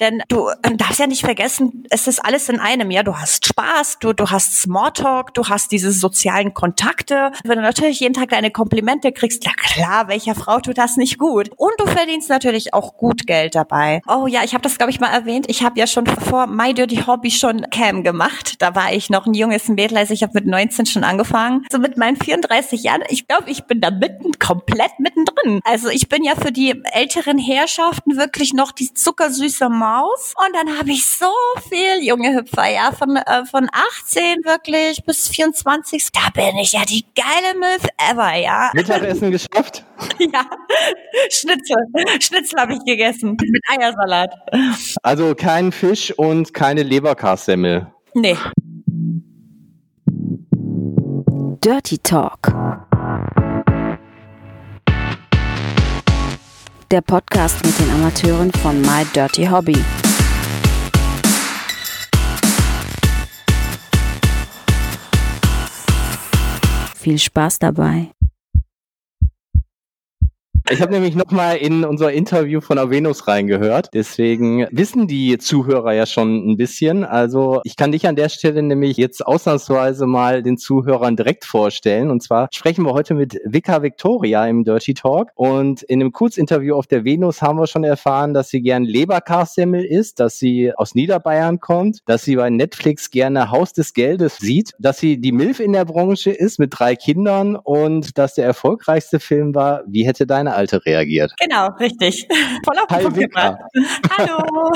Denn 0.00 0.22
du 0.28 0.48
darfst 0.76 0.98
ja 0.98 1.06
nicht 1.06 1.24
vergessen, 1.24 1.84
es 1.90 2.06
ist 2.06 2.24
alles 2.24 2.48
in 2.48 2.58
einem, 2.58 2.90
ja. 2.90 3.02
Du 3.02 3.16
hast 3.16 3.46
Spaß, 3.46 3.98
du, 4.00 4.12
du 4.12 4.30
hast 4.30 4.60
Smalltalk, 4.60 5.34
du 5.34 5.48
hast 5.48 5.72
diese 5.72 5.92
sozialen 5.92 6.54
Kontakte. 6.54 7.32
Wenn 7.44 7.56
du 7.56 7.62
natürlich 7.62 8.00
jeden 8.00 8.14
Tag 8.14 8.30
deine 8.30 8.50
Komplimente 8.50 9.12
kriegst, 9.12 9.44
ja 9.44 9.52
klar, 9.56 10.08
welcher 10.08 10.34
Frau 10.34 10.60
tut 10.60 10.78
das 10.78 10.96
nicht 10.96 11.18
gut? 11.18 11.50
Und 11.56 11.72
du 11.78 11.86
verdienst 11.86 12.28
natürlich 12.28 12.72
auch 12.74 12.96
gut 12.96 13.26
Geld 13.26 13.54
dabei. 13.54 14.00
Oh 14.08 14.26
ja, 14.26 14.42
ich 14.44 14.54
habe 14.54 14.62
das, 14.62 14.78
glaube 14.78 14.90
ich, 14.90 15.00
mal 15.00 15.08
erwähnt. 15.08 15.46
Ich 15.48 15.62
habe 15.62 15.78
ja 15.78 15.86
schon 15.86 16.06
vor 16.06 16.46
My 16.46 16.72
Dirty 16.72 17.02
Hobby 17.06 17.30
schon 17.30 17.68
Cam 17.70 18.02
gemacht. 18.02 18.54
Da 18.60 18.74
war 18.74 18.92
ich 18.92 19.10
noch 19.10 19.26
ein 19.26 19.34
junges 19.34 19.68
Mädel, 19.68 19.98
also 19.98 20.14
ich 20.14 20.22
habe 20.22 20.32
mit 20.34 20.46
19 20.46 20.86
schon 20.86 21.04
angefangen. 21.04 21.66
So 21.70 21.78
mit 21.78 21.96
meinen 21.96 22.16
34 22.16 22.82
Jahren, 22.82 23.02
ich 23.08 23.28
glaube, 23.28 23.50
ich 23.50 23.64
bin 23.64 23.80
da 23.80 23.90
mitten, 23.90 24.32
komplett 24.38 24.98
mittendrin. 24.98 25.60
Also 25.64 25.88
ich 25.88 26.08
bin 26.08 26.24
ja 26.24 26.34
für 26.36 26.52
die 26.52 26.82
älteren 26.92 27.38
Herrschaften 27.38 28.16
wirklich 28.16 28.54
noch 28.54 28.72
die 28.72 28.92
zuckersüße 28.92 29.68
Maus. 29.90 30.34
Und 30.46 30.54
dann 30.54 30.78
habe 30.78 30.90
ich 30.90 31.04
so 31.06 31.26
viel 31.68 32.06
junge 32.06 32.34
Hüpfer, 32.34 32.68
ja, 32.68 32.92
von, 32.92 33.16
äh, 33.16 33.44
von 33.46 33.68
18 33.72 34.44
wirklich 34.44 35.04
bis 35.04 35.28
24. 35.28 36.08
Da 36.12 36.30
bin 36.32 36.56
ich 36.58 36.72
ja 36.72 36.84
die 36.84 37.04
geile 37.14 37.58
Milf 37.58 37.86
ever, 38.10 38.36
ja. 38.36 38.70
Mittagessen 38.72 39.30
geschafft? 39.36 39.84
ja, 40.18 40.46
Schnitzel. 41.30 41.76
Schnitzel 42.20 42.60
habe 42.60 42.74
ich 42.74 42.84
gegessen 42.84 43.36
mit 43.40 43.62
Eiersalat. 43.68 44.32
Also 45.02 45.34
kein 45.34 45.72
Fisch 45.72 46.12
und 46.16 46.54
keine 46.54 46.82
Leberkassemmel. 46.82 47.92
Nee. 48.14 48.36
Dirty 51.62 51.98
Talk. 51.98 52.52
Der 56.90 57.02
Podcast 57.02 57.64
mit 57.64 57.78
den 57.78 57.88
Amateuren 57.88 58.50
von 58.50 58.80
My 58.80 59.04
Dirty 59.14 59.46
Hobby. 59.46 59.78
Viel 66.96 67.18
Spaß 67.20 67.60
dabei. 67.60 68.10
Ich 70.72 70.80
habe 70.80 70.92
nämlich 70.92 71.16
nochmal 71.16 71.56
in 71.56 71.82
unser 71.82 72.12
Interview 72.12 72.60
von 72.60 72.78
Avenus 72.78 73.26
reingehört. 73.26 73.88
Deswegen 73.92 74.68
wissen 74.70 75.08
die 75.08 75.36
Zuhörer 75.36 75.94
ja 75.94 76.06
schon 76.06 76.48
ein 76.48 76.56
bisschen. 76.56 77.02
Also 77.02 77.60
ich 77.64 77.74
kann 77.74 77.90
dich 77.90 78.06
an 78.06 78.14
der 78.14 78.28
Stelle 78.28 78.62
nämlich 78.62 78.96
jetzt 78.96 79.26
ausnahmsweise 79.26 80.06
mal 80.06 80.44
den 80.44 80.58
Zuhörern 80.58 81.16
direkt 81.16 81.44
vorstellen. 81.44 82.08
Und 82.08 82.22
zwar 82.22 82.46
sprechen 82.52 82.84
wir 82.84 82.92
heute 82.92 83.14
mit 83.14 83.40
Vika 83.44 83.82
Victoria 83.82 84.46
im 84.46 84.62
Dirty 84.62 84.94
Talk. 84.94 85.30
Und 85.34 85.82
in 85.82 86.00
einem 86.00 86.12
Kurzinterview 86.12 86.76
auf 86.76 86.86
der 86.86 87.04
Venus 87.04 87.42
haben 87.42 87.58
wir 87.58 87.66
schon 87.66 87.82
erfahren, 87.82 88.32
dass 88.32 88.50
sie 88.50 88.62
gern 88.62 88.84
Leberkassemmel 88.84 89.84
isst, 89.84 90.20
dass 90.20 90.38
sie 90.38 90.72
aus 90.76 90.94
Niederbayern 90.94 91.58
kommt, 91.58 91.98
dass 92.06 92.22
sie 92.22 92.36
bei 92.36 92.48
Netflix 92.48 93.10
gerne 93.10 93.50
Haus 93.50 93.72
des 93.72 93.92
Geldes 93.92 94.36
sieht, 94.36 94.70
dass 94.78 94.98
sie 94.98 95.20
die 95.20 95.32
Milf 95.32 95.58
in 95.58 95.72
der 95.72 95.84
Branche 95.84 96.30
ist 96.30 96.60
mit 96.60 96.78
drei 96.78 96.94
Kindern 96.94 97.56
und 97.56 98.16
dass 98.18 98.34
der 98.34 98.44
erfolgreichste 98.44 99.18
Film 99.18 99.52
war, 99.56 99.82
wie 99.88 100.06
hätte 100.06 100.28
deine 100.28 100.59
Alte 100.60 100.84
reagiert. 100.84 101.32
Genau, 101.40 101.68
richtig. 101.78 102.28
Voll 102.64 102.78
auf 102.78 102.90
Hi, 102.90 103.02
gebracht. 103.02 103.60
Hallo. 104.18 104.70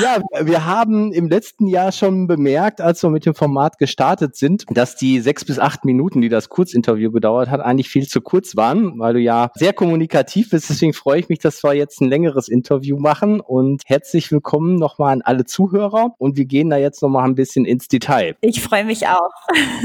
ja, 0.02 0.22
wir 0.40 0.64
haben 0.64 1.12
im 1.12 1.28
letzten 1.28 1.66
Jahr 1.66 1.92
schon 1.92 2.26
bemerkt, 2.26 2.80
als 2.80 3.02
wir 3.02 3.10
mit 3.10 3.26
dem 3.26 3.34
Format 3.34 3.76
gestartet 3.76 4.36
sind, 4.36 4.64
dass 4.70 4.96
die 4.96 5.20
sechs 5.20 5.44
bis 5.44 5.58
acht 5.58 5.84
Minuten, 5.84 6.22
die 6.22 6.30
das 6.30 6.48
Kurzinterview 6.48 7.12
gedauert 7.12 7.50
hat, 7.50 7.60
eigentlich 7.60 7.90
viel 7.90 8.08
zu 8.08 8.22
kurz 8.22 8.56
waren, 8.56 8.98
weil 8.98 9.12
du 9.12 9.20
ja 9.20 9.50
sehr 9.56 9.74
kommunikativ 9.74 10.48
bist. 10.50 10.70
Deswegen 10.70 10.94
freue 10.94 11.20
ich 11.20 11.28
mich, 11.28 11.38
dass 11.38 11.62
wir 11.62 11.74
jetzt 11.74 12.00
ein 12.00 12.08
längeres 12.08 12.48
Interview 12.48 12.98
machen 12.98 13.40
und 13.40 13.82
herzlich 13.84 14.32
willkommen 14.32 14.76
nochmal 14.76 15.12
an 15.12 15.20
alle 15.20 15.44
Zuhörer 15.44 16.14
und 16.16 16.38
wir 16.38 16.46
gehen 16.46 16.70
da 16.70 16.78
jetzt 16.78 17.02
nochmal 17.02 17.28
ein 17.28 17.34
bisschen 17.34 17.66
ins 17.66 17.88
Detail. 17.88 18.36
Ich 18.40 18.62
freue 18.62 18.86
mich 18.86 19.06
auch. 19.06 19.32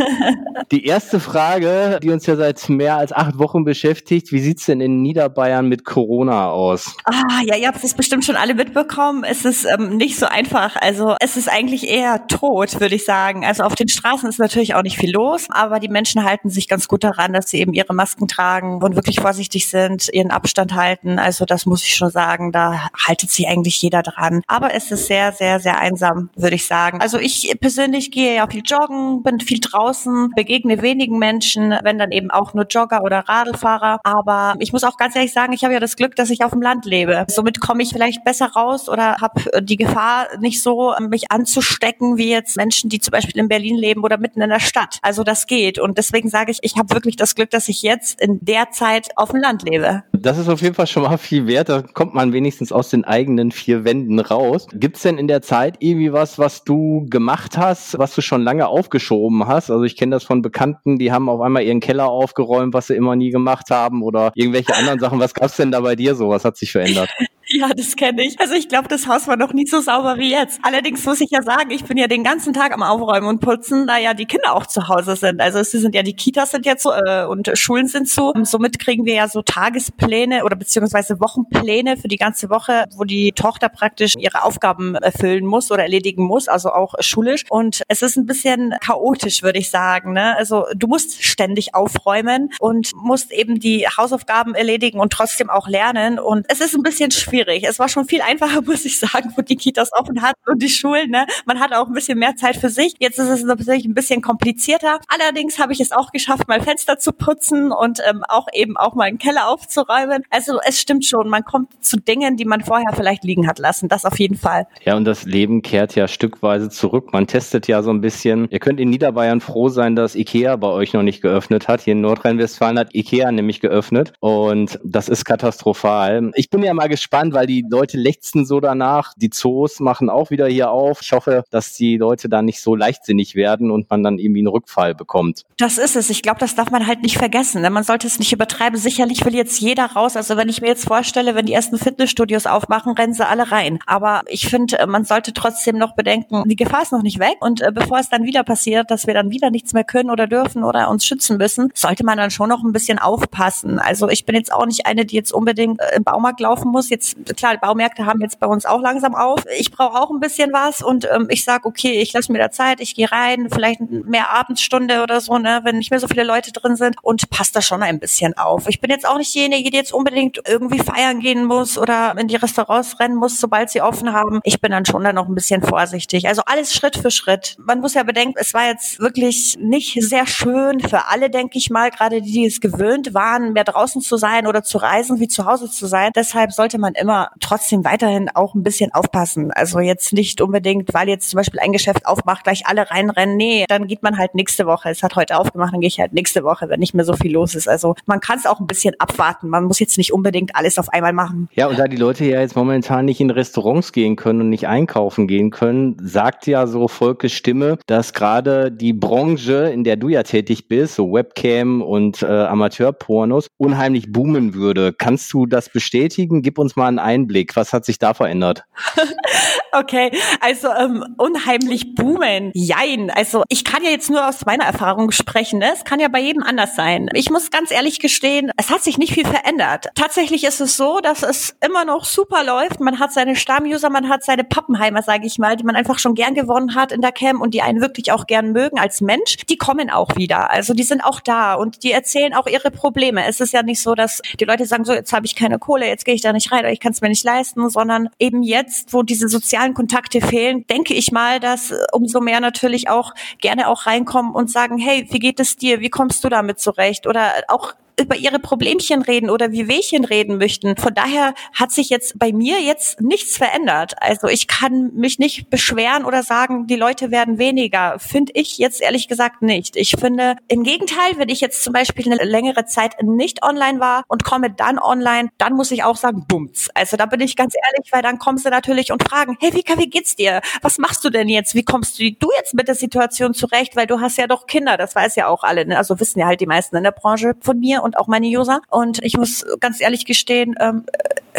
die 0.72 0.86
erste 0.86 1.20
Frage, 1.20 2.00
die 2.02 2.10
uns 2.10 2.26
ja 2.26 2.38
seit 2.38 2.70
mehr 2.70 2.95
als 2.95 3.11
acht 3.11 3.38
Wochen 3.38 3.66
beschäftigt, 3.66 4.32
wie 4.32 4.39
sieht's 4.39 4.66
denn 4.66 4.80
in 4.80 4.92
in 4.93 5.02
Niederbayern 5.02 5.67
mit 5.67 5.86
Corona 5.86 6.49
aus? 6.49 6.95
Ah, 7.05 7.42
ja, 7.45 7.55
ihr 7.55 7.67
habt 7.67 7.83
es 7.83 7.93
bestimmt 7.93 8.26
schon 8.26 8.36
alle 8.36 8.54
mitbekommen. 8.54 9.23
Es 9.23 9.45
ist 9.45 9.65
ähm, 9.65 9.98
nicht 9.98 10.17
so 10.17 10.26
einfach. 10.26 10.76
Also 10.76 11.15
es 11.20 11.37
ist 11.37 11.49
eigentlich 11.49 11.87
eher 11.89 12.27
tot, 12.27 12.80
würde 12.80 12.95
ich 12.95 13.05
sagen. 13.05 13.45
Also 13.45 13.64
auf 13.64 13.76
den 13.76 13.89
Straßen 13.89 14.30
ist 14.30 14.39
natürlich 14.39 14.76
auch 14.76 14.83
nicht 14.83 14.98
viel 14.98 15.11
los, 15.11 15.48
aber 15.49 15.80
die 15.80 15.89
Menschen 15.89 16.23
halten 16.23 16.49
sich 16.49 16.67
ganz 16.67 16.87
gut 16.87 17.03
daran, 17.03 17.33
dass 17.33 17.49
sie 17.49 17.59
eben 17.59 17.73
ihre 17.73 17.93
Masken 17.93 18.27
tragen 18.27 18.82
und 18.82 18.95
wirklich 18.95 19.20
vorsichtig 19.20 19.67
sind, 19.67 20.09
ihren 20.14 20.32
Abstand 20.32 20.76
halten. 20.76 21.20
Also 21.20 21.45
das 21.45 21.65
muss 21.65 21.83
ich 21.83 21.95
schon 21.95 22.09
sagen, 22.09 22.52
da 22.52 22.89
haltet 23.08 23.32
sich 23.32 23.48
eigentlich 23.48 23.82
jeder 23.82 24.03
dran. 24.03 24.42
Aber 24.48 24.73
es 24.73 24.92
ist 24.92 25.08
sehr, 25.08 25.32
sehr, 25.32 25.59
sehr 25.59 25.80
einsam, 25.80 26.30
würde 26.36 26.55
ich 26.55 26.67
sagen. 26.67 27.02
Also 27.02 27.17
ich 27.17 27.55
persönlich 27.59 28.11
gehe 28.11 28.36
ja 28.36 28.48
viel 28.48 28.64
joggen, 28.65 29.23
bin 29.23 29.39
viel 29.39 29.59
draußen, 29.59 30.32
begegne 30.36 30.82
wenigen 30.82 31.17
Menschen, 31.17 31.76
wenn 31.83 31.98
dann 31.98 32.11
eben 32.11 32.32
auch 32.32 32.53
nur 32.53 32.65
Jogger 32.65 33.03
oder 33.03 33.20
Radlfahrer. 33.27 33.99
Aber 34.03 34.55
ich 34.59 34.73
muss 34.73 34.83
muss 34.83 34.94
auch 34.94 34.98
ganz 34.98 35.16
ehrlich 35.16 35.33
sagen, 35.33 35.54
ich 35.54 35.64
habe 35.64 35.73
ja 35.73 35.80
das 35.80 35.95
Glück, 35.95 36.16
dass 36.16 36.30
ich 36.30 36.44
auf 36.44 36.52
dem 36.52 36.61
Land 36.61 36.86
lebe. 36.86 37.26
Somit 37.30 37.60
komme 37.60 37.83
ich 37.83 37.89
vielleicht 37.89 38.23
besser 38.23 38.48
raus 38.48 38.89
oder 38.89 39.17
habe 39.21 39.54
äh, 39.54 39.61
die 39.61 39.77
Gefahr 39.77 40.27
nicht 40.39 40.61
so, 40.61 40.94
mich 40.99 41.32
anzustecken, 41.32 42.17
wie 42.17 42.30
jetzt 42.30 42.58
Menschen, 42.58 42.89
die 42.89 42.99
zum 42.99 43.11
Beispiel 43.11 43.39
in 43.39 43.48
Berlin 43.48 43.77
leben 43.77 44.04
oder 44.04 44.17
mitten 44.17 44.42
in 44.42 44.49
der 44.49 44.60
Stadt. 44.60 44.99
Also 45.02 45.23
das 45.23 45.48
geht. 45.48 45.80
Und 45.80 45.98
deswegen 45.98 46.30
sage 46.30 46.52
ich, 46.52 46.60
ich 46.61 46.76
habe 46.77 46.94
wirklich 46.94 47.16
das 47.16 47.36
Glück, 47.36 47.49
dass 47.49 47.70
ich 47.70 47.82
jetzt 47.82 48.20
in 48.20 48.39
der 48.42 48.71
Zeit 48.71 49.10
auf 49.17 49.32
dem 49.32 49.42
Land 49.42 49.64
lebe. 49.64 50.04
Das 50.23 50.38
ist 50.38 50.48
auf 50.48 50.61
jeden 50.61 50.73
Fall 50.73 50.88
schon 50.88 51.04
mal 51.04 51.17
viel 51.17 51.48
wert. 51.48 51.67
Da 51.67 51.82
kommt 51.82 52.14
man 52.14 52.32
wenigstens 52.32 52.72
aus 52.72 52.89
den 52.89 53.04
eigenen 53.04 53.52
vier 53.52 53.84
Wänden 53.84 54.22
raus. 54.22 54.67
Gibt 54.72 54.95
es 54.95 55.02
denn 55.02 55.17
in 55.17 55.28
der 55.28 55.42
Zeit 55.42 55.76
irgendwie 55.80 56.14
was, 56.14 56.39
was 56.39 56.64
du 56.64 57.06
gemacht 57.10 57.58
hast, 57.58 58.00
was 58.00 58.16
du 58.16 58.22
schon 58.22 58.42
lange 58.42 58.67
aufgeschoben 58.67 59.45
hast? 59.48 59.70
Also 59.70 59.83
ich 59.83 59.98
kenne 59.98 60.16
das 60.16 60.23
von 60.23 60.42
Bekannten, 60.42 60.98
die 60.98 61.12
haben 61.12 61.28
auf 61.28 61.42
einmal 61.42 61.64
ihren 61.64 61.82
Keller 61.82 62.08
aufgeräumt, 62.08 62.73
was 62.73 62.88
sie 62.88 62.95
immer 62.95 63.17
nie 63.17 63.32
gemacht 63.32 63.70
haben 63.70 64.02
oder 64.02 64.32
irgendwelche 64.36 64.73
anderen 64.73 65.00
Sachen. 65.00 65.20
Was 65.20 65.33
gab's 65.33 65.58
denn 65.58 65.72
da 65.72 65.82
bei 65.82 65.98
dir 65.98 66.16
so? 66.16 66.30
Was 66.30 66.45
hat 66.45 66.56
sich 66.56 66.72
verändert? 66.72 67.10
Ja, 67.48 67.70
das 67.76 67.95
kenne 67.95 68.23
ich. 68.23 68.39
Also 68.39 68.54
ich 68.54 68.70
glaube, 68.70 68.87
das 68.87 69.05
Haus 69.08 69.27
war 69.27 69.36
noch 69.36 69.54
nie 69.54 69.65
so 69.65 69.81
sauber 69.81 70.17
wie 70.17 70.31
jetzt. 70.31 70.59
Allerdings 70.64 71.05
muss 71.05 71.20
ich 71.20 71.30
ja 71.31 71.42
sagen, 71.42 71.71
ich 71.71 71.83
bin 71.83 71.98
ja 71.98 72.08
den 72.08 72.23
ganzen 72.23 72.54
Tag 72.54 72.73
am 72.73 72.81
Aufräumen 72.83 73.27
und 73.27 73.42
Putzen, 73.42 73.86
da 73.86 73.98
ja 73.98 74.14
die 74.14 74.26
Kinder 74.26 74.55
auch 74.55 74.65
zu 74.65 74.87
Hause 74.87 75.15
sind. 75.17 75.42
Also 75.42 75.59
es 75.59 75.71
sind 75.71 75.93
ja 75.93 76.03
die 76.03 76.15
Kitas 76.15 76.52
sind 76.52 76.65
jetzt 76.65 76.83
so 76.83 76.92
äh, 76.92 77.26
und 77.26 77.52
Schulen 77.55 77.87
sind 77.87 78.08
zu. 78.08 78.30
Und 78.30 78.48
somit 78.48 78.80
kriegen 78.80 79.05
wir 79.05 79.15
ja 79.15 79.27
so 79.27 79.42
Tagespläne 79.42 80.45
oder 80.45 80.55
beziehungsweise 80.55 81.20
Wochenpläne 81.20 81.98
für 81.98 82.08
die 82.08 82.17
ganze 82.17 82.49
Woche, 82.49 82.86
wo 82.95 83.03
die 83.03 83.33
Tochter 83.33 83.67
praktisch 83.67 84.14
ihre 84.17 84.43
Aufgaben 84.43 84.95
erfüllen 84.95 85.45
muss 85.45 85.70
oder 85.70 85.83
erledigen 85.83 86.23
muss, 86.23 86.48
also 86.48 86.71
auch 86.71 86.95
schulisch. 87.02 87.43
Und 87.49 87.82
es 87.89 88.02
ist 88.02 88.15
ein 88.15 88.26
bisschen 88.26 88.73
chaotisch, 88.80 89.43
würde 89.43 89.59
ich 89.59 89.70
sagen. 89.70 90.14
Ne? 90.14 90.36
Also 90.37 90.65
du 90.76 90.87
musst 90.87 91.23
ständig 91.23 91.76
aufräumen 91.76 92.52
und 92.59 92.92
musst 92.95 93.32
eben 93.32 93.59
die 93.59 93.86
Hausaufgaben 93.86 94.55
erledigen 94.55 94.99
und 94.99 95.11
trotzdem 95.11 95.49
auch 95.49 95.67
lernen. 95.67 96.20
Und 96.20 96.45
es 96.49 96.61
ist 96.61 96.73
ein 96.73 96.83
bisschen 96.83 97.11
schwierig 97.11 97.33
schwierig. 97.33 97.66
Es 97.67 97.80
war 97.80 97.89
schon 97.89 98.05
viel 98.05 98.21
einfacher, 98.21 98.61
muss 98.66 98.86
ich 98.86 98.99
sagen, 98.99 99.33
wo 99.36 99.42
die 99.42 99.55
Kitas 99.55 99.92
offen 99.94 100.21
hatten 100.21 100.39
und 100.45 100.61
die 100.61 100.70
Schulen. 100.70 101.10
Ne? 101.10 101.26
Man 101.45 101.60
hatte 101.60 101.80
auch 101.80 101.88
ein 101.88 101.94
bisschen 101.94 102.20
mehr 102.20 102.36
Zeit 102.36 102.58
für 102.58 102.70
sich. 102.70 102.94
Jetzt 102.99 103.20
ist 103.20 103.30
es 103.30 103.44
natürlich 103.44 103.86
ein 103.86 103.94
bisschen 103.94 104.21
komplizierter. 104.21 104.99
Allerdings 105.08 105.60
habe 105.60 105.73
ich 105.73 105.80
es 105.80 105.92
auch 105.92 106.11
geschafft, 106.11 106.48
mal 106.48 106.61
Fenster 106.61 106.99
zu 106.99 107.11
putzen 107.11 107.71
und 107.71 107.99
ähm, 108.08 108.23
auch 108.27 108.48
eben 108.54 108.77
auch 108.77 108.94
mal 108.95 109.05
einen 109.05 109.17
Keller 109.17 109.48
aufzuräumen. 109.48 110.23
Also 110.30 110.60
es 110.66 110.80
stimmt 110.80 111.05
schon, 111.05 111.30
man 111.30 111.44
kommt 111.44 111.83
zu 111.83 111.98
Dingen, 111.98 112.38
die 112.38 112.45
man 112.45 112.61
vorher 112.61 112.94
vielleicht 112.94 113.23
liegen 113.23 113.48
hat 113.48 113.60
lassen. 113.60 113.89
Das 113.89 114.05
auf 114.05 114.20
jeden 114.20 114.38
Fall. 114.38 114.67
Ja, 114.83 114.95
und 114.95 115.05
das 115.05 115.23
Leben 115.23 115.61
kehrt 115.61 115.95
ja 115.95 116.08
stückweise 116.08 116.70
zurück. 116.70 117.14
Man 117.14 117.27
testet 117.27 117.67
ja 117.67 117.82
so 117.82 117.92
ein 117.92 118.02
bisschen. 118.02 118.48
Ihr 118.50 118.60
könnt 118.60 118.80
in 118.80 118.89
Niederbayern 118.89 119.42
froh 119.42 119.70
sein, 119.70 119.95
dass 119.95 120.15
Ikea 120.15 120.55
bei 120.58 120.67
euch 120.67 120.94
noch 120.94 121.04
nicht 121.04 121.21
geöffnet 121.21 121.67
hat. 121.67 121.82
Hier 121.82 121.94
in 121.94 122.02
Nordrhein-Westfalen 122.02 122.77
hat 122.77 122.94
Ikea 122.94 123.32
nämlich 123.32 123.60
geöffnet 123.60 124.14
und 124.20 124.80
das 124.83 125.10
ist 125.10 125.26
katastrophal. 125.26 126.32
Ich 126.36 126.50
bin 126.50 126.64
ja 126.64 126.73
mal 126.73 126.89
gespannt, 126.89 127.23
weil 127.32 127.45
die 127.48 127.64
Leute 127.70 127.98
lechzen 127.98 128.45
so 128.45 128.60
danach. 128.60 129.13
Die 129.16 129.30
Zoos 129.30 129.80
machen 129.80 130.10
auch 130.10 130.31
wieder 130.31 130.47
hier 130.47 130.71
auf. 130.71 131.01
Ich 131.01 131.13
hoffe, 131.13 131.44
dass 131.51 131.74
die 131.74 131.97
Leute 131.97 132.27
da 132.27 132.42
nicht 132.42 132.62
so 132.62 132.75
leichtsinnig 132.75 133.36
werden 133.36 133.71
und 133.71 133.89
man 133.89 134.03
dann 134.03 134.19
irgendwie 134.19 134.42
einen 134.42 134.47
Rückfall 134.47 134.95
bekommt. 134.95 135.44
Das 135.57 135.77
ist 135.77 135.95
es. 135.95 136.09
Ich 136.09 136.21
glaube, 136.21 136.39
das 136.39 136.56
darf 136.56 136.71
man 136.71 136.88
halt 136.88 137.03
nicht 137.03 137.18
vergessen. 137.18 137.62
Man 137.62 137.83
sollte 137.83 138.07
es 138.07 138.19
nicht 138.19 138.33
übertreiben. 138.33 138.77
Sicherlich 138.77 139.24
will 139.24 139.36
jetzt 139.36 139.59
jeder 139.62 139.86
raus. 139.86 140.18
Also 140.18 140.36
wenn 140.36 140.50
ich 140.50 140.62
mir 140.62 140.68
jetzt 140.68 140.86
vorstelle, 140.86 141.36
wenn 141.36 141.45
die 141.45 141.53
ersten 141.53 141.77
Fitnessstudios 141.77 142.47
aufmachen, 142.47 142.94
rennen 142.94 143.13
sie 143.13 143.25
alle 143.25 143.51
rein. 143.51 143.80
Aber 143.86 144.24
ich 144.27 144.47
finde, 144.47 144.80
äh, 144.80 144.88
man 144.88 145.06
sollte 145.06 145.33
trotzdem 145.33 145.77
noch 145.77 145.95
bedenken, 145.95 146.44
die 146.47 146.56
Gefahr 146.56 146.81
ist 146.81 146.92
noch 146.92 147.03
nicht 147.03 147.19
weg. 147.19 147.38
Und 147.39 147.62
äh, 147.62 147.71
bevor 147.71 148.00
es 148.00 148.09
dann 148.09 148.24
wieder 148.24 148.44
passiert, 148.44 148.89
dass 148.92 149.07
wir 149.07 149.13
dann 149.13 149.30
wieder 149.30 149.51
nichts 149.51 149.74
mehr 149.74 149.83
können 149.83 150.09
oder 150.09 150.27
dürfen 150.27 150.63
oder 150.63 150.89
uns 150.89 151.06
schützen 151.06 151.38
müssen, 151.38 151.69
sollte 151.74 152.03
man 152.03 152.18
dann 152.18 152.31
schon 152.31 152.50
noch 152.50 152.63
ein 152.63 152.71
bisschen 152.71 153.00
aufpassen. 153.00 153.80
Also 153.80 154.09
ich 154.09 154.25
bin 154.25 154.36
jetzt 154.36 154.51
auch 154.51 154.65
nicht 154.65 154.86
eine, 154.86 155.06
die 155.06 155.15
jetzt 155.15 155.31
unbedingt 155.31 155.80
äh, 155.80 155.95
im 155.95 156.03
Baumarkt 156.03 156.39
laufen 156.39 156.71
muss. 156.71 156.89
Jetzt, 156.89 157.12
klar, 157.36 157.57
Baumärkte 157.57 158.06
haben 158.06 158.21
jetzt 158.21 158.39
bei 158.39 158.48
uns 158.48 158.65
auch 158.65 158.81
langsam 158.81 159.15
auf. 159.15 159.44
Ich 159.57 159.71
brauche 159.71 160.00
auch 160.00 160.12
ein 160.12 160.19
bisschen 160.19 160.54
was 160.54 160.81
und 160.81 161.07
ähm, 161.12 161.27
ich 161.30 161.44
sage, 161.44 161.65
okay, 161.68 162.01
ich 162.01 162.13
lasse 162.13 162.31
mir 162.31 162.39
da 162.39 162.51
Zeit, 162.51 162.80
ich 162.80 162.95
gehe 162.95 163.12
rein, 163.12 163.50
vielleicht 163.51 163.80
mehr 163.81 164.31
Abendsstunde 164.31 165.04
oder 165.04 165.21
so, 165.21 165.38
ne, 165.38 165.62
wenn 165.63 165.77
nicht 165.77 165.92
mehr 165.92 166.00
so 166.00 166.07
viele 166.07 166.24
Leute 166.24 166.51
drin 166.51 166.75
sind 166.75 166.95
und 167.01 167.30
passt 167.30 167.56
da 167.56 167.62
schon 167.62 167.83
ein 167.83 168.00
bisschen 168.00 168.38
auf. 168.38 168.68
Ich 168.68 168.81
bin 168.81 168.89
jetzt 168.89 169.07
auch 169.07 169.18
nicht 169.18 169.33
diejenige, 169.33 169.69
die 169.69 169.77
jetzt 169.77 169.94
unbedingt 169.94 170.39
irgendwie 170.48 170.80
feiern 170.80 171.19
gehen 171.19 171.45
muss 171.45 171.77
oder 171.77 172.15
in 172.18 172.27
die 172.27 172.36
Restaurants 172.36 173.00
rennen 173.00 173.16
muss, 173.16 173.39
sobald 173.39 173.69
sie 173.69 173.81
offen 173.81 174.13
haben. 174.13 174.39
Ich 174.44 174.62
bin 174.62 174.71
dann 174.71 174.86
schon 174.86 175.04
da 175.04 175.13
noch 175.13 175.27
ein 175.27 175.36
bisschen 175.36 175.62
vorsichtig. 175.62 176.27
Also 176.27 176.44
alles 176.45 176.74
Schritt 176.74 176.98
für 176.98 177.12
Schritt. 177.12 177.56
Man 177.59 177.80
muss 177.80 177.94
ja 177.94 178.04
bedenken, 178.04 178.36
es 178.38 178.54
war 178.54 178.68
jetzt 178.68 179.00
wirklich 179.00 179.57
nicht 179.59 179.98
sehr 180.01 180.27
schön 180.27 180.80
für 180.80 181.07
alle, 181.07 181.30
denke 181.30 181.57
ich 181.57 181.69
mal, 181.69 181.92
gerade 181.92 182.21
die, 182.21 182.31
die 182.31 182.45
es 182.45 182.62
gewöhnt 182.62 183.13
waren, 183.13 183.54
mehr 183.54 183.63
draußen 183.63 184.01
zu 184.01 184.18
sein 184.18 184.48
oder 184.48 184.63
zu 184.63 184.77
reisen, 184.77 185.19
wie 185.19 185.27
zu 185.27 185.45
Hause 185.45 185.69
zu 185.69 185.86
sein. 185.86 186.12
Deshalb 186.16 186.51
sollte 186.51 186.77
man 186.77 186.94
immer 187.03 187.29
trotzdem 187.41 187.83
weiterhin 187.83 188.29
auch 188.33 188.55
ein 188.55 188.63
bisschen 188.63 188.94
aufpassen. 188.94 189.51
Also 189.51 189.79
jetzt 189.79 190.13
nicht 190.13 190.39
unbedingt, 190.41 190.94
weil 190.94 191.09
jetzt 191.09 191.29
zum 191.29 191.38
Beispiel 191.38 191.59
ein 191.59 191.73
Geschäft 191.73 192.05
aufmacht, 192.05 192.45
gleich 192.45 192.65
alle 192.65 192.89
reinrennen. 192.89 193.35
Nee, 193.35 193.65
dann 193.67 193.88
geht 193.88 194.01
man 194.03 194.17
halt 194.17 194.35
nächste 194.35 194.65
Woche. 194.65 194.89
Es 194.89 195.03
hat 195.03 195.15
heute 195.15 195.38
aufgemacht, 195.38 195.73
dann 195.73 195.81
gehe 195.81 195.89
ich 195.89 196.00
halt 196.00 196.13
nächste 196.13 196.44
Woche, 196.44 196.69
wenn 196.69 196.79
nicht 196.79 196.94
mehr 196.94 197.03
so 197.03 197.13
viel 197.13 197.33
los 197.33 197.55
ist. 197.55 197.67
Also 197.67 197.95
man 198.05 198.21
kann 198.21 198.39
es 198.39 198.45
auch 198.45 198.59
ein 198.61 198.67
bisschen 198.67 198.95
abwarten. 199.00 199.50
Man 199.50 199.65
muss 199.65 199.79
jetzt 199.79 199.97
nicht 199.97 200.13
unbedingt 200.13 200.55
alles 200.55 200.79
auf 200.79 200.89
einmal 200.89 201.13
machen. 201.13 201.50
Ja, 201.53 201.67
und 201.67 201.77
da 201.77 201.88
die 201.88 201.97
Leute 201.97 202.23
ja 202.23 202.39
jetzt 202.39 202.55
momentan 202.55 203.06
nicht 203.06 203.19
in 203.19 203.29
Restaurants 203.29 203.91
gehen 203.91 204.15
können 204.15 204.41
und 204.41 204.49
nicht 204.49 204.67
einkaufen 204.67 205.27
gehen 205.27 205.51
können, 205.51 205.97
sagt 206.01 206.47
ja 206.47 206.65
so 206.67 206.88
Volkes 206.88 207.33
Stimme, 207.33 207.77
dass 207.85 208.13
gerade 208.13 208.71
die 208.71 208.94
Branche, 208.94 209.69
in 209.73 209.83
der 209.83 209.97
du 209.97 210.07
ja 210.07 210.23
tätig 210.23 210.69
bist, 210.69 210.95
so 210.95 211.11
Webcam 211.11 211.81
und 211.81 212.23
äh, 212.23 212.27
Amateurpornos, 212.27 213.47
unheimlich 213.57 214.11
boomen 214.11 214.53
würde. 214.53 214.94
Kannst 214.94 215.33
du 215.33 215.45
das 215.45 215.69
bestätigen? 215.69 216.41
Gib 216.41 216.57
uns 216.57 216.77
mal 216.77 216.93
einen 216.98 217.24
Einblick. 217.24 217.56
Was 217.56 217.74
hat 217.74 217.86
sich 217.86 218.00
da 218.00 218.13
verändert? 218.13 218.63
okay, 219.72 220.12
also 220.40 220.69
ähm, 220.69 221.04
unheimlich 221.18 221.95
boomen. 221.95 222.51
Jein. 222.54 223.10
Also 223.10 223.44
ich 223.50 223.63
kann 223.63 223.84
ja 223.84 223.90
jetzt 223.90 224.10
nur 224.10 224.28
aus 224.28 224.45
meiner 224.45 224.66
Erfahrung 224.66 225.12
sprechen. 225.12 225.60
Ne? 225.60 225.72
Es 225.74 225.84
kann 225.84 226.00
ja 226.00 226.07
bei 226.07 226.19
jedem 226.19 226.44
anders 226.44 226.75
sein. 226.75 227.10
Ich 227.13 227.30
muss 227.30 227.51
ganz 227.51 227.72
ehrlich 227.72 228.00
gestehen, 228.00 228.51
es 228.57 228.69
hat 228.69 228.84
sich 228.84 228.98
nicht 228.98 229.13
viel 229.13 229.25
verändert. 229.25 229.88
Tatsächlich 229.95 230.44
ist 230.44 230.62
es 230.62 230.78
so, 230.78 231.00
dass 231.00 231.24
es 231.24 231.56
immer 231.66 231.86
noch 231.86 232.06
super 232.06 232.44
läuft. 232.44 232.80
Man 232.80 233.00
hat 233.00 233.13
seine 233.13 233.36
Stammuser, 233.36 233.90
man 233.90 234.10
hat 234.10 234.24
seine 234.24 234.44
Pappenheimer, 234.44 235.01
sage 235.01 235.25
ich 235.25 235.40
mal, 235.40 235.56
die 235.56 235.63
man 235.63 235.75
einfach 235.75 236.00
schon 236.00 236.16
gern 236.16 236.36
gewonnen 236.36 236.75
hat 236.75 236.92
in 236.92 237.01
der 237.01 237.12
Cam 237.12 237.42
und 237.42 237.54
die 237.54 237.62
einen 237.62 237.81
wirklich 237.81 238.12
auch 238.12 238.28
gern 238.28 238.51
mögen 238.51 238.80
als 238.80 239.01
Mensch. 239.01 239.38
Die 239.50 239.57
kommen 239.57 239.90
auch 239.90 240.16
wieder. 240.16 240.51
Also 240.51 240.74
die 240.74 240.84
sind 240.84 241.01
auch 241.01 241.19
da 241.19 241.54
und 241.56 241.84
die 241.84 241.92
erzählen 241.92 242.34
auch 242.34 242.48
ihre 242.48 242.72
Probleme. 242.72 243.25
Es 243.25 243.40
ist 243.40 243.54
ja 243.54 243.63
nicht 243.63 243.81
so, 243.81 243.95
dass 243.95 244.22
die 244.40 244.45
Leute 244.45 244.66
sagen, 244.66 244.86
so 244.86 244.94
jetzt 244.94 245.13
habe 245.13 245.25
ich 245.25 245.36
keine 245.36 245.60
Kohle, 245.60 245.88
jetzt 245.88 246.06
gehe 246.06 246.16
ich 246.16 246.22
da 246.22 246.34
nicht 246.34 246.51
rein 246.51 246.60
oder 246.60 246.72
ich 246.72 246.80
kann 246.83 246.91
es 246.91 247.01
mir 247.01 247.09
nicht 247.09 247.24
leisten, 247.24 247.69
sondern 247.69 248.09
eben 248.19 248.44
jetzt, 248.44 248.94
wo 248.94 249.03
diese 249.03 249.30
sozialen 249.30 249.74
Kontakte 249.74 250.21
fehlen, 250.21 250.68
denke 250.68 250.94
ich 250.94 251.12
mal, 251.12 251.39
dass 251.39 251.74
umso 251.94 252.19
mehr 252.19 252.41
natürlich 252.41 252.89
auch 252.89 253.13
gerne 253.39 253.69
auch 253.69 253.88
reinkommen 253.88 254.33
und 254.33 254.51
sagen, 254.51 254.77
hey, 254.77 255.07
wie 255.09 255.19
geht 255.19 255.39
es 255.39 255.56
dir? 255.56 255.80
Wie 255.80 255.89
kommst 255.89 256.24
du 256.24 256.30
damit 256.30 256.59
zurecht? 256.59 257.07
Oder 257.07 257.31
auch 257.47 257.74
über 258.00 258.16
ihre 258.16 258.40
Problemchen 258.40 259.01
reden 259.01 259.30
oder 259.30 259.51
wie 259.51 259.68
Wehchen 259.68 260.06
reden 260.06 260.38
möchten. 260.38 260.78
Von 260.78 260.94
daher 260.94 261.34
hat 261.54 261.72
sich 261.72 261.90
jetzt 261.90 262.18
bei 262.18 262.31
mir 262.31 262.60
jetzt 262.62 263.01
nichts 263.01 263.38
verändert. 263.38 263.94
Also 264.00 264.28
ich 264.28 264.48
kann 264.48 264.92
mich 264.95 265.19
nicht 265.19 265.50
beschweren 265.50 266.06
oder 266.06 266.24
sagen, 266.24 266.68
die 266.68 266.75
Leute 266.75 267.12
werden 267.12 267.38
weniger. 267.38 268.00
Finde 268.00 268.31
ich 268.36 268.57
jetzt 268.57 268.81
ehrlich 268.81 269.07
gesagt 269.07 269.42
nicht. 269.42 269.75
Ich 269.75 269.95
finde 270.00 270.36
im 270.48 270.63
Gegenteil, 270.63 271.18
wenn 271.18 271.30
ich 271.30 271.42
jetzt 271.42 271.63
zum 271.63 271.74
Beispiel 271.74 272.12
eine 272.12 272.24
längere 272.24 272.66
Zeit 272.66 273.01
nicht 273.01 273.44
online 273.44 273.80
war 273.80 274.04
und 274.07 274.24
komme 274.24 274.50
dann 274.50 274.80
online, 274.80 275.30
dann 275.38 275.54
muss 275.54 275.72
ich 275.72 275.84
auch 275.84 275.98
sagen, 275.98 276.25
bums. 276.28 276.69
Also 276.74 276.98
da 276.98 277.06
bin 277.06 277.22
ich 277.22 277.36
ganz 277.36 277.54
ehrlich, 277.56 277.92
weil 277.92 278.01
dann 278.01 278.19
kommen 278.19 278.38
sie 278.38 278.50
natürlich 278.50 278.92
und 278.92 279.07
fragen, 279.07 279.38
hey 279.40 279.54
Vika, 279.54 279.78
wie 279.78 279.90
geht's 279.90 280.16
dir? 280.16 280.42
Was 280.62 280.78
machst 280.78 281.04
du 281.06 281.10
denn 281.10 281.30
jetzt? 281.30 281.56
Wie 281.56 281.63
kommst 281.63 282.00
du, 282.00 282.12
du 282.12 282.30
jetzt 282.38 282.54
mit 282.54 282.68
der 282.68 282.75
Situation 282.75 283.34
zurecht? 283.34 283.75
Weil 283.75 283.88
du 283.88 284.00
hast 284.00 284.18
ja 284.18 284.28
doch 284.28 284.48
Kinder, 284.48 284.78
das 284.78 284.95
weiß 284.95 285.16
ja 285.16 285.28
auch 285.28 285.44
alle. 285.44 285.66
Ne? 285.66 285.78
Also 285.78 286.00
wissen 286.00 286.19
ja 286.19 286.25
halt 286.25 286.42
die 286.42 286.45
meisten 286.45 286.75
in 286.75 286.84
der 286.84 286.92
Branche 286.92 287.34
von 287.42 287.60
mir 287.60 287.82
und 287.83 287.97
auch 287.97 288.07
meine 288.07 288.27
User. 288.27 288.62
Und 288.69 289.03
ich 289.03 289.18
muss 289.18 289.45
ganz 289.59 289.81
ehrlich 289.81 290.06
gestehen, 290.06 290.56
ähm, 290.59 290.85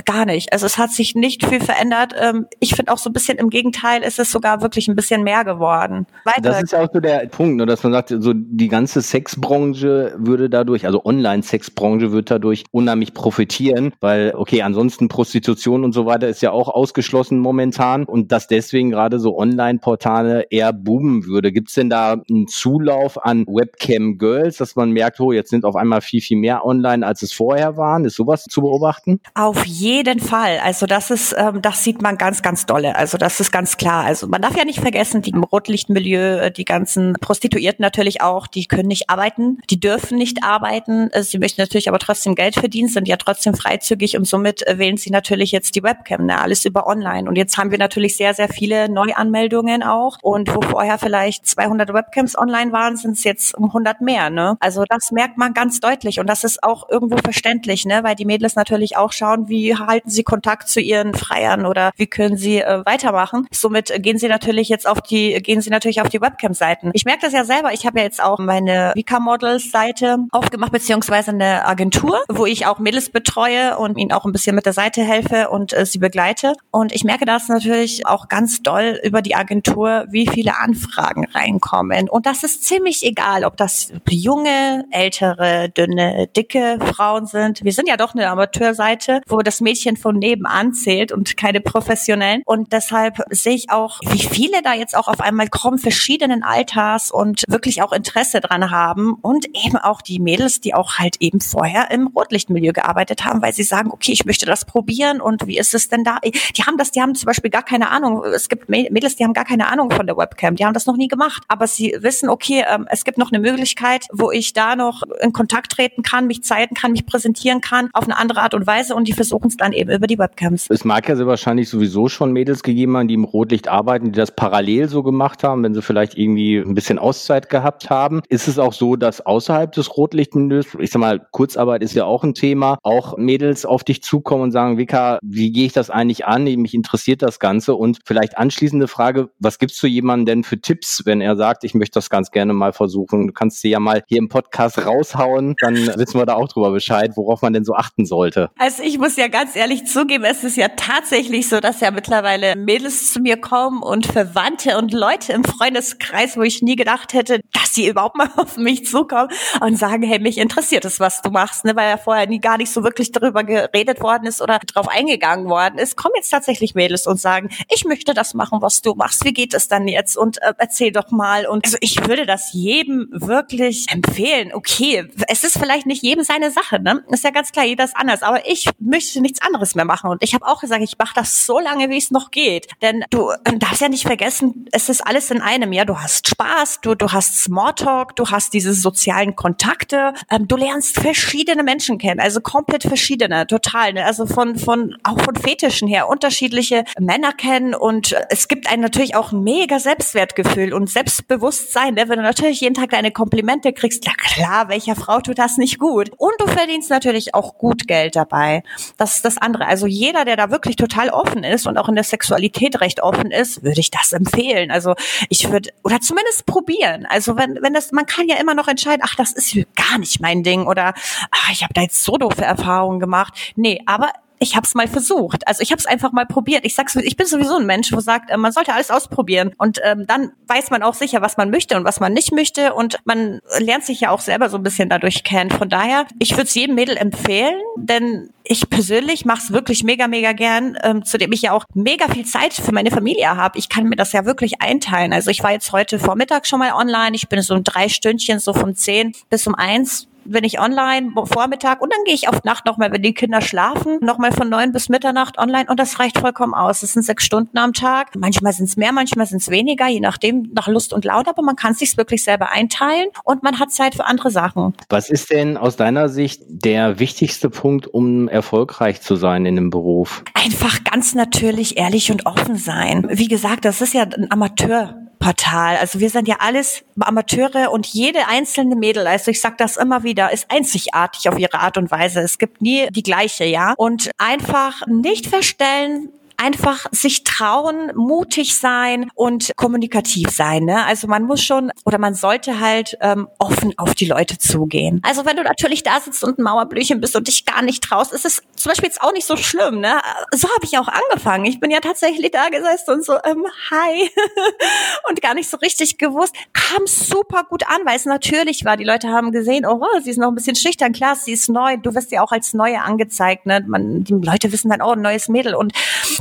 gar 0.04 0.26
nicht. 0.26 0.52
Also 0.52 0.66
es 0.66 0.78
hat 0.78 0.90
sich 0.90 1.14
nicht 1.14 1.46
viel 1.46 1.60
verändert. 1.60 2.14
Ähm, 2.18 2.46
ich 2.60 2.74
finde 2.74 2.92
auch 2.92 2.98
so 2.98 3.10
ein 3.10 3.12
bisschen 3.12 3.38
im 3.38 3.50
Gegenteil 3.50 4.02
ist 4.02 4.18
es 4.18 4.30
sogar 4.30 4.60
wirklich 4.60 4.88
ein 4.88 4.96
bisschen 4.96 5.22
mehr 5.22 5.44
geworden. 5.44 6.06
Weiter. 6.24 6.50
Das 6.50 6.62
ist 6.62 6.74
auch 6.74 6.88
so 6.92 7.00
der 7.00 7.26
Punkt, 7.28 7.56
ne, 7.56 7.66
dass 7.66 7.82
man 7.82 7.92
sagt, 7.92 8.14
so 8.18 8.32
die 8.34 8.68
ganze 8.68 9.02
Sexbranche 9.02 10.14
würde 10.16 10.50
dadurch, 10.50 10.86
also 10.86 11.04
Online-Sexbranche 11.04 12.12
wird 12.12 12.30
dadurch 12.30 12.64
unheimlich 12.70 13.14
profitieren, 13.14 13.92
weil, 14.00 14.34
okay, 14.36 14.62
ansonsten 14.62 15.08
Prostitution 15.08 15.84
und 15.84 15.92
so 15.92 16.06
weiter 16.06 16.28
ist 16.28 16.42
ja 16.42 16.50
auch 16.50 16.68
ausgeschlossen 16.68 17.38
momentan 17.38 18.04
und 18.04 18.32
dass 18.32 18.48
deswegen 18.48 18.90
gerade 18.90 19.18
so 19.20 19.38
Online-Portale 19.38 20.46
eher 20.50 20.72
boomen 20.72 21.26
würde. 21.26 21.52
Gibt 21.52 21.68
es 21.68 21.74
denn 21.74 21.90
da 21.90 22.20
einen 22.28 22.48
Zulauf 22.48 23.24
an 23.24 23.46
Webcam-Girls, 23.46 24.56
dass 24.56 24.76
man 24.76 24.90
merkt, 24.90 25.20
oh, 25.20 25.32
jetzt 25.32 25.50
sind 25.50 25.64
auf 25.64 25.76
einmal 25.76 26.00
viel, 26.00 26.20
viel 26.20 26.33
mehr 26.36 26.64
online, 26.64 27.06
als 27.06 27.22
es 27.22 27.32
vorher 27.32 27.76
waren? 27.76 28.04
Ist 28.04 28.16
sowas 28.16 28.44
zu 28.44 28.60
beobachten? 28.60 29.20
Auf 29.34 29.64
jeden 29.66 30.20
Fall. 30.20 30.58
Also 30.62 30.86
das 30.86 31.10
ist, 31.10 31.34
ähm, 31.36 31.62
das 31.62 31.84
sieht 31.84 32.02
man 32.02 32.18
ganz, 32.18 32.42
ganz 32.42 32.66
dolle. 32.66 32.96
Also 32.96 33.18
das 33.18 33.40
ist 33.40 33.52
ganz 33.52 33.76
klar. 33.76 34.04
Also 34.04 34.26
man 34.26 34.42
darf 34.42 34.56
ja 34.56 34.64
nicht 34.64 34.80
vergessen, 34.80 35.22
die 35.22 35.30
im 35.30 35.44
Rotlichtmilieu, 35.44 36.38
äh, 36.38 36.50
die 36.50 36.64
ganzen 36.64 37.14
Prostituierten 37.20 37.82
natürlich 37.82 38.22
auch, 38.22 38.46
die 38.46 38.66
können 38.66 38.88
nicht 38.88 39.10
arbeiten, 39.10 39.58
die 39.70 39.80
dürfen 39.80 40.18
nicht 40.18 40.42
arbeiten. 40.42 41.10
Äh, 41.12 41.22
sie 41.22 41.38
möchten 41.38 41.60
natürlich 41.60 41.88
aber 41.88 41.98
trotzdem 41.98 42.34
Geld 42.34 42.54
verdienen, 42.54 42.88
sind 42.88 43.08
ja 43.08 43.16
trotzdem 43.16 43.54
freizügig 43.54 44.16
und 44.16 44.26
somit 44.26 44.66
äh, 44.66 44.78
wählen 44.78 44.96
sie 44.96 45.10
natürlich 45.10 45.52
jetzt 45.52 45.74
die 45.74 45.82
Webcam, 45.82 46.26
ne? 46.26 46.40
alles 46.40 46.64
über 46.64 46.86
online. 46.86 47.28
Und 47.28 47.36
jetzt 47.36 47.56
haben 47.58 47.70
wir 47.70 47.78
natürlich 47.78 48.16
sehr, 48.16 48.34
sehr 48.34 48.48
viele 48.48 48.88
Neuanmeldungen 48.88 49.82
auch. 49.82 50.18
Und 50.22 50.54
wo 50.54 50.60
vorher 50.62 50.98
vielleicht 50.98 51.46
200 51.46 51.92
Webcams 51.92 52.36
online 52.36 52.72
waren, 52.72 52.96
sind 52.96 53.12
es 53.12 53.24
jetzt 53.24 53.54
um 53.56 53.66
100 53.66 54.00
mehr. 54.00 54.30
Ne? 54.30 54.56
Also 54.60 54.84
das 54.88 55.10
merkt 55.12 55.38
man 55.38 55.54
ganz 55.54 55.80
deutlich 55.80 56.20
und 56.20 56.23
das 56.26 56.44
ist 56.44 56.62
auch 56.62 56.88
irgendwo 56.88 57.16
verständlich, 57.18 57.84
ne? 57.84 58.00
weil 58.02 58.14
die 58.14 58.24
Mädels 58.24 58.56
natürlich 58.56 58.96
auch 58.96 59.12
schauen, 59.12 59.24
schauen, 59.24 59.48
wie 59.48 59.74
halten 59.74 60.10
sie 60.10 60.22
Kontakt 60.22 60.68
zu 60.68 60.80
ihren 60.80 61.14
Freiern 61.14 61.66
oder 61.66 61.92
wie 61.96 62.06
können 62.06 62.36
sie 62.36 62.58
äh, 62.58 62.84
weitermachen. 62.84 63.46
Somit 63.50 63.92
gehen 64.02 64.18
sie 64.18 64.28
natürlich 64.28 64.68
jetzt 64.68 64.86
auf 64.86 65.00
die, 65.00 65.34
gehen 65.42 65.60
sie 65.60 65.70
natürlich 65.70 66.00
auf 66.00 66.08
die 66.08 66.20
Webcam-Seiten. 66.20 66.90
Ich 66.92 67.04
merke 67.04 67.22
das 67.22 67.32
ja 67.32 67.44
selber. 67.44 67.72
Ich 67.72 67.86
habe 67.86 67.98
ja 67.98 68.04
jetzt 68.04 68.22
auch 68.22 68.38
meine 68.38 68.92
Vika-Models-Seite 68.94 70.18
aufgemacht, 70.30 70.72
beziehungsweise 70.72 71.30
eine 71.30 71.66
Agentur, 71.66 72.20
wo 72.28 72.46
ich 72.46 72.66
auch 72.66 72.78
Mädels 72.78 73.10
betreue 73.10 73.78
und 73.78 73.96
ihnen 73.98 74.12
auch 74.12 74.24
ein 74.24 74.32
bisschen 74.32 74.54
mit 74.54 74.66
der 74.66 74.72
Seite 74.72 75.02
helfe 75.02 75.48
und 75.50 75.72
äh, 75.72 75.86
sie 75.86 75.98
begleite. 75.98 76.52
Und 76.70 76.92
ich 76.92 77.04
merke 77.04 77.24
das 77.24 77.48
natürlich 77.48 78.06
auch 78.06 78.28
ganz 78.28 78.62
doll 78.62 79.00
über 79.02 79.22
die 79.22 79.34
Agentur, 79.34 80.04
wie 80.10 80.26
viele 80.26 80.56
Anfragen 80.58 81.26
reinkommen. 81.32 82.08
Und 82.08 82.26
das 82.26 82.44
ist 82.44 82.64
ziemlich 82.64 83.04
egal, 83.04 83.44
ob 83.44 83.56
das 83.56 83.92
junge, 84.08 84.84
ältere, 84.90 85.70
dünne, 85.70 86.13
dicke 86.36 86.78
Frauen 86.94 87.26
sind. 87.26 87.64
Wir 87.64 87.72
sind 87.72 87.88
ja 87.88 87.96
doch 87.96 88.14
eine 88.14 88.28
Amateurseite, 88.28 89.20
wo 89.26 89.38
das 89.38 89.60
Mädchen 89.60 89.96
von 89.96 90.18
nebenan 90.18 90.72
zählt 90.72 91.12
und 91.12 91.36
keine 91.36 91.60
professionellen. 91.60 92.42
Und 92.44 92.72
deshalb 92.72 93.18
sehe 93.30 93.54
ich 93.54 93.70
auch, 93.70 94.00
wie 94.06 94.22
viele 94.22 94.62
da 94.62 94.74
jetzt 94.74 94.96
auch 94.96 95.08
auf 95.08 95.20
einmal 95.20 95.48
kommen, 95.48 95.78
verschiedenen 95.78 96.42
Alters 96.42 97.10
und 97.10 97.44
wirklich 97.48 97.82
auch 97.82 97.92
Interesse 97.92 98.40
dran 98.40 98.70
haben. 98.70 99.14
Und 99.22 99.46
eben 99.46 99.76
auch 99.76 100.02
die 100.02 100.20
Mädels, 100.20 100.60
die 100.60 100.74
auch 100.74 100.98
halt 100.98 101.16
eben 101.20 101.40
vorher 101.40 101.90
im 101.90 102.08
Rotlichtmilieu 102.08 102.72
gearbeitet 102.72 103.24
haben, 103.24 103.42
weil 103.42 103.52
sie 103.52 103.62
sagen, 103.62 103.90
okay, 103.90 104.12
ich 104.12 104.24
möchte 104.24 104.46
das 104.46 104.64
probieren 104.64 105.20
und 105.20 105.46
wie 105.46 105.58
ist 105.58 105.74
es 105.74 105.88
denn 105.88 106.04
da? 106.04 106.18
Die 106.22 106.62
haben 106.62 106.78
das, 106.78 106.90
die 106.90 107.00
haben 107.00 107.14
zum 107.14 107.26
Beispiel 107.26 107.50
gar 107.50 107.62
keine 107.62 107.90
Ahnung. 107.90 108.24
Es 108.24 108.48
gibt 108.48 108.68
Mädels, 108.68 109.16
die 109.16 109.24
haben 109.24 109.32
gar 109.32 109.44
keine 109.44 109.68
Ahnung 109.68 109.90
von 109.90 110.06
der 110.06 110.16
Webcam. 110.16 110.56
Die 110.56 110.64
haben 110.64 110.74
das 110.74 110.86
noch 110.86 110.96
nie 110.96 111.08
gemacht. 111.08 111.42
Aber 111.48 111.66
sie 111.66 111.96
wissen, 112.00 112.28
okay, 112.28 112.64
ähm, 112.68 112.86
es 112.90 113.04
gibt 113.04 113.18
noch 113.18 113.32
eine 113.32 113.40
Möglichkeit, 113.40 114.06
wo 114.12 114.30
ich 114.30 114.52
da 114.52 114.76
noch 114.76 115.02
in 115.20 115.32
Kontakt 115.32 115.72
treten 115.72 116.02
kann, 116.04 116.28
mich 116.28 116.44
zeigen 116.44 116.76
kann, 116.76 116.92
mich 116.92 117.06
präsentieren 117.06 117.60
kann 117.60 117.88
auf 117.92 118.04
eine 118.04 118.16
andere 118.16 118.42
Art 118.42 118.54
und 118.54 118.66
Weise 118.66 118.94
und 118.94 119.08
die 119.08 119.12
versuchen 119.12 119.48
es 119.48 119.56
dann 119.56 119.72
eben 119.72 119.90
über 119.90 120.06
die 120.06 120.18
Webcams. 120.18 120.66
Es 120.68 120.84
mag 120.84 121.08
ja 121.08 121.16
sehr 121.16 121.26
wahrscheinlich 121.26 121.68
sowieso 121.68 122.08
schon 122.08 122.32
Mädels 122.32 122.62
gegeben 122.62 122.96
haben, 122.96 123.08
die 123.08 123.14
im 123.14 123.24
Rotlicht 123.24 123.66
arbeiten, 123.66 124.12
die 124.12 124.18
das 124.18 124.36
parallel 124.36 124.88
so 124.88 125.02
gemacht 125.02 125.42
haben, 125.42 125.64
wenn 125.64 125.74
sie 125.74 125.82
vielleicht 125.82 126.16
irgendwie 126.16 126.58
ein 126.58 126.74
bisschen 126.74 126.98
Auszeit 126.98 127.48
gehabt 127.48 127.90
haben. 127.90 128.22
Ist 128.28 128.46
es 128.46 128.58
auch 128.58 128.72
so, 128.72 128.94
dass 128.94 129.20
außerhalb 129.20 129.72
des 129.72 129.96
Rotlichtmilieus, 129.96 130.66
ich 130.78 130.90
sag 130.90 131.00
mal, 131.00 131.26
Kurzarbeit 131.32 131.82
ist 131.82 131.94
ja 131.94 132.04
auch 132.04 132.22
ein 132.22 132.34
Thema, 132.34 132.78
auch 132.82 133.16
Mädels 133.16 133.66
auf 133.66 133.82
dich 133.82 134.02
zukommen 134.02 134.44
und 134.44 134.52
sagen, 134.52 134.78
Vika, 134.78 135.18
wie 135.22 135.50
gehe 135.50 135.66
ich 135.66 135.72
das 135.72 135.90
eigentlich 135.90 136.26
an? 136.26 136.44
Mich 136.44 136.74
interessiert 136.74 137.22
das 137.22 137.40
Ganze. 137.40 137.74
Und 137.74 137.98
vielleicht 138.04 138.38
anschließende 138.38 138.88
Frage, 138.88 139.30
was 139.38 139.58
gibst 139.58 139.82
du 139.82 139.86
jemandem 139.86 140.26
denn 140.26 140.44
für 140.44 140.60
Tipps, 140.60 141.02
wenn 141.06 141.20
er 141.20 141.36
sagt, 141.36 141.64
ich 141.64 141.74
möchte 141.74 141.94
das 141.94 142.10
ganz 142.10 142.30
gerne 142.30 142.52
mal 142.52 142.72
versuchen? 142.72 143.28
Du 143.28 143.32
kannst 143.32 143.60
sie 143.60 143.70
ja 143.70 143.80
mal 143.80 144.02
hier 144.06 144.18
im 144.18 144.28
Podcast 144.28 144.84
raushauen, 144.84 145.54
dann 145.60 145.76
wissen 145.96 146.18
wir 146.18 146.26
da 146.26 146.34
auch 146.34 146.48
drüber 146.48 146.70
Bescheid, 146.70 147.12
worauf 147.16 147.42
man 147.42 147.52
denn 147.52 147.64
so 147.64 147.74
achten 147.74 148.06
sollte. 148.06 148.50
Also 148.58 148.82
ich 148.82 148.98
muss 148.98 149.16
ja 149.16 149.28
ganz 149.28 149.56
ehrlich 149.56 149.86
zugeben, 149.86 150.24
es 150.24 150.44
ist 150.44 150.56
ja 150.56 150.68
tatsächlich 150.68 151.48
so, 151.48 151.60
dass 151.60 151.80
ja 151.80 151.90
mittlerweile 151.90 152.56
Mädels 152.56 153.12
zu 153.12 153.20
mir 153.20 153.36
kommen 153.36 153.82
und 153.82 154.06
Verwandte 154.06 154.78
und 154.78 154.92
Leute 154.92 155.32
im 155.32 155.44
Freundeskreis, 155.44 156.36
wo 156.36 156.42
ich 156.42 156.62
nie 156.62 156.76
gedacht 156.76 157.12
hätte, 157.12 157.40
dass 157.52 157.74
sie 157.74 157.88
überhaupt 157.88 158.16
mal 158.16 158.28
auf 158.36 158.56
mich 158.56 158.86
zukommen 158.86 159.28
und 159.60 159.76
sagen, 159.78 160.02
hey, 160.02 160.18
mich 160.18 160.38
interessiert 160.38 160.84
es, 160.84 161.00
was 161.00 161.22
du 161.22 161.30
machst, 161.30 161.64
ne, 161.64 161.76
weil 161.76 161.88
ja 161.88 161.96
vorher 161.96 162.26
nie 162.26 162.40
gar 162.40 162.58
nicht 162.58 162.72
so 162.72 162.82
wirklich 162.82 163.12
darüber 163.12 163.44
geredet 163.44 164.00
worden 164.00 164.26
ist 164.26 164.40
oder 164.40 164.58
drauf 164.58 164.88
eingegangen 164.88 165.48
worden 165.48 165.78
ist, 165.78 165.96
kommen 165.96 166.14
jetzt 166.16 166.30
tatsächlich 166.30 166.74
Mädels 166.74 167.06
und 167.06 167.20
sagen, 167.20 167.50
ich 167.72 167.84
möchte 167.84 168.14
das 168.14 168.34
machen, 168.34 168.62
was 168.62 168.82
du 168.82 168.94
machst. 168.94 169.24
Wie 169.24 169.32
geht 169.32 169.54
es 169.54 169.68
dann 169.68 169.88
jetzt? 169.88 170.16
Und 170.16 170.40
äh, 170.42 170.54
erzähl 170.58 170.92
doch 170.92 171.10
mal. 171.10 171.46
Und 171.46 171.64
also 171.64 171.76
ich 171.80 172.06
würde 172.06 172.26
das 172.26 172.52
jedem 172.52 173.08
wirklich 173.10 173.86
empfehlen. 173.90 174.52
Okay, 174.52 175.08
es 175.28 175.44
ist 175.44 175.58
vielleicht 175.58 175.73
nicht 175.84 176.02
jedem 176.02 176.24
seine 176.24 176.50
Sache, 176.50 176.80
ne? 176.80 177.04
Ist 177.08 177.24
ja 177.24 177.30
ganz 177.30 177.52
klar, 177.52 177.64
jeder 177.64 177.84
ist 177.84 177.96
anders. 177.96 178.22
Aber 178.22 178.46
ich 178.46 178.68
möchte 178.78 179.20
nichts 179.20 179.42
anderes 179.42 179.74
mehr 179.74 179.84
machen. 179.84 180.10
Und 180.10 180.22
ich 180.22 180.34
habe 180.34 180.46
auch 180.46 180.60
gesagt, 180.60 180.82
ich 180.82 180.96
mache 180.98 181.14
das 181.14 181.46
so 181.46 181.58
lange, 181.58 181.90
wie 181.90 181.96
es 181.96 182.10
noch 182.10 182.30
geht. 182.30 182.68
Denn 182.82 183.04
du 183.10 183.30
äh, 183.30 183.58
darfst 183.58 183.80
ja 183.80 183.88
nicht 183.88 184.06
vergessen, 184.06 184.66
es 184.72 184.88
ist 184.88 185.00
alles 185.00 185.30
in 185.30 185.40
einem. 185.40 185.72
Ja, 185.72 185.84
du 185.84 185.98
hast 185.98 186.28
Spaß, 186.28 186.80
du, 186.82 186.94
du 186.94 187.12
hast 187.12 187.42
Smalltalk, 187.42 188.16
du 188.16 188.30
hast 188.30 188.52
diese 188.52 188.72
sozialen 188.72 189.36
Kontakte, 189.36 190.14
ähm, 190.30 190.46
du 190.48 190.56
lernst 190.56 190.98
verschiedene 190.98 191.62
Menschen 191.62 191.98
kennen, 191.98 192.20
also 192.20 192.40
komplett 192.40 192.84
verschiedene, 192.84 193.46
total. 193.46 193.94
Ne? 193.94 194.04
Also 194.04 194.26
von, 194.26 194.56
von, 194.56 194.96
auch 195.02 195.20
von 195.20 195.34
Fetischen 195.36 195.88
her, 195.88 196.08
unterschiedliche 196.08 196.84
Männer 196.98 197.32
kennen 197.32 197.74
und 197.74 198.14
es 198.30 198.48
gibt 198.48 198.70
einen 198.70 198.82
natürlich 198.82 199.16
auch 199.16 199.32
ein 199.32 199.42
mega 199.42 199.78
Selbstwertgefühl 199.78 200.72
und 200.72 200.88
Selbstbewusstsein, 200.88 201.94
ne? 201.94 202.08
wenn 202.08 202.18
du 202.18 202.22
natürlich 202.22 202.60
jeden 202.60 202.74
Tag 202.74 202.90
deine 202.90 203.10
Komplimente 203.10 203.72
kriegst, 203.72 204.04
ja 204.06 204.12
klar, 204.12 204.68
welcher 204.68 204.94
Frau 204.94 205.20
tut 205.20 205.38
das 205.38 205.56
nicht 205.56 205.63
gut? 205.78 206.10
Und 206.16 206.32
du 206.38 206.46
verdienst 206.46 206.90
natürlich 206.90 207.34
auch 207.34 207.58
gut 207.58 207.86
Geld 207.86 208.16
dabei. 208.16 208.62
Das 208.96 209.16
ist 209.16 209.24
das 209.24 209.38
andere. 209.38 209.66
Also 209.66 209.86
jeder, 209.86 210.24
der 210.24 210.36
da 210.36 210.50
wirklich 210.50 210.76
total 210.76 211.10
offen 211.10 211.44
ist 211.44 211.66
und 211.66 211.78
auch 211.78 211.88
in 211.88 211.94
der 211.94 212.04
Sexualität 212.04 212.80
recht 212.80 213.02
offen 213.02 213.30
ist, 213.30 213.62
würde 213.62 213.80
ich 213.80 213.90
das 213.90 214.12
empfehlen. 214.12 214.70
Also 214.70 214.94
ich 215.28 215.50
würde, 215.50 215.70
oder 215.82 216.00
zumindest 216.00 216.46
probieren. 216.46 217.06
Also 217.06 217.36
wenn, 217.36 217.58
wenn 217.62 217.74
das, 217.74 217.92
man 217.92 218.06
kann 218.06 218.28
ja 218.28 218.36
immer 218.36 218.54
noch 218.54 218.68
entscheiden, 218.68 219.02
ach, 219.04 219.14
das 219.16 219.32
ist 219.32 219.54
gar 219.74 219.98
nicht 219.98 220.20
mein 220.20 220.42
Ding 220.42 220.66
oder 220.66 220.94
ach, 221.30 221.50
ich 221.50 221.62
habe 221.62 221.74
da 221.74 221.82
jetzt 221.82 222.02
so 222.04 222.16
doofe 222.16 222.44
Erfahrungen 222.44 223.00
gemacht. 223.00 223.34
Nee, 223.56 223.80
aber 223.86 224.10
ich 224.38 224.56
habe 224.56 224.66
es 224.66 224.74
mal 224.74 224.88
versucht. 224.88 225.46
Also 225.46 225.62
ich 225.62 225.70
habe 225.70 225.78
es 225.78 225.86
einfach 225.86 226.12
mal 226.12 226.26
probiert. 226.26 226.64
Ich 226.64 226.74
sag's, 226.74 226.96
ich 226.96 227.16
bin 227.16 227.26
sowieso 227.26 227.56
ein 227.56 227.66
Mensch, 227.66 227.92
wo 227.92 228.00
sagt, 228.00 228.30
äh, 228.30 228.36
man 228.36 228.52
sollte 228.52 228.74
alles 228.74 228.90
ausprobieren 228.90 229.52
und 229.58 229.80
ähm, 229.84 230.06
dann 230.06 230.32
weiß 230.48 230.70
man 230.70 230.82
auch 230.82 230.94
sicher, 230.94 231.22
was 231.22 231.36
man 231.36 231.50
möchte 231.50 231.76
und 231.76 231.84
was 231.84 232.00
man 232.00 232.12
nicht 232.12 232.32
möchte 232.32 232.74
und 232.74 232.98
man 233.04 233.40
lernt 233.58 233.84
sich 233.84 234.00
ja 234.00 234.10
auch 234.10 234.20
selber 234.20 234.48
so 234.48 234.56
ein 234.56 234.62
bisschen 234.62 234.88
dadurch 234.88 235.24
kennen. 235.24 235.50
Von 235.50 235.68
daher, 235.68 236.06
ich 236.18 236.32
würde 236.32 236.44
es 236.44 236.54
jedem 236.54 236.74
Mädel 236.74 236.96
empfehlen, 236.96 237.60
denn 237.76 238.30
ich 238.44 238.68
persönlich 238.68 239.24
mache 239.24 239.40
es 239.42 239.52
wirklich 239.52 239.84
mega, 239.84 240.06
mega 240.06 240.32
gern, 240.32 240.76
ähm, 240.82 241.04
zu 241.04 241.16
dem 241.16 241.32
ich 241.32 241.42
ja 241.42 241.52
auch 241.52 241.64
mega 241.72 242.08
viel 242.08 242.26
Zeit 242.26 242.52
für 242.52 242.72
meine 242.72 242.90
Familie 242.90 243.36
habe. 243.36 243.58
Ich 243.58 243.68
kann 243.68 243.84
mir 243.84 243.96
das 243.96 244.12
ja 244.12 244.26
wirklich 244.26 244.60
einteilen. 244.60 245.12
Also 245.12 245.30
ich 245.30 245.42
war 245.42 245.52
jetzt 245.52 245.72
heute 245.72 245.98
Vormittag 245.98 246.46
schon 246.46 246.58
mal 246.58 246.72
online. 246.72 247.16
Ich 247.16 247.28
bin 247.28 247.40
so 247.40 247.54
um 247.54 247.64
drei 247.64 247.88
Stündchen, 247.88 248.38
so 248.38 248.52
von 248.52 248.74
zehn 248.74 249.14
bis 249.30 249.46
um 249.46 249.54
eins 249.54 250.08
bin 250.24 250.44
ich 250.44 250.60
online 250.60 251.12
Vormittag 251.24 251.80
und 251.80 251.92
dann 251.92 252.04
gehe 252.04 252.14
ich 252.14 252.28
auf 252.28 252.44
Nacht 252.44 252.66
nochmal, 252.66 252.92
wenn 252.92 253.02
die 253.02 253.14
Kinder 253.14 253.40
schlafen, 253.40 253.98
nochmal 254.00 254.32
von 254.32 254.48
neun 254.48 254.72
bis 254.72 254.88
Mitternacht 254.88 255.38
online 255.38 255.66
und 255.68 255.78
das 255.78 255.98
reicht 255.98 256.18
vollkommen 256.18 256.54
aus. 256.54 256.80
Das 256.80 256.92
sind 256.92 257.02
sechs 257.02 257.24
Stunden 257.24 257.58
am 257.58 257.72
Tag. 257.72 258.16
Manchmal 258.16 258.52
sind 258.52 258.68
es 258.68 258.76
mehr, 258.76 258.92
manchmal 258.92 259.26
sind 259.26 259.42
es 259.42 259.50
weniger, 259.50 259.88
je 259.88 260.00
nachdem, 260.00 260.50
nach 260.54 260.68
Lust 260.68 260.92
und 260.92 261.04
Laune, 261.04 261.28
aber 261.28 261.42
man 261.42 261.56
kann 261.56 261.74
sich 261.74 261.96
wirklich 261.96 262.24
selber 262.24 262.50
einteilen 262.50 263.08
und 263.24 263.42
man 263.42 263.58
hat 263.58 263.70
Zeit 263.70 263.94
für 263.94 264.06
andere 264.06 264.30
Sachen. 264.30 264.74
Was 264.88 265.10
ist 265.10 265.30
denn 265.30 265.56
aus 265.56 265.76
deiner 265.76 266.08
Sicht 266.08 266.42
der 266.46 266.98
wichtigste 266.98 267.50
Punkt, 267.50 267.86
um 267.86 268.28
erfolgreich 268.28 269.00
zu 269.00 269.16
sein 269.16 269.46
in 269.46 269.56
dem 269.56 269.70
Beruf? 269.70 270.24
Einfach 270.34 270.84
ganz 270.84 271.14
natürlich 271.14 271.76
ehrlich 271.76 272.10
und 272.10 272.26
offen 272.26 272.56
sein. 272.56 273.06
Wie 273.10 273.28
gesagt, 273.28 273.64
das 273.64 273.80
ist 273.80 273.94
ja 273.94 274.02
ein 274.02 274.30
Amateur 274.30 275.03
Portal. 275.24 275.78
Also 275.78 276.00
wir 276.00 276.10
sind 276.10 276.28
ja 276.28 276.36
alles 276.40 276.84
Amateure 277.00 277.72
und 277.72 277.86
jede 277.86 278.28
einzelne 278.28 278.76
Mädel, 278.76 279.06
also 279.06 279.30
ich 279.30 279.40
sage 279.40 279.54
das 279.56 279.78
immer 279.78 280.02
wieder, 280.02 280.30
ist 280.30 280.50
einzigartig 280.50 281.30
auf 281.30 281.38
ihre 281.38 281.60
Art 281.60 281.78
und 281.78 281.90
Weise. 281.90 282.20
Es 282.20 282.36
gibt 282.36 282.60
nie 282.60 282.88
die 282.90 283.02
gleiche, 283.02 283.46
ja. 283.46 283.72
Und 283.78 284.10
einfach 284.18 284.86
nicht 284.86 285.26
verstellen, 285.26 286.10
einfach 286.36 286.86
sich 286.90 287.24
trauen, 287.24 287.92
mutig 287.94 288.56
sein 288.56 289.10
und 289.14 289.52
kommunikativ 289.56 290.30
sein. 290.30 290.64
Ne? 290.64 290.84
Also 290.84 291.06
man 291.06 291.24
muss 291.24 291.42
schon 291.42 291.72
oder 291.84 291.98
man 291.98 292.14
sollte 292.14 292.60
halt 292.60 292.96
ähm, 293.00 293.28
offen 293.38 293.74
auf 293.78 293.94
die 293.94 294.06
Leute 294.06 294.38
zugehen. 294.38 295.00
Also 295.02 295.24
wenn 295.24 295.36
du 295.36 295.42
natürlich 295.42 295.82
da 295.82 296.00
sitzt 296.00 296.24
und 296.24 296.38
ein 296.38 296.42
Mauerblüchen 296.42 297.00
bist 297.00 297.16
und 297.16 297.28
dich 297.28 297.44
gar 297.44 297.62
nicht 297.62 297.82
traust, 297.82 298.12
ist 298.12 298.24
es 298.24 298.42
zum 298.56 298.70
Beispiel 298.70 298.88
jetzt 298.88 299.02
auch 299.02 299.12
nicht 299.12 299.26
so 299.26 299.36
schlimm. 299.36 299.80
Ne? 299.80 300.00
So 300.34 300.48
habe 300.48 300.64
ich 300.64 300.78
auch 300.78 300.88
angefangen. 300.88 301.44
Ich 301.44 301.60
bin 301.60 301.70
ja 301.70 301.80
tatsächlich 301.80 302.30
da 302.30 302.48
gesessen 302.48 302.94
und 302.94 303.04
so, 303.04 303.14
ähm, 303.24 303.44
hi 303.70 304.10
und 305.08 305.20
gar 305.20 305.34
nicht 305.34 305.48
so 305.48 305.56
richtig 305.58 305.98
gewusst. 305.98 306.34
Kam 306.52 306.86
super 306.86 307.44
gut 307.48 307.66
an, 307.68 307.80
weil 307.84 307.96
es 307.96 308.04
natürlich 308.04 308.64
war. 308.64 308.76
Die 308.76 308.84
Leute 308.84 309.08
haben 309.08 309.32
gesehen, 309.32 309.66
oh, 309.66 309.80
sie 310.02 310.10
ist 310.10 310.18
noch 310.18 310.28
ein 310.28 310.34
bisschen 310.34 310.56
schüchtern. 310.56 310.92
Klar, 310.92 311.16
sie 311.16 311.32
ist 311.32 311.48
neu. 311.48 311.76
Du 311.76 311.94
wirst 311.94 312.12
ja 312.12 312.22
auch 312.22 312.32
als 312.32 312.54
Neue 312.54 312.82
angezeigt. 312.82 313.46
Ne? 313.46 313.64
Man, 313.66 314.04
die 314.04 314.14
Leute 314.14 314.52
wissen 314.52 314.70
dann, 314.70 314.82
oh, 314.82 314.92
ein 314.92 315.02
neues 315.02 315.28
Mädel 315.28 315.54
und 315.54 315.72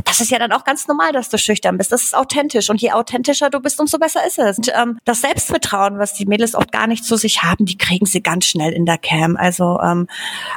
das 0.06 0.20
ist 0.20 0.32
ja 0.32 0.40
dann 0.40 0.52
auch 0.52 0.64
ganz 0.64 0.88
normal, 0.88 1.12
dass 1.12 1.30
du 1.30 1.38
schüchtern 1.38 1.78
bist. 1.78 1.92
Das 1.92 2.04
ist 2.04 2.16
authentisch. 2.16 2.70
Und 2.70 2.82
je 2.82 2.92
authentischer 2.92 3.50
du 3.50 3.60
bist, 3.60 3.80
umso 3.80 4.00
besser 4.00 4.26
ist 4.26 4.40
es. 4.40 4.58
Und 4.58 4.72
ähm, 4.76 5.00
das 5.06 5.22
Selbstvertrauen, 5.22 6.00
was 6.00 6.14
die 6.14 6.26
Mädels 6.26 6.56
oft 6.56 6.72
gar 6.72 6.88
nicht 6.88 7.06
zu 7.06 7.16
sich 7.16 7.44
haben, 7.44 7.66
die 7.66 7.78
kriegen 7.78 8.06
sie 8.06 8.22
ganz 8.22 8.46
schnell 8.46 8.74
in 8.74 8.86
der 8.86 8.98
Cam. 8.98 9.38
Also 9.38 9.80
ähm, 9.82 10.08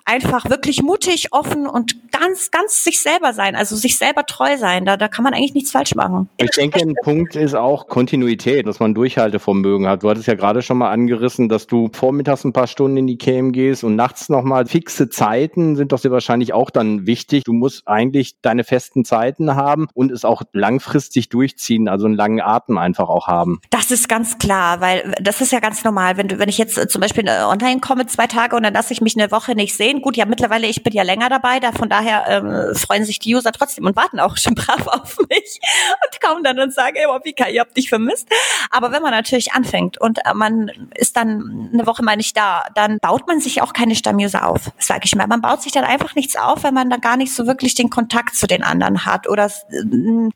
einfach 0.04 0.48
wirklich 0.48 0.82
mutig, 0.82 1.32
offen 1.32 1.66
und 1.66 2.10
ganz, 2.12 2.50
ganz 2.50 2.84
sich 2.84 3.00
selber 3.00 3.32
sein. 3.32 3.56
Also 3.56 3.76
sich 3.76 3.98
selber 3.98 4.24
treu 4.26 4.56
sein. 4.56 4.84
Da, 4.84 4.96
da 4.96 5.08
kann 5.08 5.22
man 5.22 5.34
eigentlich 5.34 5.54
nichts 5.54 5.70
falsch 5.70 5.94
machen. 5.94 6.28
Ich 6.38 6.50
denke, 6.50 6.80
ein 6.80 6.94
Punkt 7.02 7.36
ist 7.36 7.54
auch 7.54 7.88
Kontinuität, 7.88 8.66
dass 8.66 8.80
man 8.80 8.94
Durchhaltevermögen 8.94 9.86
hat. 9.86 10.02
Du 10.02 10.10
hattest 10.10 10.26
ja 10.26 10.34
gerade 10.34 10.62
schon 10.62 10.78
mal 10.78 10.90
angerissen, 10.90 11.48
dass 11.48 11.66
du 11.66 11.90
vormittags 11.92 12.44
ein 12.44 12.52
paar 12.52 12.66
Stunden 12.66 12.96
in 12.96 13.06
die 13.06 13.18
Cam 13.18 13.52
gehst 13.52 13.84
und 13.84 13.96
nachts 13.96 14.28
nochmal 14.28 14.66
fixe 14.66 15.08
Zeiten 15.08 15.76
sind 15.76 15.92
doch 15.92 15.98
sehr 15.98 16.10
wahrscheinlich 16.10 16.52
auch 16.52 16.70
dann 16.70 17.06
wichtig. 17.06 17.44
Du 17.44 17.52
musst 17.52 17.86
eigentlich 17.86 18.40
deine 18.40 18.64
festen 18.64 19.04
Zeiten 19.04 19.35
Zeiten 19.36 19.54
haben 19.54 19.88
und 19.94 20.10
es 20.10 20.24
auch 20.24 20.42
langfristig 20.52 21.28
durchziehen, 21.28 21.88
also 21.88 22.06
einen 22.06 22.14
langen 22.14 22.40
Atem 22.40 22.78
einfach 22.78 23.08
auch 23.08 23.26
haben. 23.26 23.60
Das 23.70 23.90
ist 23.90 24.08
ganz 24.08 24.38
klar, 24.38 24.80
weil 24.80 25.14
das 25.20 25.40
ist 25.40 25.52
ja 25.52 25.60
ganz 25.60 25.84
normal. 25.84 26.16
Wenn 26.16 26.38
wenn 26.38 26.48
ich 26.48 26.58
jetzt 26.58 26.78
äh, 26.78 26.88
zum 26.88 27.00
Beispiel 27.00 27.26
äh, 27.26 27.42
online 27.42 27.80
komme, 27.80 28.06
zwei 28.06 28.26
Tage 28.26 28.56
und 28.56 28.62
dann 28.62 28.74
lasse 28.74 28.92
ich 28.92 29.00
mich 29.00 29.16
eine 29.16 29.30
Woche 29.30 29.54
nicht 29.54 29.76
sehen. 29.76 30.02
Gut, 30.02 30.16
ja, 30.16 30.24
mittlerweile, 30.24 30.66
ich 30.66 30.82
bin 30.82 30.92
ja 30.92 31.02
länger 31.02 31.28
dabei, 31.28 31.60
da 31.60 31.72
von 31.72 31.88
daher 31.88 32.24
ähm, 32.28 32.74
freuen 32.74 33.04
sich 33.04 33.18
die 33.18 33.34
User 33.34 33.52
trotzdem 33.52 33.84
und 33.84 33.96
warten 33.96 34.20
auch 34.20 34.36
schon 34.36 34.54
brav 34.54 34.86
auf 34.86 35.18
mich 35.28 35.60
und 36.04 36.20
kommen 36.20 36.44
dann 36.44 36.58
und 36.58 36.72
sagen, 36.72 36.96
ey, 36.96 37.06
Mopika, 37.06 37.48
ihr 37.48 37.60
habt 37.60 37.76
dich 37.76 37.88
vermisst. 37.88 38.28
Aber 38.70 38.92
wenn 38.92 39.02
man 39.02 39.12
natürlich 39.12 39.52
anfängt 39.52 40.00
und 40.00 40.18
äh, 40.18 40.34
man 40.34 40.70
ist 40.94 41.16
dann 41.16 41.70
eine 41.72 41.86
Woche 41.86 42.02
mal 42.02 42.16
nicht 42.16 42.36
da, 42.36 42.64
dann 42.74 42.98
baut 43.00 43.26
man 43.26 43.40
sich 43.40 43.62
auch 43.62 43.72
keine 43.72 43.94
Stammuser 43.94 44.46
auf, 44.46 44.70
sage 44.78 45.02
ich 45.04 45.14
mal. 45.14 45.26
Man 45.26 45.40
baut 45.40 45.62
sich 45.62 45.72
dann 45.72 45.84
einfach 45.84 46.14
nichts 46.14 46.36
auf, 46.36 46.64
weil 46.64 46.72
man 46.72 46.90
da 46.90 46.96
gar 46.96 47.16
nicht 47.16 47.34
so 47.34 47.46
wirklich 47.46 47.74
den 47.74 47.90
Kontakt 47.90 48.34
zu 48.36 48.46
den 48.46 48.62
anderen 48.62 49.04
hat 49.04 49.25
oder 49.28 49.50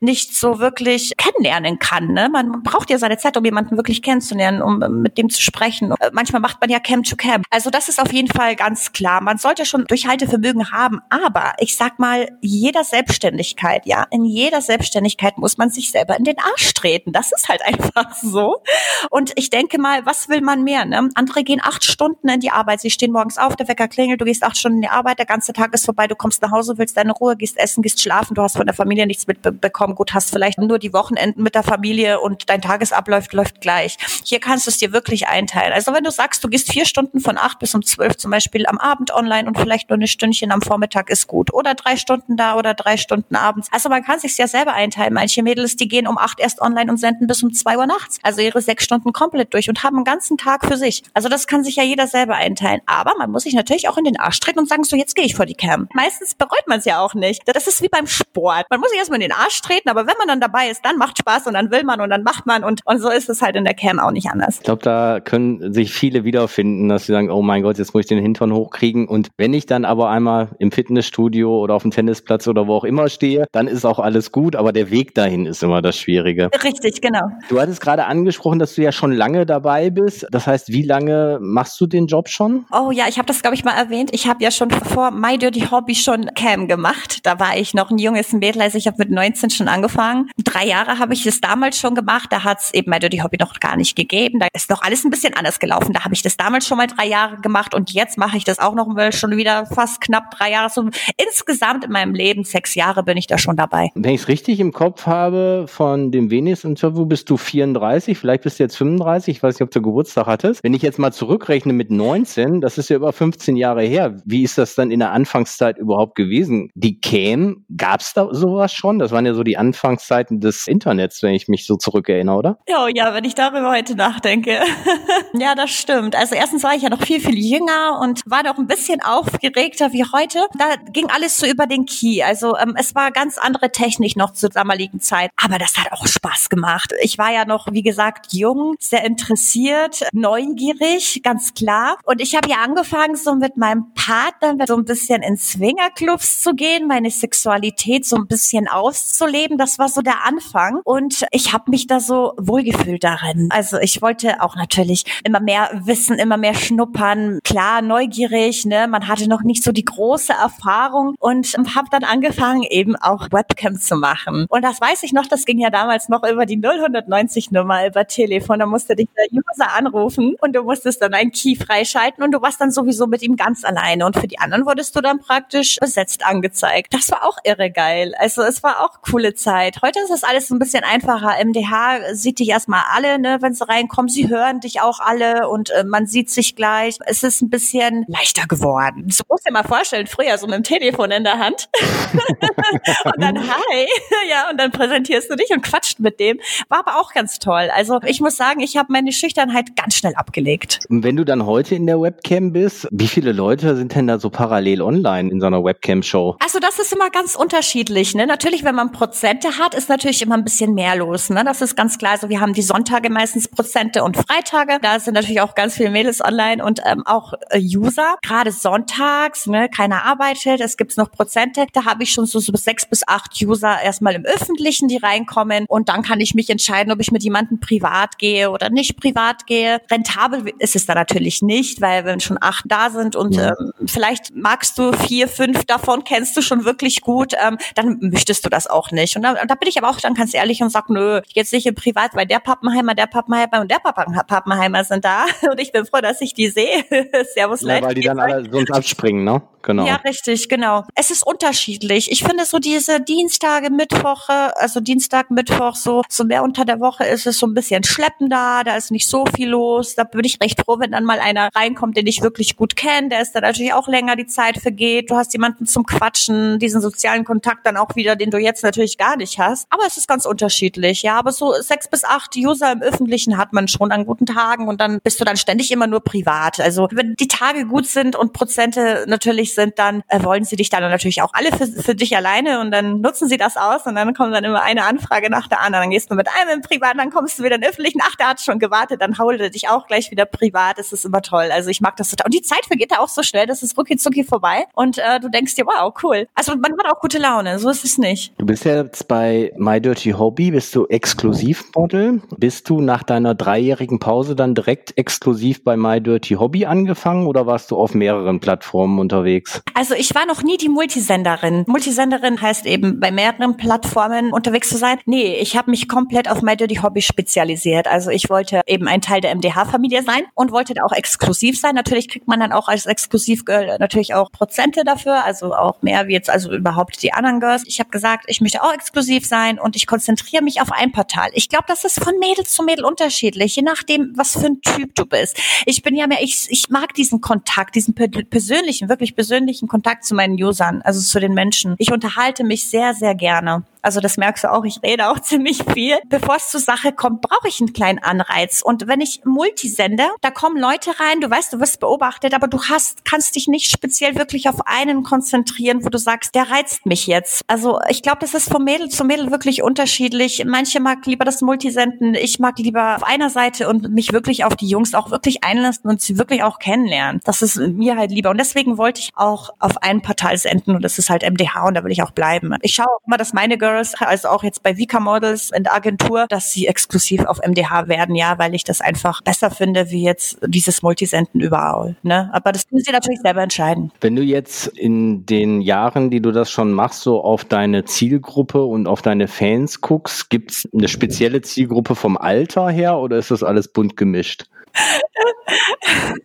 nicht 0.00 0.34
so 0.34 0.58
wirklich 0.58 1.12
kennenlernen 1.16 1.78
kann. 1.78 2.12
Ne? 2.12 2.28
Man 2.30 2.62
braucht 2.62 2.90
ja 2.90 2.98
seine 2.98 3.18
Zeit, 3.18 3.36
um 3.36 3.44
jemanden 3.44 3.76
wirklich 3.76 4.02
kennenzulernen, 4.02 4.62
um 4.62 4.78
mit 5.02 5.18
dem 5.18 5.28
zu 5.30 5.42
sprechen. 5.42 5.92
Äh, 6.00 6.10
manchmal 6.12 6.40
macht 6.40 6.60
man 6.60 6.70
ja 6.70 6.80
Camp 6.80 7.06
to 7.06 7.16
Camp. 7.16 7.44
Also 7.50 7.70
das 7.70 7.88
ist 7.88 8.00
auf 8.00 8.12
jeden 8.12 8.28
Fall 8.28 8.56
ganz 8.56 8.92
klar. 8.92 9.20
Man 9.20 9.38
sollte 9.38 9.64
schon 9.64 9.84
Durchhaltevermögen 9.86 10.72
haben, 10.72 11.00
aber 11.10 11.54
ich 11.58 11.76
sag 11.76 11.98
mal, 11.98 12.28
jeder 12.40 12.84
Selbstständigkeit, 12.84 13.86
ja, 13.86 14.06
in 14.10 14.24
jeder 14.24 14.60
Selbstständigkeit 14.60 15.38
muss 15.38 15.58
man 15.58 15.70
sich 15.70 15.90
selber 15.90 16.16
in 16.18 16.24
den 16.24 16.36
Arsch 16.38 16.74
treten. 16.74 17.12
Das 17.12 17.32
ist 17.32 17.48
halt 17.48 17.62
einfach 17.64 18.14
so. 18.14 18.62
Und 19.10 19.32
ich 19.36 19.50
denke 19.50 19.78
mal, 19.78 20.04
was 20.06 20.28
will 20.28 20.40
man 20.40 20.62
mehr? 20.62 20.84
Ne? 20.84 21.08
Andere 21.14 21.44
gehen 21.44 21.60
acht 21.62 21.84
Stunden 21.84 22.28
in 22.28 22.40
die 22.40 22.50
Arbeit. 22.50 22.80
Sie 22.80 22.90
stehen 22.90 23.12
morgens 23.12 23.38
auf, 23.38 23.56
der 23.56 23.68
Wecker 23.68 23.88
klingelt, 23.88 24.20
du 24.20 24.24
gehst 24.24 24.42
acht 24.42 24.58
Stunden 24.58 24.78
in 24.78 24.82
die 24.82 24.88
Arbeit, 24.88 25.18
der 25.18 25.26
ganze 25.26 25.52
Tag 25.52 25.74
ist 25.74 25.84
vorbei, 25.84 26.06
du 26.06 26.14
kommst 26.14 26.42
nach 26.42 26.50
Hause, 26.50 26.78
willst 26.78 26.96
deine 26.96 27.12
Ruhe, 27.12 27.36
gehst 27.36 27.58
essen, 27.58 27.82
gehst 27.82 28.02
schlafen, 28.02 28.34
du 28.34 28.42
hast 28.42 28.56
von 28.56 28.66
der 28.66 28.74
Familie 28.80 29.06
nichts 29.06 29.26
mitbekommen. 29.26 29.94
Gut, 29.94 30.14
hast 30.14 30.30
vielleicht 30.30 30.58
nur 30.58 30.78
die 30.78 30.94
Wochenenden 30.94 31.42
mit 31.42 31.54
der 31.54 31.62
Familie 31.62 32.18
und 32.18 32.48
dein 32.48 32.62
Tagesablauf 32.62 33.30
läuft 33.32 33.60
gleich. 33.60 33.98
Hier 34.24 34.40
kannst 34.40 34.66
du 34.66 34.70
es 34.70 34.78
dir 34.78 34.90
wirklich 34.92 35.28
einteilen. 35.28 35.74
Also 35.74 35.92
wenn 35.92 36.02
du 36.02 36.10
sagst, 36.10 36.42
du 36.42 36.48
gehst 36.48 36.72
vier 36.72 36.86
Stunden 36.86 37.20
von 37.20 37.36
acht 37.36 37.58
bis 37.58 37.74
um 37.74 37.82
zwölf 37.82 38.16
zum 38.16 38.30
Beispiel 38.30 38.64
am 38.66 38.78
Abend 38.78 39.12
online 39.14 39.46
und 39.46 39.58
vielleicht 39.58 39.90
nur 39.90 39.98
eine 39.98 40.06
Stündchen 40.06 40.50
am 40.50 40.62
Vormittag 40.62 41.10
ist 41.10 41.26
gut. 41.26 41.52
Oder 41.52 41.74
drei 41.74 41.98
Stunden 41.98 42.38
da 42.38 42.56
oder 42.56 42.72
drei 42.72 42.96
Stunden 42.96 43.36
abends. 43.36 43.68
Also 43.70 43.90
man 43.90 44.02
kann 44.02 44.18
sich 44.18 44.38
ja 44.38 44.48
selber 44.48 44.72
einteilen. 44.72 45.12
Manche 45.12 45.42
Mädels 45.42 45.76
die 45.76 45.86
gehen 45.86 46.06
um 46.06 46.16
acht 46.16 46.40
erst 46.40 46.62
online 46.62 46.90
und 46.90 46.96
senden 46.96 47.26
bis 47.26 47.42
um 47.42 47.52
zwei 47.52 47.76
Uhr 47.76 47.86
nachts. 47.86 48.18
Also 48.22 48.40
ihre 48.40 48.62
sechs 48.62 48.84
Stunden 48.84 49.12
komplett 49.12 49.52
durch 49.52 49.68
und 49.68 49.84
haben 49.84 49.96
einen 49.96 50.04
ganzen 50.06 50.38
Tag 50.38 50.64
für 50.64 50.78
sich. 50.78 51.02
Also 51.12 51.28
das 51.28 51.46
kann 51.46 51.64
sich 51.64 51.76
ja 51.76 51.82
jeder 51.82 52.06
selber 52.06 52.36
einteilen. 52.36 52.80
Aber 52.86 53.12
man 53.18 53.30
muss 53.30 53.42
sich 53.42 53.52
natürlich 53.52 53.90
auch 53.90 53.98
in 53.98 54.04
den 54.04 54.18
Arsch 54.18 54.40
treten 54.40 54.58
und 54.58 54.70
sagen, 54.70 54.84
so 54.84 54.96
jetzt 54.96 55.14
gehe 55.14 55.26
ich 55.26 55.34
vor 55.34 55.44
die 55.44 55.54
Cam. 55.54 55.88
Meistens 55.92 56.34
bereut 56.34 56.66
man 56.66 56.78
es 56.78 56.86
ja 56.86 57.00
auch 57.04 57.12
nicht. 57.12 57.42
Das 57.44 57.66
ist 57.66 57.82
wie 57.82 57.88
beim 57.88 58.06
Sport. 58.06 58.64
Man 58.72 58.78
muss 58.78 58.90
sich 58.90 59.00
erstmal 59.00 59.20
in 59.20 59.28
den 59.28 59.36
Arsch 59.36 59.60
treten, 59.62 59.88
aber 59.88 60.06
wenn 60.06 60.14
man 60.16 60.28
dann 60.28 60.40
dabei 60.40 60.68
ist, 60.70 60.84
dann 60.84 60.96
macht 60.96 61.18
Spaß 61.18 61.48
und 61.48 61.54
dann 61.54 61.72
will 61.72 61.82
man 61.82 62.00
und 62.00 62.08
dann 62.08 62.22
macht 62.22 62.46
man 62.46 62.62
und, 62.62 62.82
und 62.84 63.00
so 63.00 63.10
ist 63.10 63.28
es 63.28 63.42
halt 63.42 63.56
in 63.56 63.64
der 63.64 63.74
Cam 63.74 63.98
auch 63.98 64.12
nicht 64.12 64.28
anders. 64.30 64.58
Ich 64.58 64.62
glaube, 64.62 64.82
da 64.82 65.18
können 65.18 65.74
sich 65.74 65.92
viele 65.92 66.22
wiederfinden, 66.22 66.88
dass 66.88 67.06
sie 67.06 67.12
sagen, 67.12 67.32
oh 67.32 67.42
mein 67.42 67.64
Gott, 67.64 67.78
jetzt 67.78 67.94
muss 67.94 68.02
ich 68.02 68.06
den 68.06 68.20
Hintern 68.20 68.52
hochkriegen. 68.52 69.08
Und 69.08 69.30
wenn 69.36 69.54
ich 69.54 69.66
dann 69.66 69.84
aber 69.84 70.08
einmal 70.08 70.50
im 70.60 70.70
Fitnessstudio 70.70 71.58
oder 71.58 71.74
auf 71.74 71.82
dem 71.82 71.90
Tennisplatz 71.90 72.46
oder 72.46 72.68
wo 72.68 72.76
auch 72.76 72.84
immer 72.84 73.08
stehe, 73.08 73.46
dann 73.50 73.66
ist 73.66 73.84
auch 73.84 73.98
alles 73.98 74.30
gut, 74.30 74.54
aber 74.54 74.72
der 74.72 74.92
Weg 74.92 75.16
dahin 75.16 75.46
ist 75.46 75.64
immer 75.64 75.82
das 75.82 75.96
Schwierige. 75.96 76.48
Richtig, 76.62 77.00
genau. 77.00 77.28
Du 77.48 77.60
hattest 77.60 77.80
gerade 77.80 78.04
angesprochen, 78.04 78.60
dass 78.60 78.76
du 78.76 78.82
ja 78.82 78.92
schon 78.92 79.10
lange 79.10 79.46
dabei 79.46 79.90
bist. 79.90 80.28
Das 80.30 80.46
heißt, 80.46 80.68
wie 80.68 80.82
lange 80.82 81.38
machst 81.40 81.80
du 81.80 81.88
den 81.88 82.06
Job 82.06 82.28
schon? 82.28 82.66
Oh 82.70 82.92
ja, 82.92 83.06
ich 83.08 83.18
habe 83.18 83.26
das, 83.26 83.42
glaube 83.42 83.56
ich, 83.56 83.64
mal 83.64 83.76
erwähnt. 83.76 84.10
Ich 84.12 84.28
habe 84.28 84.44
ja 84.44 84.52
schon 84.52 84.70
vor 84.70 85.10
My 85.10 85.38
Dirty 85.38 85.66
Hobby 85.72 85.96
schon 85.96 86.26
Cam 86.36 86.68
gemacht. 86.68 87.26
Da 87.26 87.40
war 87.40 87.56
ich 87.56 87.74
noch 87.74 87.90
ein 87.90 87.98
junges 87.98 88.32
Mädel, 88.32 88.59
also 88.60 88.78
ich 88.78 88.86
habe 88.86 88.96
mit 88.98 89.10
19 89.10 89.50
schon 89.50 89.68
angefangen. 89.68 90.30
Drei 90.42 90.66
Jahre 90.66 90.98
habe 90.98 91.14
ich 91.14 91.26
es 91.26 91.40
damals 91.40 91.78
schon 91.78 91.94
gemacht. 91.94 92.28
Da 92.30 92.44
hat 92.44 92.60
es 92.60 92.74
eben 92.74 92.90
My 92.90 92.98
Dirty 92.98 93.18
Hobby 93.18 93.36
noch 93.38 93.58
gar 93.60 93.76
nicht 93.76 93.96
gegeben. 93.96 94.38
Da 94.38 94.48
ist 94.52 94.70
noch 94.70 94.82
alles 94.82 95.04
ein 95.04 95.10
bisschen 95.10 95.34
anders 95.34 95.58
gelaufen. 95.58 95.92
Da 95.92 96.04
habe 96.04 96.14
ich 96.14 96.22
das 96.22 96.36
damals 96.36 96.66
schon 96.66 96.78
mal 96.78 96.86
drei 96.86 97.06
Jahre 97.06 97.40
gemacht 97.40 97.74
und 97.74 97.92
jetzt 97.92 98.18
mache 98.18 98.36
ich 98.36 98.44
das 98.44 98.58
auch 98.58 98.74
noch 98.74 98.86
mal 98.86 99.12
schon 99.12 99.36
wieder 99.36 99.66
fast 99.66 100.00
knapp 100.00 100.30
drei 100.30 100.52
Jahre. 100.52 100.70
So 100.70 100.88
insgesamt 101.16 101.84
in 101.84 101.92
meinem 101.92 102.14
Leben 102.14 102.44
sechs 102.44 102.74
Jahre 102.74 103.02
bin 103.02 103.16
ich 103.16 103.26
da 103.26 103.38
schon 103.38 103.56
dabei. 103.56 103.90
Wenn 103.94 104.14
ich 104.14 104.22
es 104.22 104.28
richtig 104.28 104.60
im 104.60 104.72
Kopf 104.72 105.06
habe, 105.06 105.66
von 105.68 106.10
dem 106.10 106.30
Venus-Interview 106.30 107.06
bist 107.06 107.30
du 107.30 107.36
34, 107.36 108.18
vielleicht 108.18 108.42
bist 108.42 108.58
du 108.58 108.64
jetzt 108.64 108.76
35, 108.76 109.36
ich 109.36 109.42
weiß 109.42 109.54
nicht, 109.56 109.62
ob 109.62 109.70
du 109.70 109.82
Geburtstag 109.82 110.26
hattest. 110.26 110.62
Wenn 110.62 110.74
ich 110.74 110.82
jetzt 110.82 110.98
mal 110.98 111.12
zurückrechne 111.12 111.72
mit 111.72 111.90
19, 111.90 112.60
das 112.60 112.78
ist 112.78 112.90
ja 112.90 112.96
über 112.96 113.12
15 113.12 113.56
Jahre 113.56 113.82
her. 113.82 114.16
Wie 114.24 114.42
ist 114.42 114.58
das 114.58 114.74
dann 114.74 114.90
in 114.90 115.00
der 115.00 115.12
Anfangszeit 115.12 115.78
überhaupt 115.78 116.14
gewesen? 116.14 116.70
Die 116.74 117.00
Cam, 117.00 117.64
gab 117.76 118.00
es 118.00 118.12
da 118.14 118.32
sowas 118.50 118.72
schon? 118.72 118.98
Das 118.98 119.10
waren 119.10 119.26
ja 119.26 119.34
so 119.34 119.42
die 119.42 119.56
Anfangszeiten 119.56 120.40
des 120.40 120.66
Internets, 120.66 121.22
wenn 121.22 121.34
ich 121.34 121.48
mich 121.48 121.66
so 121.66 121.76
zurückerinnere, 121.76 122.36
oder? 122.36 122.58
Ja, 122.68 122.88
ja, 122.88 123.14
wenn 123.14 123.24
ich 123.24 123.34
darüber 123.34 123.70
heute 123.70 123.94
nachdenke. 123.94 124.60
ja, 125.34 125.54
das 125.54 125.70
stimmt. 125.70 126.16
Also 126.16 126.34
erstens 126.34 126.62
war 126.62 126.74
ich 126.74 126.82
ja 126.82 126.90
noch 126.90 127.02
viel, 127.02 127.20
viel 127.20 127.38
jünger 127.38 127.98
und 128.00 128.22
war 128.26 128.42
noch 128.42 128.58
ein 128.58 128.66
bisschen 128.66 129.02
aufgeregter 129.02 129.92
wie 129.92 130.04
heute. 130.04 130.46
Da 130.58 130.76
ging 130.92 131.08
alles 131.10 131.36
so 131.36 131.46
über 131.46 131.66
den 131.66 131.86
Key. 131.86 132.22
Also 132.22 132.56
ähm, 132.56 132.74
es 132.78 132.94
war 132.94 133.10
ganz 133.10 133.38
andere 133.38 133.70
Technik 133.70 134.16
noch 134.16 134.32
zur 134.32 134.50
damaligen 134.50 135.00
Zeit. 135.00 135.30
Aber 135.42 135.58
das 135.58 135.76
hat 135.76 135.92
auch 135.92 136.06
Spaß 136.06 136.48
gemacht. 136.48 136.92
Ich 137.02 137.18
war 137.18 137.32
ja 137.32 137.44
noch, 137.44 137.68
wie 137.70 137.82
gesagt, 137.82 138.32
jung, 138.32 138.74
sehr 138.78 139.04
interessiert, 139.04 140.02
neugierig, 140.12 141.22
ganz 141.22 141.54
klar. 141.54 141.98
Und 142.04 142.20
ich 142.20 142.34
habe 142.34 142.48
ja 142.48 142.56
angefangen, 142.58 143.16
so 143.16 143.34
mit 143.34 143.56
meinem 143.56 143.92
Partner 143.94 144.66
so 144.66 144.76
ein 144.76 144.84
bisschen 144.84 145.22
in 145.22 145.36
Swingerclubs 145.36 146.42
zu 146.42 146.54
gehen, 146.54 146.86
meine 146.86 147.10
Sexualität 147.10 148.04
so 148.04 148.16
ein 148.16 148.26
bisschen 148.30 148.68
auszuleben. 148.68 149.58
Das 149.58 149.78
war 149.78 149.88
so 149.88 150.00
der 150.00 150.24
Anfang. 150.24 150.80
Und 150.84 151.26
ich 151.32 151.52
habe 151.52 151.70
mich 151.70 151.86
da 151.86 152.00
so 152.00 152.32
wohlgefühlt 152.38 153.04
darin. 153.04 153.48
Also 153.50 153.78
ich 153.78 154.00
wollte 154.00 154.40
auch 154.40 154.56
natürlich 154.56 155.04
immer 155.24 155.40
mehr 155.40 155.70
wissen, 155.84 156.18
immer 156.18 156.36
mehr 156.36 156.54
schnuppern. 156.54 157.40
Klar, 157.44 157.82
neugierig, 157.82 158.64
ne? 158.64 158.86
Man 158.88 159.08
hatte 159.08 159.28
noch 159.28 159.42
nicht 159.42 159.62
so 159.62 159.72
die 159.72 159.84
große 159.84 160.32
Erfahrung 160.32 161.16
und 161.18 161.54
habe 161.74 161.88
dann 161.90 162.04
angefangen, 162.04 162.62
eben 162.62 162.96
auch 162.96 163.28
Webcam 163.32 163.76
zu 163.76 163.96
machen. 163.96 164.46
Und 164.48 164.62
das 164.62 164.80
weiß 164.80 165.02
ich 165.02 165.12
noch, 165.12 165.26
das 165.26 165.44
ging 165.44 165.58
ja 165.58 165.70
damals 165.70 166.08
noch 166.08 166.22
über 166.22 166.46
die 166.46 166.56
090 166.56 167.50
Nummer 167.50 167.86
über 167.86 168.06
Telefon. 168.06 168.60
Da 168.60 168.66
musste 168.66 168.94
dich 168.94 169.08
der 169.16 169.26
User 169.32 169.72
anrufen 169.76 170.36
und 170.40 170.54
du 170.54 170.62
musstest 170.62 171.02
dann 171.02 171.14
einen 171.14 171.32
Key 171.32 171.56
freischalten 171.56 172.22
und 172.22 172.30
du 172.30 172.40
warst 172.40 172.60
dann 172.60 172.70
sowieso 172.70 173.08
mit 173.08 173.22
ihm 173.22 173.34
ganz 173.34 173.64
alleine. 173.64 174.06
Und 174.06 174.16
für 174.16 174.28
die 174.28 174.38
anderen 174.38 174.64
wurdest 174.66 174.94
du 174.94 175.00
dann 175.00 175.18
praktisch 175.18 175.78
besetzt 175.80 176.24
angezeigt. 176.24 176.94
Das 176.94 177.10
war 177.10 177.24
auch 177.24 177.38
irre 177.42 177.72
geil. 177.72 178.14
Also 178.20 178.42
es 178.42 178.62
war 178.62 178.80
auch 178.80 179.00
coole 179.00 179.32
Zeit. 179.32 179.80
Heute 179.80 179.98
ist 180.00 180.10
das 180.10 180.24
alles 180.24 180.50
ein 180.50 180.58
bisschen 180.58 180.84
einfacher. 180.84 181.42
MDH 181.42 182.14
sieht 182.14 182.38
dich 182.38 182.50
erstmal 182.50 182.82
alle, 182.94 183.18
ne, 183.18 183.38
wenn 183.40 183.54
sie 183.54 183.66
reinkommen. 183.66 184.10
Sie 184.10 184.28
hören 184.28 184.60
dich 184.60 184.82
auch 184.82 185.00
alle 185.00 185.48
und 185.48 185.70
äh, 185.70 185.84
man 185.84 186.06
sieht 186.06 186.28
sich 186.28 186.54
gleich. 186.54 186.98
Es 187.06 187.22
ist 187.22 187.40
ein 187.40 187.48
bisschen 187.48 188.04
leichter 188.08 188.46
geworden. 188.46 189.06
Du 189.06 189.24
musst 189.28 189.48
dir 189.48 189.52
mal 189.52 189.64
vorstellen, 189.64 190.06
früher 190.06 190.36
so 190.36 190.46
mit 190.46 190.56
dem 190.56 190.64
Telefon 190.64 191.10
in 191.12 191.24
der 191.24 191.38
Hand. 191.38 191.70
und 193.04 193.22
dann 193.22 193.38
hi. 193.38 193.86
ja, 194.28 194.50
und 194.50 194.60
dann 194.60 194.70
präsentierst 194.70 195.30
du 195.30 195.36
dich 195.36 195.48
und 195.50 195.62
quatscht 195.62 195.98
mit 195.98 196.20
dem. 196.20 196.40
War 196.68 196.80
aber 196.80 197.00
auch 197.00 197.14
ganz 197.14 197.38
toll. 197.38 197.70
Also 197.74 198.00
ich 198.04 198.20
muss 198.20 198.36
sagen, 198.36 198.60
ich 198.60 198.76
habe 198.76 198.92
meine 198.92 199.12
Schüchternheit 199.12 199.76
ganz 199.76 199.94
schnell 199.94 200.14
abgelegt. 200.14 200.80
Und 200.90 201.04
wenn 201.04 201.16
du 201.16 201.24
dann 201.24 201.46
heute 201.46 201.74
in 201.74 201.86
der 201.86 201.98
Webcam 201.98 202.52
bist, 202.52 202.86
wie 202.90 203.08
viele 203.08 203.32
Leute 203.32 203.76
sind 203.76 203.94
denn 203.94 204.08
da 204.08 204.18
so 204.18 204.28
parallel 204.28 204.82
online 204.82 205.30
in 205.30 205.40
so 205.40 205.46
einer 205.46 205.64
Webcam-Show? 205.64 206.36
Also 206.44 206.58
das 206.58 206.78
ist 206.78 206.92
immer 206.92 207.08
ganz 207.08 207.34
unterschiedlich. 207.34 208.09
Ne? 208.14 208.26
Natürlich, 208.26 208.64
wenn 208.64 208.74
man 208.74 208.92
Prozente 208.92 209.58
hat, 209.58 209.74
ist 209.74 209.88
natürlich 209.88 210.22
immer 210.22 210.36
ein 210.36 210.44
bisschen 210.44 210.74
mehr 210.74 210.96
los. 210.96 211.30
Ne? 211.30 211.44
Das 211.44 211.60
ist 211.60 211.76
ganz 211.76 211.98
klar. 211.98 212.12
Also 212.12 212.28
wir 212.28 212.40
haben 212.40 212.52
die 212.52 212.62
Sonntage 212.62 213.10
meistens 213.10 213.48
Prozente 213.48 214.04
und 214.04 214.16
Freitage. 214.16 214.78
Da 214.80 214.98
sind 215.00 215.14
natürlich 215.14 215.40
auch 215.40 215.54
ganz 215.54 215.74
viele 215.76 215.90
Mädels 215.90 216.20
online 216.20 216.64
und 216.64 216.80
ähm, 216.84 217.02
auch 217.06 217.34
äh, 217.50 217.60
User. 217.60 218.16
Gerade 218.22 218.52
sonntags, 218.52 219.46
ne? 219.46 219.68
keiner 219.68 220.04
arbeitet, 220.04 220.60
es 220.60 220.76
gibt 220.76 220.96
noch 220.96 221.10
Prozente. 221.10 221.66
Da 221.72 221.84
habe 221.84 222.02
ich 222.02 222.12
schon 222.12 222.26
so, 222.26 222.40
so 222.40 222.52
sechs 222.54 222.86
bis 222.86 223.06
acht 223.06 223.40
User 223.42 223.80
erstmal 223.80 224.14
im 224.14 224.24
Öffentlichen, 224.24 224.88
die 224.88 224.96
reinkommen. 224.96 225.66
Und 225.68 225.88
dann 225.88 226.02
kann 226.02 226.20
ich 226.20 226.34
mich 226.34 226.50
entscheiden, 226.50 226.92
ob 226.92 227.00
ich 227.00 227.10
mit 227.10 227.22
jemandem 227.22 227.60
privat 227.60 228.18
gehe 228.18 228.50
oder 228.50 228.70
nicht 228.70 228.98
privat 229.00 229.46
gehe. 229.46 229.80
Rentabel 229.90 230.52
ist 230.58 230.76
es 230.76 230.86
da 230.86 230.94
natürlich 230.94 231.42
nicht, 231.42 231.80
weil 231.80 232.04
wenn 232.04 232.20
schon 232.20 232.38
acht 232.40 232.64
da 232.68 232.90
sind 232.90 233.16
und 233.16 233.36
ja. 233.36 233.54
ähm, 233.58 233.72
vielleicht 233.86 234.34
magst 234.34 234.78
du 234.78 234.92
vier, 234.92 235.28
fünf 235.28 235.64
davon 235.64 236.04
kennst 236.04 236.36
du 236.36 236.42
schon 236.42 236.64
wirklich 236.64 237.00
gut, 237.00 237.34
ähm, 237.40 237.58
dann 237.74 237.98
möchtest 238.00 238.44
du 238.44 238.48
das 238.48 238.66
auch 238.66 238.90
nicht. 238.90 239.16
Und 239.16 239.22
da, 239.22 239.34
da 239.34 239.54
bin 239.54 239.68
ich 239.68 239.78
aber 239.78 239.90
auch 239.90 240.00
dann 240.00 240.14
ganz 240.14 240.34
ehrlich 240.34 240.62
und 240.62 240.70
sag, 240.70 240.88
nö, 240.90 241.20
jetzt 241.28 241.52
nicht 241.52 241.66
im 241.66 241.74
Privat, 241.74 242.14
weil 242.14 242.26
der 242.26 242.38
Pappenheimer, 242.38 242.94
der 242.94 243.06
Pappenheimer 243.06 243.60
und 243.60 243.70
der 243.70 243.78
Pappenheimer 243.78 244.84
sind 244.84 245.04
da. 245.04 245.26
Und 245.50 245.60
ich 245.60 245.72
bin 245.72 245.84
froh, 245.84 246.00
dass 246.00 246.20
ich 246.20 246.34
die 246.34 246.48
sehe. 246.48 246.84
Servus, 247.34 247.62
ja, 247.62 247.82
Weil 247.82 247.94
die 247.94 248.02
dann 248.02 248.18
alle 248.18 248.48
sonst 248.50 248.70
abspringen, 248.70 249.24
ne? 249.24 249.42
Genau. 249.62 249.86
Ja, 249.86 249.96
richtig, 249.96 250.48
genau. 250.48 250.84
Es 250.94 251.10
ist 251.10 251.26
unterschiedlich. 251.26 252.10
Ich 252.10 252.22
finde 252.24 252.44
so 252.46 252.58
diese 252.58 253.00
Dienstage, 253.00 253.70
Mittwoche, 253.70 254.56
also 254.56 254.80
Dienstag, 254.80 255.30
Mittwoch, 255.30 255.76
so, 255.76 256.02
so 256.08 256.24
mehr 256.24 256.42
unter 256.42 256.64
der 256.64 256.80
Woche 256.80 257.04
ist 257.04 257.26
es 257.26 257.38
so 257.38 257.46
ein 257.46 257.54
bisschen 257.54 257.84
schleppender, 257.84 258.62
da 258.64 258.76
ist 258.76 258.90
nicht 258.90 259.06
so 259.06 259.24
viel 259.34 259.50
los. 259.50 259.94
Da 259.94 260.04
bin 260.04 260.24
ich 260.24 260.40
recht 260.40 260.62
froh, 260.64 260.78
wenn 260.78 260.92
dann 260.92 261.04
mal 261.04 261.20
einer 261.20 261.50
reinkommt, 261.54 261.96
den 261.96 262.06
ich 262.06 262.22
wirklich 262.22 262.56
gut 262.56 262.76
kenne. 262.76 263.10
Der 263.10 263.20
ist 263.20 263.32
da 263.32 263.40
natürlich 263.40 263.74
auch 263.74 263.86
länger 263.86 264.16
die 264.16 264.26
Zeit 264.26 264.58
vergeht. 264.58 265.10
Du 265.10 265.16
hast 265.16 265.32
jemanden 265.34 265.66
zum 265.66 265.84
Quatschen, 265.84 266.58
diesen 266.58 266.80
sozialen 266.80 267.24
Kontakt 267.24 267.66
dann 267.66 267.76
auch 267.76 267.94
wieder, 267.96 268.16
den 268.16 268.30
du 268.30 268.38
jetzt 268.38 268.62
natürlich 268.62 268.96
gar 268.96 269.16
nicht 269.16 269.38
hast. 269.38 269.66
Aber 269.70 269.82
es 269.86 269.96
ist 269.96 270.08
ganz 270.08 270.24
unterschiedlich, 270.24 271.02
ja. 271.02 271.18
Aber 271.18 271.32
so 271.32 271.52
sechs 271.60 271.88
bis 271.88 272.04
acht 272.04 272.34
User 272.36 272.72
im 272.72 272.80
Öffentlichen 272.80 273.36
hat 273.36 273.52
man 273.52 273.68
schon 273.68 273.92
an 273.92 274.06
guten 274.06 274.26
Tagen 274.26 274.68
und 274.68 274.80
dann 274.80 275.00
bist 275.02 275.20
du 275.20 275.24
dann 275.24 275.36
ständig 275.36 275.70
immer 275.70 275.86
nur 275.86 276.00
privat. 276.00 276.60
Also 276.60 276.88
wenn 276.92 277.14
die 277.16 277.28
Tage 277.28 277.66
gut 277.66 277.86
sind 277.86 278.16
und 278.16 278.32
Prozente 278.32 279.04
natürlich 279.06 279.49
sind, 279.54 279.78
dann 279.78 280.02
äh, 280.08 280.22
wollen 280.22 280.44
sie 280.44 280.56
dich 280.56 280.70
dann 280.70 280.82
natürlich 280.82 281.22
auch 281.22 281.32
alle 281.32 281.50
für, 281.52 281.66
für 281.66 281.94
dich 281.94 282.16
alleine 282.16 282.60
und 282.60 282.70
dann 282.70 283.00
nutzen 283.00 283.28
sie 283.28 283.36
das 283.36 283.56
aus 283.56 283.86
und 283.86 283.94
dann 283.94 284.14
kommt 284.14 284.34
dann 284.34 284.44
immer 284.44 284.62
eine 284.62 284.84
Anfrage 284.84 285.30
nach 285.30 285.48
der 285.48 285.60
anderen. 285.60 285.84
Dann 285.84 285.90
gehst 285.90 286.10
du 286.10 286.14
mit 286.14 286.28
einem 286.28 286.50
im 286.56 286.60
Privat, 286.62 286.98
dann 286.98 287.10
kommst 287.10 287.38
du 287.38 287.44
wieder 287.44 287.56
in 287.56 287.62
den 287.62 287.70
öffentlichen, 287.70 288.00
ach, 288.02 288.16
der 288.16 288.28
hat 288.28 288.40
schon 288.40 288.58
gewartet, 288.58 289.00
dann 289.00 289.18
haut 289.18 289.40
er 289.40 289.50
dich 289.50 289.68
auch 289.68 289.86
gleich 289.86 290.10
wieder 290.10 290.26
privat. 290.26 290.78
Das 290.78 290.92
ist 290.92 291.04
immer 291.04 291.22
toll. 291.22 291.48
Also 291.52 291.70
ich 291.70 291.80
mag 291.80 291.96
das 291.96 292.10
total. 292.10 292.26
Und 292.26 292.34
die 292.34 292.42
Zeit 292.42 292.64
vergeht 292.66 292.92
da 292.92 292.98
auch 292.98 293.08
so 293.08 293.22
schnell, 293.22 293.46
das 293.46 293.62
ist 293.62 293.76
rucki 293.76 293.96
zucki 293.96 294.24
vorbei 294.24 294.64
und 294.74 294.98
äh, 294.98 295.20
du 295.20 295.28
denkst 295.28 295.54
dir, 295.54 295.66
wow, 295.66 295.92
cool. 296.02 296.26
Also 296.34 296.54
man 296.56 296.72
hat 296.78 296.92
auch 296.92 297.00
gute 297.00 297.18
Laune, 297.18 297.58
so 297.58 297.70
ist 297.70 297.84
es 297.84 297.98
nicht. 297.98 298.32
Du 298.38 298.46
bist 298.46 298.64
jetzt 298.64 299.08
bei 299.08 299.52
My 299.56 299.80
Dirty 299.80 300.12
Hobby, 300.12 300.50
bist 300.50 300.74
du 300.74 300.86
Exklusivmodel? 300.86 302.22
Bist 302.36 302.68
du 302.68 302.80
nach 302.80 303.02
deiner 303.02 303.34
dreijährigen 303.34 303.98
Pause 303.98 304.36
dann 304.36 304.54
direkt 304.54 304.96
exklusiv 304.96 305.64
bei 305.64 305.76
My 305.76 306.00
Dirty 306.00 306.34
Hobby 306.34 306.66
angefangen 306.66 307.26
oder 307.26 307.46
warst 307.46 307.70
du 307.70 307.76
auf 307.76 307.94
mehreren 307.94 308.40
Plattformen 308.40 308.98
unterwegs? 308.98 309.39
Also 309.74 309.94
ich 309.94 310.14
war 310.14 310.26
noch 310.26 310.42
nie 310.42 310.56
die 310.56 310.68
Multisenderin. 310.68 311.64
Multisenderin 311.66 312.40
heißt 312.40 312.66
eben 312.66 313.00
bei 313.00 313.10
mehreren 313.10 313.56
Plattformen 313.56 314.32
unterwegs 314.32 314.68
zu 314.68 314.78
sein. 314.78 314.98
Nee, 315.06 315.36
ich 315.36 315.56
habe 315.56 315.70
mich 315.70 315.88
komplett 315.88 316.30
auf 316.30 316.42
My 316.42 316.56
Dirty 316.56 316.76
Hobby 316.76 317.02
spezialisiert. 317.02 317.86
Also 317.86 318.10
ich 318.10 318.30
wollte 318.30 318.60
eben 318.66 318.88
ein 318.88 319.00
Teil 319.00 319.20
der 319.20 319.34
MDH-Familie 319.34 320.02
sein 320.02 320.22
und 320.34 320.52
wollte 320.52 320.74
da 320.74 320.84
auch 320.84 320.92
exklusiv 320.92 321.58
sein. 321.58 321.74
Natürlich 321.74 322.08
kriegt 322.08 322.28
man 322.28 322.40
dann 322.40 322.52
auch 322.52 322.68
als 322.68 322.86
Exklusivgirl 322.86 323.78
natürlich 323.78 324.14
auch 324.14 324.30
Prozente 324.30 324.84
dafür, 324.84 325.24
also 325.24 325.54
auch 325.54 325.82
mehr 325.82 326.06
wie 326.08 326.12
jetzt 326.12 326.30
also 326.30 326.52
überhaupt 326.52 327.02
die 327.02 327.12
anderen 327.12 327.40
Girls. 327.40 327.62
Ich 327.66 327.80
habe 327.80 327.90
gesagt, 327.90 328.24
ich 328.28 328.40
möchte 328.40 328.62
auch 328.62 328.72
exklusiv 328.72 329.26
sein 329.26 329.58
und 329.58 329.76
ich 329.76 329.86
konzentriere 329.86 330.42
mich 330.42 330.60
auf 330.60 330.72
ein 330.72 330.92
Portal. 330.92 331.30
Ich 331.32 331.48
glaube, 331.48 331.64
das 331.68 331.84
ist 331.84 332.02
von 332.02 332.18
Mädel 332.18 332.44
zu 332.44 332.62
Mädel 332.62 332.84
unterschiedlich, 332.84 333.56
je 333.56 333.62
nachdem, 333.62 334.12
was 334.16 334.32
für 334.32 334.46
ein 334.46 334.60
Typ 334.60 334.94
du 334.94 335.06
bist. 335.06 335.38
Ich 335.66 335.82
bin 335.82 335.96
ja 335.96 336.06
mehr, 336.06 336.22
ich, 336.22 336.46
ich 336.50 336.68
mag 336.68 336.94
diesen 336.94 337.20
Kontakt, 337.20 337.74
diesen 337.74 337.94
persönlichen, 337.94 338.88
wirklich 338.88 339.14
persönlichen 339.14 339.29
persönlichen 339.30 339.68
Kontakt 339.68 340.04
zu 340.04 340.16
meinen 340.16 340.34
Usern, 340.42 340.82
also 340.82 341.00
zu 341.00 341.20
den 341.20 341.34
Menschen. 341.34 341.76
Ich 341.78 341.92
unterhalte 341.92 342.42
mich 342.42 342.68
sehr, 342.68 342.94
sehr 342.94 343.14
gerne. 343.14 343.62
Also 343.82 344.00
das 344.00 344.16
merkst 344.16 344.44
du 344.44 344.52
auch, 344.52 344.64
ich 344.64 344.80
rede 344.82 345.08
auch 345.08 345.20
ziemlich 345.22 345.62
viel. 345.72 345.98
Bevor 346.08 346.36
es 346.36 346.48
zur 346.48 346.60
Sache 346.60 346.92
kommt, 346.92 347.22
brauche 347.22 347.48
ich 347.48 347.60
einen 347.60 347.72
kleinen 347.72 347.98
Anreiz. 347.98 348.62
Und 348.62 348.86
wenn 348.88 349.00
ich 349.00 349.22
Multisende, 349.24 350.04
da 350.20 350.30
kommen 350.30 350.58
Leute 350.58 350.90
rein, 351.00 351.20
du 351.20 351.30
weißt, 351.30 351.52
du 351.52 351.60
wirst 351.60 351.80
beobachtet, 351.80 352.34
aber 352.34 352.48
du 352.48 352.62
hast, 352.62 353.04
kannst 353.04 353.36
dich 353.36 353.48
nicht 353.48 353.70
speziell 353.70 354.16
wirklich 354.16 354.48
auf 354.48 354.66
einen 354.66 355.02
konzentrieren, 355.02 355.84
wo 355.84 355.88
du 355.88 355.98
sagst, 355.98 356.34
der 356.34 356.50
reizt 356.50 356.86
mich 356.86 357.06
jetzt. 357.06 357.42
Also 357.46 357.78
ich 357.88 358.02
glaube, 358.02 358.18
das 358.20 358.34
ist 358.34 358.50
vom 358.50 358.64
Mädel 358.64 358.88
zu 358.88 359.04
Mädel 359.04 359.30
wirklich 359.30 359.62
unterschiedlich. 359.62 360.44
Manche 360.44 360.80
mag 360.80 361.06
lieber 361.06 361.24
das 361.24 361.40
Multisenden, 361.40 362.14
ich 362.14 362.38
mag 362.38 362.58
lieber 362.58 362.96
auf 362.96 363.04
einer 363.04 363.30
Seite 363.30 363.68
und 363.68 363.90
mich 363.92 364.12
wirklich 364.12 364.44
auf 364.44 364.56
die 364.56 364.68
Jungs 364.68 364.94
auch 364.94 365.10
wirklich 365.10 365.44
einlassen 365.44 365.88
und 365.88 366.00
sie 366.00 366.18
wirklich 366.18 366.42
auch 366.42 366.58
kennenlernen. 366.58 367.20
Das 367.24 367.42
ist 367.42 367.56
mir 367.56 367.96
halt 367.96 368.10
lieber. 368.10 368.30
Und 368.30 368.38
deswegen 368.38 368.76
wollte 368.76 369.00
ich 369.00 369.10
auch 369.20 369.50
auf 369.58 369.82
ein 369.82 370.02
Portal 370.02 370.36
senden 370.36 370.74
und 370.74 370.82
das 370.82 370.98
ist 370.98 371.10
halt 371.10 371.22
MDH 371.22 371.68
und 371.68 371.74
da 371.74 371.84
will 371.84 371.92
ich 371.92 372.02
auch 372.02 372.10
bleiben. 372.10 372.54
Ich 372.62 372.74
schaue 372.74 372.86
auch 372.86 373.06
immer, 373.06 373.16
dass 373.16 373.32
meine 373.32 373.58
Girls 373.58 373.94
also 374.00 374.28
auch 374.28 374.42
jetzt 374.42 374.62
bei 374.62 374.76
Vika 374.76 374.98
Models 374.98 375.50
in 375.50 375.64
der 375.64 375.74
Agentur, 375.74 376.26
dass 376.28 376.52
sie 376.52 376.66
exklusiv 376.66 377.24
auf 377.26 377.38
MDH 377.46 377.88
werden, 377.88 378.14
ja, 378.14 378.38
weil 378.38 378.54
ich 378.54 378.64
das 378.64 378.80
einfach 378.80 379.22
besser 379.22 379.50
finde, 379.50 379.90
wie 379.90 380.02
jetzt 380.02 380.38
dieses 380.46 380.82
Multisenden 380.82 381.40
überall. 381.40 381.96
Ne? 382.02 382.30
Aber 382.32 382.52
das 382.52 382.64
müssen 382.70 382.84
sie 382.86 382.92
natürlich 382.92 383.20
selber 383.20 383.42
entscheiden. 383.42 383.92
Wenn 384.00 384.16
du 384.16 384.22
jetzt 384.22 384.66
in 384.68 385.26
den 385.26 385.60
Jahren, 385.60 386.10
die 386.10 386.20
du 386.20 386.32
das 386.32 386.50
schon 386.50 386.72
machst, 386.72 387.02
so 387.02 387.22
auf 387.22 387.44
deine 387.44 387.84
Zielgruppe 387.84 388.64
und 388.64 388.86
auf 388.86 389.02
deine 389.02 389.28
Fans 389.28 389.80
guckst, 389.80 390.30
gibt 390.30 390.52
es 390.52 390.68
eine 390.72 390.88
spezielle 390.88 391.42
Zielgruppe 391.42 391.94
vom 391.94 392.16
Alter 392.16 392.70
her 392.70 392.98
oder 392.98 393.18
ist 393.18 393.30
das 393.30 393.42
alles 393.42 393.68
bunt 393.68 393.96
gemischt? 393.96 394.46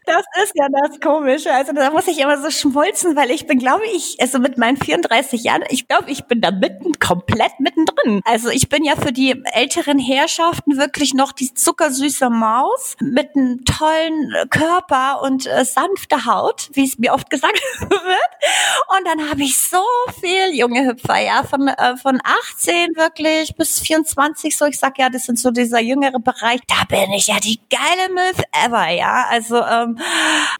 Das 0.06 0.24
ist 0.44 0.54
ja 0.56 0.68
das 0.70 1.00
Komische. 1.00 1.52
Also 1.52 1.74
da 1.74 1.90
muss 1.92 2.08
ich 2.08 2.20
immer 2.20 2.42
so 2.42 2.50
schmolzen, 2.50 3.16
weil 3.16 3.32
ich 3.32 3.48
bin, 3.48 3.60
glaube 3.60 3.84
ich, 3.94 4.18
also 4.20 4.40
mit 4.40 4.58
meinen 4.58 4.78
34 4.78 5.44
Jahren, 5.44 5.64
ich 5.70 5.88
glaube, 5.88 6.12
ich 6.12 6.26
bin 6.26 6.42
da 6.42 6.52
mitten, 6.52 6.94
komplett 7.00 7.60
mittendrin. 7.60 8.22
Also 8.26 8.50
ich 8.50 8.70
bin 8.70 8.84
ja 8.84 8.96
für 8.96 9.12
die 9.12 9.44
älteren 9.54 10.00
Herrschaften 10.00 10.78
wirklich 10.78 11.14
noch 11.14 11.32
die 11.32 11.54
zuckersüße 11.54 12.30
Maus 12.30 12.96
mit 13.02 13.36
einem 13.36 13.64
tollen 13.66 14.32
Körper 14.50 15.22
und 15.22 15.46
äh, 15.48 15.66
sanfter 15.66 16.26
Haut, 16.26 16.70
wie 16.74 16.86
es 16.86 16.98
mir 16.98 17.14
oft 17.14 17.30
gesagt 17.30 17.60
wird. 17.80 18.98
Und 18.98 19.08
dann 19.08 19.30
habe 19.30 19.44
ich 19.44 19.58
so 19.58 19.84
viel 20.20 20.54
junge 20.54 20.86
Hüpfer, 20.86 21.20
ja, 21.20 21.44
von, 21.44 21.68
äh, 21.68 21.98
von 21.98 22.20
18 22.24 22.96
wirklich 22.96 23.56
bis 23.56 23.80
24 23.80 24.56
so. 24.58 24.66
Ich 24.66 24.80
sag 24.80 24.98
ja, 25.00 25.10
das 25.10 25.26
sind 25.26 25.40
so 25.40 25.52
dieser 25.52 25.82
jüngere 25.82 26.20
Bereich. 26.20 26.62
Da 26.68 26.86
bin 26.88 27.12
ich 27.14 27.28
ja 27.28 27.40
die 27.40 27.60
geile 27.70 28.14
Milf 28.36 28.46
ever, 28.52 28.90
ja. 28.90 29.26
Also 29.30 29.64
ähm, 29.64 29.98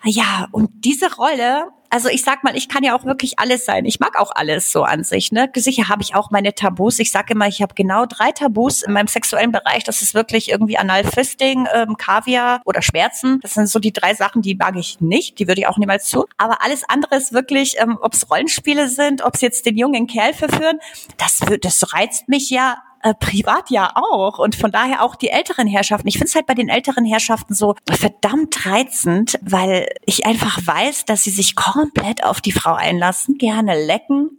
ja, 0.04 0.48
und 0.52 0.70
diese 0.84 1.16
Rolle 1.16 1.70
also 1.92 2.10
ich 2.10 2.24
sag 2.24 2.44
mal, 2.44 2.58
ich 2.58 2.68
kann 2.68 2.84
ja 2.84 2.94
auch 2.94 3.06
wirklich 3.06 3.40
alles 3.40 3.64
sein. 3.64 3.86
Ich 3.86 4.02
mag 4.02 4.20
auch 4.20 4.32
alles 4.36 4.70
so 4.70 4.84
an 4.84 5.06
sich. 5.06 5.32
Ne? 5.32 5.50
Sicher 5.56 5.88
habe 5.88 6.02
ich 6.02 6.14
auch 6.14 6.30
meine 6.30 6.54
Tabus. 6.54 7.00
Ich 7.00 7.10
sage 7.10 7.34
immer, 7.34 7.48
ich 7.48 7.62
habe 7.62 7.74
genau 7.74 8.06
drei 8.06 8.34
Tabus 8.34 8.82
in 8.82 8.92
meinem 8.92 9.08
sexuellen 9.08 9.54
Bereich. 9.54 9.86
Das 9.86 10.02
ist 10.02 10.14
wirklich 10.14 10.50
irgendwie 10.50 10.78
Analfisting, 10.78 11.68
ähm, 11.74 11.96
Kaviar 11.96 12.62
oder 12.66 12.82
Schmerzen. 12.82 13.40
Das 13.42 13.54
sind 13.54 13.70
so 13.70 13.80
die 13.80 13.94
drei 13.94 14.14
Sachen, 14.14 14.42
die 14.42 14.56
mag 14.56 14.76
ich 14.76 15.00
nicht. 15.00 15.40
Die 15.40 15.48
würde 15.48 15.62
ich 15.62 15.68
auch 15.68 15.78
niemals 15.78 16.10
tun. 16.10 16.26
Aber 16.36 16.62
alles 16.64 16.84
andere 16.90 17.16
ist 17.16 17.32
wirklich, 17.32 17.80
ähm, 17.80 17.98
ob 18.02 18.14
es 18.14 18.30
Rollenspiele 18.30 18.90
sind, 18.90 19.22
ob 19.24 19.36
es 19.36 19.42
jetzt 19.42 19.66
den 19.66 19.78
jungen 19.78 20.08
Kerl 20.08 20.34
verführen, 20.34 20.80
das, 21.18 21.40
das 21.62 21.94
reizt 21.94 22.28
mich 22.28 22.50
ja 22.50 22.76
äh, 23.06 23.14
privat 23.14 23.70
ja 23.70 23.92
auch. 23.94 24.40
Und 24.40 24.56
von 24.56 24.72
daher 24.72 25.04
auch 25.04 25.16
die 25.16 25.30
älteren 25.30 25.68
Herrschaften. 25.68 26.08
Ich 26.08 26.16
finde 26.16 26.30
es 26.30 26.36
halt 26.36 26.48
bei 26.48 26.56
den 26.56 26.70
älteren 26.70 27.06
Herrschaften 27.06 27.54
so 27.54 27.76
verdammt 27.88 28.66
reizend, 28.66 29.38
weil 29.44 29.88
ich 30.08 30.26
einfach 30.26 30.58
weiß, 30.66 31.06
dass 31.06 31.24
sie 31.24 31.30
sich 31.30 31.56
komplett 31.56 32.24
auf 32.24 32.42
die 32.42 32.52
Frau 32.52 32.74
einlassen, 32.74 33.38
gerne 33.38 33.86
lecken 33.86 34.32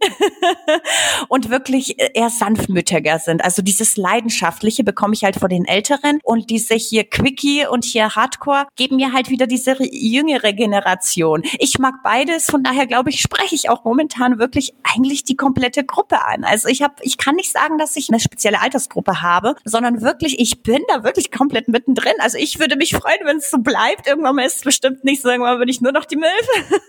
und 1.28 1.48
wirklich 1.48 1.96
eher 2.14 2.28
sanftmütiger 2.28 3.20
sind. 3.20 3.44
Also 3.44 3.62
dieses 3.62 3.96
Leidenschaftliche 3.96 4.82
bekomme 4.82 5.14
ich 5.14 5.22
halt 5.22 5.36
von 5.36 5.48
den 5.48 5.64
Älteren 5.64 6.18
und 6.24 6.50
diese 6.50 6.74
hier 6.74 7.04
Quickie 7.04 7.68
und 7.68 7.84
hier 7.84 8.16
Hardcore 8.16 8.66
geben 8.74 8.96
mir 8.96 9.12
halt 9.12 9.30
wieder 9.30 9.46
diese 9.46 9.76
jüngere 9.80 10.52
Generation. 10.52 11.44
Ich 11.60 11.78
mag 11.78 12.02
beides, 12.02 12.46
von 12.46 12.64
daher 12.64 12.88
glaube 12.88 13.10
ich, 13.10 13.20
spreche 13.20 13.54
ich 13.54 13.70
auch 13.70 13.84
momentan 13.84 14.40
wirklich 14.40 14.74
eigentlich 14.82 15.22
die 15.22 15.36
komplette 15.36 15.84
Gruppe 15.84 16.24
an. 16.24 16.42
Also 16.42 16.68
ich 16.68 16.82
habe, 16.82 16.94
ich 17.02 17.16
kann 17.16 17.36
nicht 17.36 17.52
sagen, 17.52 17.78
dass 17.78 17.94
ich 17.96 18.08
eine 18.08 18.18
spezielle 18.18 18.55
spezielle 18.56 18.60
Altersgruppe 18.62 19.22
habe, 19.22 19.54
sondern 19.64 20.02
wirklich, 20.02 20.38
ich 20.38 20.62
bin 20.62 20.82
da 20.88 21.04
wirklich 21.04 21.30
komplett 21.30 21.68
mittendrin. 21.68 22.12
Also 22.20 22.38
ich 22.38 22.58
würde 22.58 22.76
mich 22.76 22.92
freuen, 22.92 23.18
wenn 23.24 23.38
es 23.38 23.50
so 23.50 23.58
bleibt. 23.58 24.06
Irgendwann 24.06 24.38
ist 24.38 24.56
es 24.56 24.62
bestimmt 24.62 25.04
nicht 25.04 25.22
so, 25.22 25.28
irgendwann 25.28 25.58
bin 25.58 25.68
ich 25.68 25.80
nur 25.80 25.92
noch 25.92 26.04
die 26.04 26.16
Milf. 26.16 26.30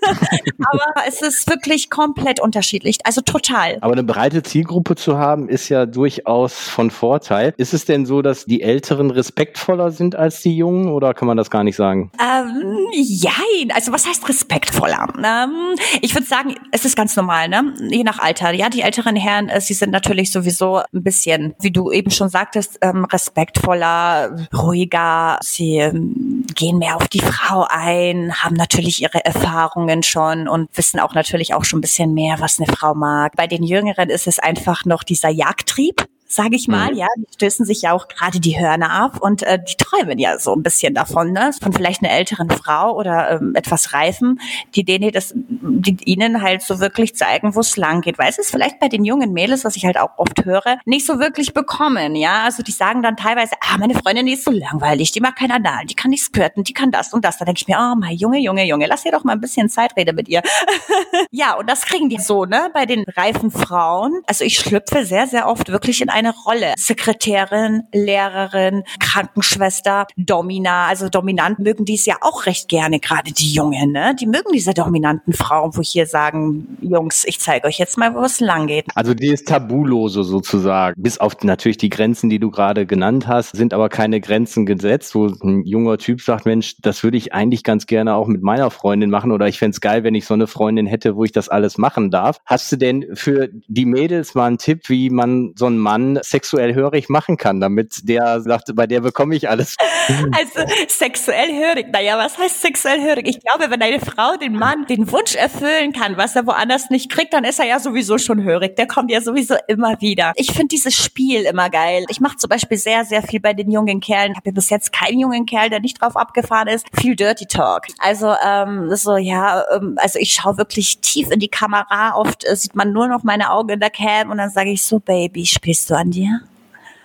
Aber 0.60 1.08
es 1.08 1.22
ist 1.22 1.50
wirklich 1.50 1.90
komplett 1.90 2.40
unterschiedlich. 2.40 2.98
Also 3.04 3.22
total. 3.22 3.78
Aber 3.82 3.94
eine 3.94 4.04
breite 4.04 4.44
Zielgruppe 4.44 4.96
zu 4.96 5.18
haben, 5.18 5.50
ist 5.50 5.70
ja 5.70 5.86
durchaus 5.86 6.54
von 6.54 6.92
Vorteil. 6.92 7.54
Ist 7.58 7.74
es 7.74 7.86
denn 7.86 8.06
so, 8.06 8.22
dass 8.22 8.46
die 8.46 8.62
Älteren 8.62 9.12
respektvoller 9.12 9.92
sind 9.92 10.16
als 10.16 10.42
die 10.42 10.56
Jungen 10.56 10.90
oder 10.92 11.14
kann 11.14 11.28
man 11.28 11.38
das 11.38 11.50
gar 11.50 11.64
nicht 11.64 11.76
sagen? 11.76 12.12
Ähm, 12.20 12.88
jein. 12.94 13.72
Also 13.74 13.92
was 13.92 14.08
heißt 14.08 14.28
respektvoller? 14.28 15.08
Ähm, 15.18 15.76
ich 16.02 16.14
würde 16.14 16.28
sagen, 16.28 16.56
es 16.72 16.86
ist 16.86 16.96
ganz 16.96 17.16
normal, 17.16 17.50
ne? 17.50 17.74
Je 17.90 18.04
nach 18.04 18.20
Alter. 18.20 18.52
Ja, 18.54 18.70
die 18.70 18.82
älteren 18.82 19.16
Herren, 19.16 19.50
äh, 19.50 19.62
sie 19.62 19.74
sind 19.74 19.92
natürlich 19.92 20.32
sowieso 20.32 20.82
ein 20.94 21.04
bisschen 21.04 21.56
wie 21.60 21.72
du 21.72 21.92
eben 21.92 22.12
schon 22.12 22.30
sagtest, 22.30 22.78
ähm, 22.82 23.06
respektvoller, 23.06 24.48
ruhiger. 24.54 25.40
Sie 25.42 25.78
ähm, 25.78 26.46
gehen 26.56 26.78
mehr 26.78 26.96
auf 26.96 27.08
die 27.08 27.20
Frau 27.20 27.66
ein, 27.70 28.34
haben 28.44 28.56
natürlich 28.56 29.02
ihre 29.02 29.24
Erfahrungen 29.26 30.04
schon 30.04 30.48
und 30.48 30.70
wissen 30.76 31.00
auch 31.00 31.14
natürlich 31.14 31.54
auch 31.54 31.64
schon 31.64 31.80
ein 31.80 31.82
bisschen 31.82 32.14
mehr, 32.14 32.40
was 32.40 32.60
eine 32.60 32.68
Frau 32.68 32.94
mag. 32.94 33.36
Bei 33.36 33.48
den 33.48 33.64
Jüngeren 33.64 34.10
ist 34.10 34.28
es 34.28 34.40
einfach 34.40 34.86
noch 34.86 35.04
dieser 35.04 35.30
Jagdtrieb 35.30 36.08
sage 36.28 36.56
ich 36.56 36.68
mal, 36.68 36.92
mhm. 36.92 36.98
ja, 36.98 37.08
die 37.18 37.34
stößen 37.34 37.66
sich 37.66 37.82
ja 37.84 37.94
auch 37.94 38.08
gerade 38.08 38.40
die 38.40 38.60
Hörner 38.60 38.92
ab 38.92 39.22
und 39.22 39.44
äh, 39.44 39.60
die 39.60 39.76
träumen 39.78 40.20
ja 40.20 40.38
so 40.40 40.54
ein 40.54 40.62
bisschen 40.62 40.94
davon, 40.94 41.32
ne? 41.32 41.52
Von 41.62 41.74
vielleicht 41.74 42.04
einer 42.04 42.12
älteren 42.12 42.50
Frau 42.50 42.96
oder 42.96 43.32
ähm, 43.32 43.56
etwas 43.56 43.94
reifen, 43.94 44.40
die 44.76 44.84
denen 44.84 45.12
das, 45.12 45.34
die 45.36 45.98
ihnen 46.06 46.42
halt 46.42 46.62
so 46.62 46.80
wirklich 46.80 47.16
zeigen, 47.16 47.56
wo 47.56 47.62
es 47.62 47.78
lang 47.78 48.02
geht. 48.02 48.18
Weil 48.18 48.30
es 48.30 48.38
ist 48.38 48.52
vielleicht 48.52 48.80
bei 48.80 48.90
den 48.90 49.06
jungen 49.06 49.32
Mädels, 49.32 49.64
was 49.64 49.76
ich 49.76 49.86
halt 49.86 49.98
auch 49.98 50.18
oft 50.18 50.44
höre, 50.44 50.80
nicht 50.86 51.06
so 51.06 51.20
wirklich 51.20 51.54
bekommen, 51.54 52.16
ja. 52.16 52.44
Also 52.44 52.62
die 52.62 52.72
sagen 52.72 53.02
dann 53.02 53.16
teilweise, 53.16 53.56
ah, 53.62 53.78
meine 53.78 53.96
Freundin 53.96 54.26
die 54.26 54.34
ist 54.34 54.44
so 54.44 54.52
langweilig, 54.52 55.12
die 55.12 55.22
mag 55.22 55.38
kein 55.38 55.52
Anal, 55.52 55.86
die 55.86 55.96
kann 55.96 56.12
nicht 56.12 56.24
squirten, 56.24 56.64
die 56.64 56.74
kann 56.74 56.92
das 56.92 57.14
und 57.14 57.24
das. 57.24 57.38
Da 57.38 57.46
denke 57.46 57.62
ich 57.62 57.68
mir, 57.68 57.78
oh 57.80 57.96
mein 57.98 58.16
Junge, 58.18 58.40
Junge, 58.40 58.66
Junge, 58.66 58.88
lass 58.88 59.06
ihr 59.06 59.12
doch 59.12 59.24
mal 59.24 59.34
ein 59.34 59.42
bisschen 59.42 59.70
Zeitrede 59.70 60.12
mit 60.12 60.28
ihr. 60.28 60.42
ja, 61.32 61.56
und 61.56 61.70
das 61.70 61.84
kriegen 61.84 62.10
die 62.10 62.20
so, 62.20 62.46
ne? 62.46 62.70
Bei 62.74 62.86
den 62.86 63.06
reifen 63.16 63.52
Frauen. 63.52 64.22
Also 64.28 64.44
ich 64.44 64.58
schlüpfe 64.58 65.06
sehr, 65.06 65.28
sehr 65.28 65.48
oft 65.48 65.70
wirklich 65.70 66.02
in 66.02 66.10
eine 66.18 66.34
Rolle. 66.34 66.74
Sekretärin, 66.78 67.84
Lehrerin, 67.94 68.84
Krankenschwester, 69.00 70.08
Domina. 70.18 70.88
Also 70.88 71.10
dominant 71.10 71.60
mögen 71.60 71.86
die 71.86 71.94
es 71.94 72.06
ja 72.06 72.16
auch 72.22 72.46
recht 72.48 72.70
gerne, 72.70 73.00
gerade 73.00 73.32
die 73.32 73.54
Jungen. 73.54 73.92
Ne? 73.92 74.16
Die 74.20 74.26
mögen 74.26 74.52
diese 74.54 74.74
dominanten 74.74 75.34
Frauen, 75.34 75.76
wo 75.76 75.82
hier 75.82 76.08
sagen, 76.08 76.78
Jungs, 76.82 77.24
ich 77.26 77.40
zeige 77.40 77.68
euch 77.68 77.78
jetzt 77.78 77.98
mal, 77.98 78.16
wo 78.16 78.22
es 78.22 78.40
lang 78.40 78.68
geht. 78.68 78.86
Also 78.96 79.14
die 79.14 79.28
ist 79.28 79.48
tabulose 79.48 80.24
sozusagen. 80.24 81.00
Bis 81.02 81.20
auf 81.20 81.36
natürlich 81.44 81.78
die 81.78 81.90
Grenzen, 81.90 82.30
die 82.30 82.40
du 82.40 82.50
gerade 82.50 82.86
genannt 82.88 83.28
hast, 83.28 83.56
sind 83.56 83.74
aber 83.74 83.90
keine 83.90 84.20
Grenzen 84.20 84.66
gesetzt, 84.66 85.14
wo 85.14 85.28
ein 85.28 85.66
junger 85.66 86.00
Typ 86.00 86.22
sagt, 86.22 86.46
Mensch, 86.46 86.78
das 86.82 87.04
würde 87.04 87.18
ich 87.18 87.34
eigentlich 87.34 87.64
ganz 87.64 87.86
gerne 87.86 88.16
auch 88.16 88.28
mit 88.28 88.42
meiner 88.42 88.72
Freundin 88.72 89.12
machen 89.12 89.32
oder 89.32 89.48
ich 89.48 89.60
fände 89.60 89.76
es 89.76 89.82
geil, 89.82 90.04
wenn 90.04 90.16
ich 90.16 90.26
so 90.26 90.34
eine 90.34 90.48
Freundin 90.48 90.88
hätte, 90.88 91.16
wo 91.16 91.24
ich 91.24 91.32
das 91.32 91.48
alles 91.48 91.78
machen 91.78 92.10
darf. 92.10 92.40
Hast 92.46 92.72
du 92.72 92.76
denn 92.76 93.06
für 93.14 93.50
die 93.68 93.86
Mädels 93.86 94.34
mal 94.34 94.48
einen 94.48 94.58
Tipp, 94.58 94.90
wie 94.90 95.12
man 95.12 95.54
so 95.56 95.68
einen 95.68 95.78
Mann 95.78 96.07
sexuell 96.22 96.74
hörig 96.74 97.10
machen 97.10 97.38
kann, 97.38 97.60
damit 97.60 98.08
der 98.08 98.42
sagt, 98.42 98.76
bei 98.76 98.88
der 98.88 99.02
bekomme 99.02 99.36
ich 99.36 99.50
alles. 99.50 99.76
Also 100.32 100.62
sexuell 100.88 101.50
hörig, 101.50 101.88
naja, 101.92 102.18
was 102.18 102.38
heißt 102.38 102.62
sexuell 102.62 103.02
hörig? 103.02 103.28
Ich 103.28 103.40
glaube, 103.42 103.70
wenn 103.70 103.82
eine 103.82 104.00
Frau 104.00 104.38
den 104.38 104.54
Mann 104.54 104.86
den 104.86 105.12
Wunsch 105.12 105.36
erfüllen 105.36 105.92
kann, 105.92 106.18
was 106.18 106.36
er 106.36 106.46
woanders 106.48 106.90
nicht 106.90 107.10
kriegt, 107.10 107.34
dann 107.34 107.44
ist 107.44 107.60
er 107.60 107.66
ja 107.66 107.80
sowieso 107.80 108.18
schon 108.18 108.44
hörig. 108.44 108.76
Der 108.78 108.88
kommt 108.88 109.12
ja 109.12 109.22
sowieso 109.22 109.56
immer 109.68 110.00
wieder. 110.00 110.32
Ich 110.36 110.52
finde 110.52 110.68
dieses 110.68 110.96
Spiel 110.96 111.42
immer 111.44 111.70
geil. 111.70 112.06
Ich 112.10 112.20
mache 112.20 112.38
zum 112.38 112.50
Beispiel 112.50 112.78
sehr, 112.78 113.04
sehr 113.06 113.22
viel 113.22 113.40
bei 113.40 113.54
den 113.54 113.70
jungen 113.70 114.00
Kerlen. 114.00 114.36
Habe 114.36 114.52
bis 114.52 114.70
jetzt 114.70 114.94
keinen 114.94 115.20
jungen 115.20 115.46
Kerl, 115.46 115.70
der 115.70 115.80
nicht 115.80 116.02
drauf 116.02 116.16
abgefahren 116.16 116.68
ist. 116.68 116.86
Viel 117.00 117.16
Dirty 117.16 117.46
Talk. 117.46 117.88
Also 118.00 118.34
ähm, 118.46 118.96
so 118.96 119.18
ja, 119.18 119.64
ähm, 119.74 119.98
also 119.98 120.20
ich 120.20 120.34
schaue 120.34 120.58
wirklich 120.58 121.00
tief 121.00 121.32
in 121.32 121.40
die 121.40 121.50
Kamera. 121.50 122.16
Oft 122.16 122.46
äh, 122.46 122.56
sieht 122.56 122.76
man 122.76 122.92
nur 122.92 123.08
noch 123.08 123.24
meine 123.24 123.52
Augen 123.52 123.70
in 123.70 123.80
der 123.80 123.90
Cam 123.90 124.32
und 124.32 124.38
dann 124.38 124.50
sage 124.50 124.72
ich 124.72 124.84
so, 124.84 125.00
Baby, 125.00 125.46
spielst 125.46 125.90
du 125.90 125.96
an 125.98 126.12
dir? 126.12 126.42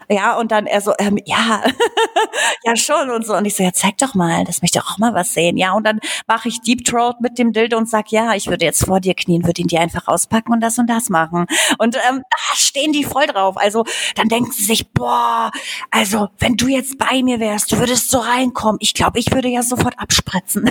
Ja, 0.09 0.37
und 0.38 0.53
dann 0.53 0.67
er 0.67 0.81
so, 0.81 0.93
ähm, 0.99 1.19
ja, 1.25 1.62
ja 2.65 2.77
schon 2.77 3.11
und 3.11 3.27
so. 3.27 3.35
Und 3.35 3.45
ich 3.45 3.57
so, 3.57 3.62
ja, 3.62 3.73
zeig 3.73 3.99
doch 3.99 4.15
mal, 4.15 4.45
das 4.45 4.62
möchte 4.62 4.81
auch 4.81 4.99
mal 4.99 5.15
was 5.15 5.35
sehen. 5.35 5.57
Ja, 5.57 5.73
und 5.73 5.85
dann 5.85 6.01
mache 6.27 6.49
ich 6.49 6.61
Deep 6.61 6.85
Throat 6.85 7.21
mit 7.21 7.38
dem 7.38 7.53
Dildo 7.53 7.77
und 7.77 7.88
sag, 7.88 8.11
ja, 8.11 8.35
ich 8.35 8.49
würde 8.49 8.65
jetzt 8.65 8.85
vor 8.85 9.01
dir 9.01 9.15
knien, 9.15 9.45
würde 9.45 9.62
ihn 9.62 9.69
dir 9.69 9.81
einfach 9.81 10.09
auspacken 10.09 10.53
und 10.53 10.61
das 10.61 10.79
und 10.79 10.88
das 10.88 11.09
machen. 11.09 11.47
Und 11.79 11.97
ähm, 11.97 12.23
da 12.31 12.57
stehen 12.57 12.93
die 12.93 13.05
voll 13.05 13.27
drauf. 13.27 13.57
Also 13.57 13.85
dann 14.15 14.29
denken 14.29 14.53
sie 14.53 14.65
sich, 14.65 14.91
boah, 14.93 15.51
also 15.91 16.29
wenn 16.38 16.57
du 16.57 16.69
jetzt 16.69 16.99
bei 16.99 17.23
mir 17.23 17.41
wärst, 17.41 17.73
du 17.73 17.79
würdest 17.79 18.11
so 18.11 18.19
reinkommen. 18.19 18.79
Ich 18.81 18.95
glaube, 18.95 19.19
ich 19.19 19.33
würde 19.33 19.49
ja 19.49 19.62
sofort 19.62 19.99
abspritzen. 19.99 20.71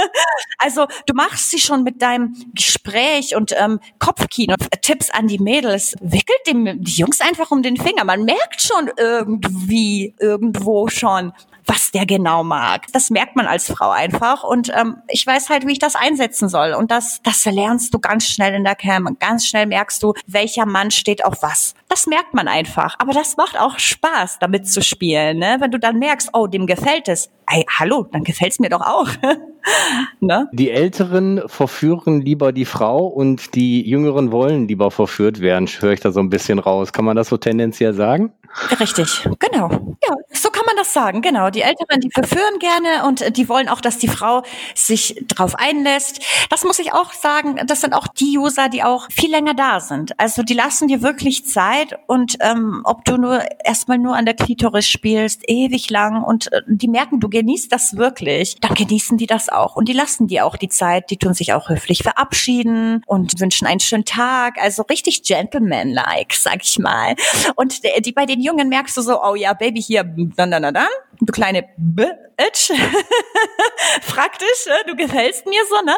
also 0.58 0.86
du 1.06 1.14
machst 1.14 1.50
sie 1.50 1.58
schon 1.58 1.82
mit 1.82 2.02
deinem 2.02 2.34
Gespräch 2.54 3.36
und 3.36 3.54
ähm, 3.58 3.80
Kopfkino, 3.98 4.54
Tipps 4.82 5.10
an 5.10 5.28
die 5.28 5.38
Mädels, 5.38 5.94
wickelt 6.00 6.40
dem 6.46 6.82
die 6.82 6.92
Jungs 6.92 7.20
einfach 7.20 7.50
um 7.50 7.62
den 7.62 7.76
Finger. 7.76 8.04
Man 8.04 8.24
merkt 8.24 8.61
schon 8.62 8.90
irgendwie, 8.96 10.14
irgendwo 10.18 10.88
schon, 10.88 11.32
was 11.66 11.90
der 11.90 12.06
genau 12.06 12.42
mag. 12.42 12.86
Das 12.92 13.10
merkt 13.10 13.36
man 13.36 13.46
als 13.46 13.70
Frau 13.70 13.90
einfach 13.90 14.44
und 14.44 14.72
ähm, 14.74 14.96
ich 15.08 15.26
weiß 15.26 15.50
halt, 15.50 15.66
wie 15.66 15.72
ich 15.72 15.78
das 15.78 15.96
einsetzen 15.96 16.48
soll 16.48 16.72
und 16.72 16.90
das, 16.90 17.20
das 17.22 17.44
lernst 17.44 17.94
du 17.94 17.98
ganz 17.98 18.26
schnell 18.26 18.54
in 18.54 18.64
der 18.64 18.74
Cam. 18.74 19.16
Ganz 19.18 19.46
schnell 19.46 19.66
merkst 19.66 20.02
du, 20.02 20.14
welcher 20.26 20.66
Mann 20.66 20.90
steht 20.90 21.24
auf 21.24 21.42
was. 21.42 21.74
Das 21.88 22.06
merkt 22.06 22.34
man 22.34 22.48
einfach, 22.48 22.96
aber 22.98 23.12
das 23.12 23.36
macht 23.36 23.58
auch 23.58 23.78
Spaß, 23.78 24.38
damit 24.38 24.68
zu 24.68 24.82
spielen. 24.82 25.38
Ne? 25.38 25.56
Wenn 25.60 25.70
du 25.70 25.78
dann 25.78 25.98
merkst, 25.98 26.30
oh, 26.32 26.46
dem 26.46 26.66
gefällt 26.66 27.08
es. 27.08 27.30
Ey, 27.46 27.66
hallo, 27.68 28.06
dann 28.10 28.24
gefällt's 28.24 28.58
mir 28.60 28.70
doch 28.70 28.80
auch. 28.80 29.08
ne? 30.20 30.48
Die 30.52 30.70
Älteren 30.70 31.42
verführen 31.46 32.22
lieber 32.22 32.52
die 32.52 32.64
Frau 32.64 33.06
und 33.06 33.54
die 33.54 33.82
Jüngeren 33.82 34.32
wollen 34.32 34.68
lieber 34.68 34.90
verführt 34.90 35.40
werden, 35.40 35.66
höre 35.66 35.92
ich 35.92 36.00
da 36.00 36.12
so 36.12 36.20
ein 36.20 36.30
bisschen 36.30 36.58
raus. 36.58 36.92
Kann 36.92 37.04
man 37.04 37.16
das 37.16 37.28
so 37.28 37.36
tendenziell 37.36 37.94
sagen? 37.94 38.32
Richtig, 38.78 39.28
genau. 39.38 39.96
Ja, 40.06 40.14
so 40.32 40.50
man 40.72 40.82
das 40.82 40.92
sagen, 40.92 41.20
genau. 41.22 41.50
Die 41.50 41.62
Älteren, 41.62 42.00
die 42.00 42.10
verführen 42.10 42.58
gerne 42.58 43.06
und 43.06 43.36
die 43.36 43.48
wollen 43.48 43.68
auch, 43.68 43.80
dass 43.80 43.98
die 43.98 44.08
Frau 44.08 44.42
sich 44.74 45.22
drauf 45.28 45.54
einlässt. 45.54 46.20
Das 46.50 46.64
muss 46.64 46.78
ich 46.78 46.92
auch 46.92 47.12
sagen, 47.12 47.60
das 47.66 47.80
sind 47.80 47.94
auch 47.94 48.06
die 48.08 48.38
User, 48.38 48.68
die 48.68 48.82
auch 48.82 49.08
viel 49.10 49.30
länger 49.30 49.54
da 49.54 49.80
sind. 49.80 50.18
Also 50.18 50.42
die 50.42 50.54
lassen 50.54 50.88
dir 50.88 51.02
wirklich 51.02 51.46
Zeit 51.46 51.98
und 52.06 52.36
ähm, 52.40 52.82
ob 52.84 53.04
du 53.04 53.16
nur 53.16 53.42
erstmal 53.64 53.98
nur 53.98 54.16
an 54.16 54.24
der 54.24 54.34
Klitoris 54.34 54.86
spielst, 54.86 55.42
ewig 55.48 55.90
lang 55.90 56.22
und 56.22 56.52
äh, 56.52 56.62
die 56.66 56.88
merken, 56.88 57.20
du 57.20 57.28
genießt 57.28 57.70
das 57.70 57.96
wirklich, 57.96 58.56
dann 58.60 58.74
genießen 58.74 59.18
die 59.18 59.26
das 59.26 59.48
auch 59.48 59.76
und 59.76 59.88
die 59.88 59.92
lassen 59.92 60.26
dir 60.26 60.46
auch 60.46 60.56
die 60.56 60.68
Zeit, 60.68 61.10
die 61.10 61.18
tun 61.18 61.34
sich 61.34 61.52
auch 61.52 61.68
höflich 61.68 62.02
verabschieden 62.02 63.02
und 63.06 63.38
wünschen 63.40 63.66
einen 63.66 63.80
schönen 63.80 64.04
Tag, 64.04 64.58
also 64.60 64.82
richtig 64.82 65.22
gentleman-like, 65.22 66.32
sag 66.32 66.62
ich 66.62 66.78
mal. 66.78 67.14
Und 67.56 67.84
die, 67.84 68.02
die 68.02 68.12
bei 68.12 68.26
den 68.26 68.40
Jungen 68.40 68.68
merkst 68.68 68.96
du 68.96 69.02
so, 69.02 69.22
oh 69.22 69.34
ja, 69.34 69.52
Baby 69.52 69.82
hier, 69.82 70.04
dann, 70.36 70.50
dann, 70.50 70.61
dann, 70.70 70.86
du 71.20 71.32
kleine 71.32 71.64
Bitch, 71.76 72.70
frag 74.02 74.38
dich, 74.38 74.66
äh, 74.66 74.86
du 74.86 74.94
gefällst 74.94 75.46
mir 75.46 75.62
so, 75.68 75.84
ne? 75.84 75.96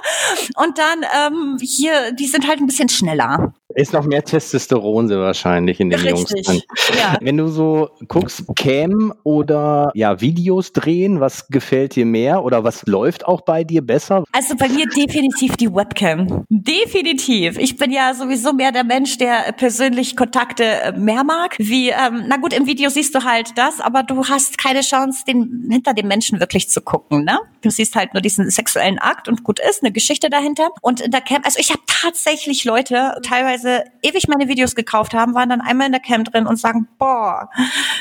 Und 0.57 0.79
dann 0.79 1.05
ähm, 1.15 1.59
hier, 1.61 2.13
die 2.13 2.27
sind 2.27 2.49
halt 2.49 2.61
ein 2.61 2.67
bisschen 2.67 2.89
schneller. 2.89 3.53
Ist 3.75 3.93
noch 3.93 4.05
mehr 4.05 4.25
Testosteron 4.25 5.11
wahrscheinlich 5.11 5.81
in 5.81 5.91
den 5.91 6.01
Richtig, 6.01 6.47
Jungs. 6.47 6.65
Ja. 6.99 7.17
Wenn 7.21 7.37
du 7.37 7.49
so 7.49 7.91
guckst, 8.09 8.45
Cam 8.57 9.13
oder 9.25 9.91
ja 9.95 10.21
Videos 10.21 10.73
drehen, 10.73 11.21
was 11.21 11.49
gefällt 11.49 11.97
dir 11.97 12.07
mehr 12.07 12.45
oder 12.45 12.65
was 12.65 12.87
läuft 12.87 13.27
auch 13.27 13.41
bei 13.43 13.65
dir 13.65 13.83
besser? 13.83 14.25
Also 14.33 14.55
bei 14.57 14.69
mir 14.69 14.87
definitiv 14.87 15.57
die 15.57 15.73
Webcam. 15.73 16.45
Definitiv. 16.49 17.59
Ich 17.59 17.77
bin 17.77 17.91
ja 17.91 18.15
sowieso 18.15 18.53
mehr 18.53 18.73
der 18.73 18.85
Mensch, 18.85 19.19
der 19.19 19.53
persönlich 19.57 20.17
Kontakte 20.17 20.65
äh, 20.65 20.93
mehr 20.93 21.25
mag. 21.25 21.57
Wie, 21.59 21.91
ähm, 21.91 22.25
na 22.29 22.37
gut, 22.37 22.53
im 22.53 22.67
Video 22.67 22.91
siehst 22.91 23.15
du 23.15 23.25
halt 23.25 23.57
das, 23.57 23.81
aber 23.81 24.03
du 24.03 24.25
hast 24.25 24.59
keine 24.59 24.81
Chance, 24.81 25.25
den 25.27 25.69
hinter 25.71 25.95
dem 25.95 26.09
Menschen 26.09 26.41
wirklich 26.41 26.69
zu 26.69 26.81
gucken. 26.81 27.25
Ne? 27.25 27.41
Du 27.63 27.71
siehst 27.71 27.97
halt 27.97 28.15
nur 28.15 28.21
diesen 28.21 28.51
sexuellen 28.51 28.99
Akt 28.99 29.29
und 29.29 29.43
gut 29.43 29.59
ist, 29.59 29.83
eine 29.83 29.93
Geschichte 29.93 30.31
dahinter. 30.31 30.71
Und 30.81 31.01
in 31.01 31.11
der 31.11 31.21
Cam, 31.21 31.43
also 31.45 31.59
ich 31.59 31.71
habe 31.71 31.81
tatsächlich 31.87 32.65
Leute 32.65 33.19
teilweise 33.23 33.64
teilweise 33.65 33.85
ewig 34.03 34.29
meine 34.29 34.49
Videos 34.49 34.75
gekauft 34.75 35.15
haben, 35.15 35.35
waren 35.35 35.49
dann 35.49 35.61
einmal 35.61 35.87
in 35.87 35.93
der 35.93 36.01
Cam 36.01 36.25
drin 36.25 36.47
und 36.47 36.57
sagen, 36.57 36.89
boah, 36.99 37.49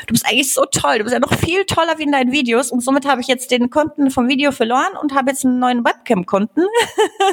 du 0.08 0.14
bist 0.14 0.26
eigentlich 0.26 0.54
so 0.54 0.66
toll, 0.72 1.00
du 1.00 1.04
bist 1.04 1.14
ja 1.14 1.20
noch 1.20 1.34
viel 1.34 1.66
toller 1.66 1.98
wie 1.98 2.04
in 2.04 2.12
deinen 2.12 2.32
Videos 2.32 2.72
und 2.72 2.82
somit 2.82 3.08
habe 3.08 3.22
ich 3.22 3.28
jetzt 3.28 3.52
den 3.52 3.70
Kunden 3.70 4.12
vom 4.12 4.28
Video 4.28 4.52
verloren 4.52 4.98
und 5.02 5.14
habe 5.14 5.32
jetzt 5.32 5.46
einen 5.46 5.60
neuen 5.60 5.84
Webcam-Kunden. 5.84 6.66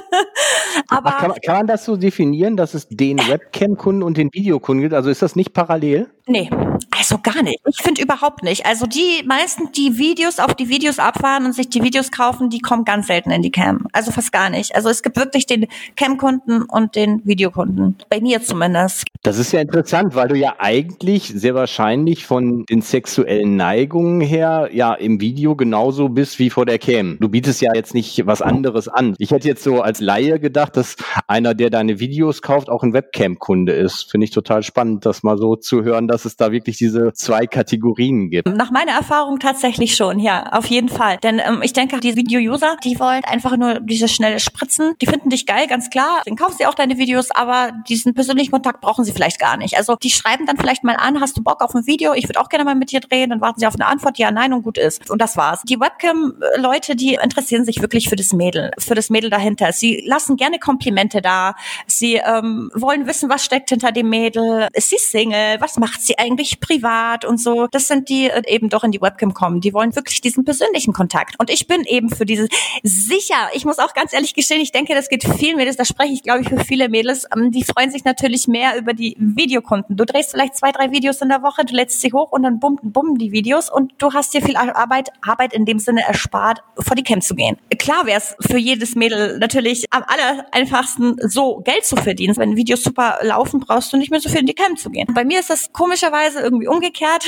Aber 0.88 1.10
kann, 1.12 1.32
kann, 1.44 1.56
man 1.56 1.66
das 1.66 1.84
so 1.84 1.96
definieren, 1.96 2.56
dass 2.56 2.74
es 2.74 2.88
den 2.88 3.18
Webcam-Kunden 3.18 4.02
und 4.02 4.16
den 4.16 4.32
Videokunden 4.32 4.82
gibt? 4.82 4.94
Also 4.94 5.10
ist 5.10 5.22
das 5.22 5.36
nicht 5.36 5.52
parallel? 5.52 6.08
Nee, 6.26 6.48
also 6.96 7.18
gar 7.18 7.42
nicht. 7.42 7.58
Ich 7.66 7.82
finde 7.82 8.02
überhaupt 8.02 8.44
nicht. 8.44 8.64
Also 8.64 8.86
die 8.86 9.24
meisten, 9.26 9.72
die 9.72 9.98
Videos 9.98 10.38
auf 10.38 10.54
die 10.54 10.68
Videos 10.68 10.98
abfahren 11.00 11.44
und 11.44 11.54
sich 11.54 11.68
die 11.68 11.82
Videos 11.82 12.12
kaufen, 12.12 12.50
die 12.50 12.60
kommen 12.60 12.84
ganz 12.84 13.08
selten 13.08 13.32
in 13.32 13.42
die 13.42 13.50
Cam. 13.50 13.88
Also 13.92 14.12
fast 14.12 14.30
gar 14.30 14.48
nicht. 14.48 14.76
Also 14.76 14.88
es 14.90 15.02
gibt 15.02 15.16
wirklich 15.16 15.46
den 15.46 15.66
Cam-Kunden 15.96 16.62
und 16.62 16.94
den 16.94 17.24
Videokunden. 17.26 17.96
Bei 18.08 18.19
mir 18.20 18.42
zumindest. 18.42 19.04
Das 19.22 19.38
ist 19.38 19.52
ja 19.52 19.61
interessant, 19.61 20.14
weil 20.14 20.28
du 20.28 20.35
ja 20.35 20.54
eigentlich 20.59 21.28
sehr 21.35 21.54
wahrscheinlich 21.54 22.24
von 22.24 22.64
den 22.64 22.80
sexuellen 22.80 23.56
Neigungen 23.56 24.22
her 24.22 24.70
ja 24.72 24.94
im 24.94 25.20
Video 25.20 25.56
genauso 25.56 26.09
bist 26.09 26.38
wie 26.38 26.48
vor 26.48 26.64
der 26.64 26.78
Cam. 26.78 27.18
Du 27.20 27.28
bietest 27.28 27.61
ja 27.61 27.74
jetzt 27.74 27.92
nicht 27.92 28.26
was 28.26 28.40
anderes 28.40 28.88
an. 28.88 29.14
Ich 29.18 29.30
hätte 29.30 29.46
jetzt 29.46 29.62
so 29.62 29.83
als 29.83 30.00
Laie 30.00 30.40
gedacht, 30.40 30.76
dass 30.76 30.96
einer, 31.26 31.54
der 31.54 31.68
deine 31.68 32.00
Videos 32.00 32.40
kauft, 32.40 32.70
auch 32.70 32.83
ein 32.83 32.94
Webcam-Kunde 32.94 33.72
ist. 33.72 34.11
Finde 34.11 34.24
ich 34.24 34.30
total 34.30 34.62
spannend, 34.62 35.04
das 35.04 35.22
mal 35.22 35.37
so 35.37 35.56
zu 35.56 35.83
hören, 35.83 36.09
dass 36.09 36.24
es 36.24 36.37
da 36.37 36.50
wirklich 36.50 36.78
diese 36.78 37.12
zwei 37.12 37.46
Kategorien 37.46 38.30
gibt. 38.30 38.48
Nach 38.48 38.70
meiner 38.70 38.92
Erfahrung 38.92 39.38
tatsächlich 39.38 39.96
schon, 39.96 40.18
ja, 40.18 40.44
auf 40.52 40.66
jeden 40.66 40.88
Fall. 40.88 41.18
Denn 41.22 41.40
ähm, 41.40 41.61
ich 41.62 41.74
denke, 41.74 42.00
die 42.00 42.16
Video-User, 42.16 42.76
die 42.85 42.98
wollen 42.98 43.22
einfach 43.24 43.56
nur 43.59 43.80
diese 43.80 44.09
schnelle 44.09 44.40
Spritzen. 44.40 44.94
Die 45.02 45.06
finden 45.06 45.28
dich 45.28 45.44
geil, 45.44 45.66
ganz 45.68 45.90
klar. 45.90 46.22
Dann 46.24 46.37
kaufen 46.37 46.54
sie 46.59 46.66
auch 46.66 46.74
deine 46.74 46.96
Videos, 46.96 47.30
aber 47.30 47.72
diesen 48.00 48.14
persönlichen 48.14 48.50
Kontakt 48.50 48.80
brauchen 48.80 49.04
sie 49.04 49.12
vielleicht 49.12 49.38
gar 49.38 49.56
nicht. 49.56 49.76
Also 49.76 49.96
die 49.96 50.10
schreiben 50.10 50.46
dann 50.46 50.56
vielleicht 50.56 50.84
mal 50.84 50.96
an, 50.96 51.20
hast 51.20 51.36
du 51.36 51.42
Bock 51.42 51.60
auf 51.62 51.74
ein 51.74 51.86
Video? 51.86 52.14
Ich 52.14 52.28
würde 52.28 52.40
auch 52.40 52.48
gerne 52.48 52.64
mal 52.64 52.74
mit 52.74 52.90
dir 52.92 53.00
drehen. 53.00 53.30
Dann 53.30 53.40
warten 53.40 53.60
sie 53.60 53.66
auf 53.66 53.74
eine 53.74 53.86
Antwort, 53.86 54.18
ja, 54.18 54.30
nein 54.30 54.52
und 54.52 54.62
gut 54.62 54.78
ist. 54.78 55.10
Und 55.10 55.20
das 55.20 55.36
war's. 55.36 55.62
Die 55.64 55.78
Webcam-Leute, 55.78 56.96
die 56.96 57.14
interessieren 57.14 57.64
sich 57.64 57.80
wirklich 57.80 58.08
für 58.08 58.16
das 58.16 58.32
Mädel, 58.32 58.70
für 58.78 58.94
das 58.94 59.10
Mädel 59.10 59.30
dahinter. 59.30 59.72
Sie 59.72 60.02
lassen 60.06 60.36
gerne 60.36 60.58
Komplimente 60.58 61.20
da. 61.20 61.54
Sie 61.86 62.14
ähm, 62.16 62.70
wollen 62.74 63.06
wissen, 63.06 63.28
was 63.28 63.44
steckt 63.44 63.70
hinter 63.70 63.92
dem 63.92 64.08
Mädel. 64.08 64.68
Ist 64.72 64.90
sie 64.90 64.98
Single? 64.98 65.60
Was 65.60 65.76
macht 65.76 66.00
sie 66.02 66.18
eigentlich 66.18 66.60
privat 66.60 67.24
und 67.24 67.38
so? 67.38 67.66
Das 67.70 67.88
sind 67.88 68.08
die 68.08 68.30
äh, 68.30 68.42
eben 68.46 68.68
doch 68.68 68.84
in 68.84 68.92
die 68.92 69.00
Webcam 69.00 69.34
kommen. 69.34 69.60
Die 69.60 69.74
wollen 69.74 69.94
wirklich 69.94 70.20
diesen 70.20 70.44
persönlichen 70.44 70.92
Kontakt. 70.92 71.34
Und 71.38 71.50
ich 71.50 71.66
bin 71.66 71.84
eben 71.84 72.08
für 72.08 72.24
dieses 72.24 72.48
sicher. 72.82 73.50
Ich 73.52 73.64
muss 73.64 73.78
auch 73.78 73.94
ganz 73.94 74.12
ehrlich 74.12 74.34
gestehen, 74.34 74.60
ich 74.60 74.72
denke, 74.72 74.94
das 74.94 75.08
geht 75.08 75.24
viel 75.24 75.56
Mädels. 75.56 75.76
Da 75.76 75.84
spreche 75.84 76.12
ich, 76.12 76.22
glaube 76.22 76.40
ich, 76.40 76.48
für 76.48 76.64
viele 76.64 76.88
Mädels. 76.88 77.26
Ähm, 77.34 77.50
die 77.50 77.64
freuen 77.64 77.89
sich 77.90 78.05
natürlich 78.05 78.48
mehr 78.48 78.76
über 78.79 78.92
die 78.92 79.16
Videokunden. 79.18 79.96
Du 79.96 80.05
drehst 80.05 80.33
vielleicht 80.33 80.57
zwei, 80.57 80.72
drei 80.72 80.90
Videos 80.90 81.20
in 81.20 81.29
der 81.29 81.42
Woche, 81.42 81.64
du 81.64 81.74
lädst 81.74 82.00
sie 82.00 82.12
hoch 82.12 82.33
und 82.33 82.42
dann 82.42 82.61
bumm, 82.61 82.79
bumm 82.83 83.18
die 83.18 83.33
Videos 83.33 83.70
und 83.70 83.92
du 83.98 84.12
hast 84.12 84.35
dir 84.35 84.42
viel 84.42 84.57
Arbeit, 84.57 85.11
Arbeit 85.26 85.53
in 85.53 85.64
dem 85.64 85.79
Sinne 85.79 86.03
erspart, 86.03 86.62
vor 86.79 86.96
die 86.96 87.03
Cam 87.03 87.20
zu 87.20 87.35
gehen. 87.35 87.57
Klar 87.79 88.07
wäre 88.07 88.18
es 88.18 88.37
für 88.40 88.59
jedes 88.59 88.94
Mädel 88.94 89.38
natürlich 89.38 89.87
am 89.90 90.03
aller 90.07 90.46
einfachsten 90.53 91.16
so 91.29 91.59
Geld 91.59 91.85
zu 91.85 91.96
verdienen. 91.96 92.37
Wenn 92.37 92.57
Videos 92.57 92.83
super 92.83 93.18
laufen, 93.22 93.61
brauchst 93.61 93.92
du 93.92 93.96
nicht 93.96 94.11
mehr 94.11 94.20
so 94.20 94.29
viel 94.29 94.40
in 94.40 94.46
die 94.46 94.55
Cam 94.55 94.76
zu 94.76 94.90
gehen. 94.90 95.09
Bei 95.14 95.24
mir 95.24 95.40
ist 95.40 95.50
das 95.50 95.72
komischerweise 95.72 96.40
irgendwie 96.40 96.68
umgekehrt. 96.68 97.24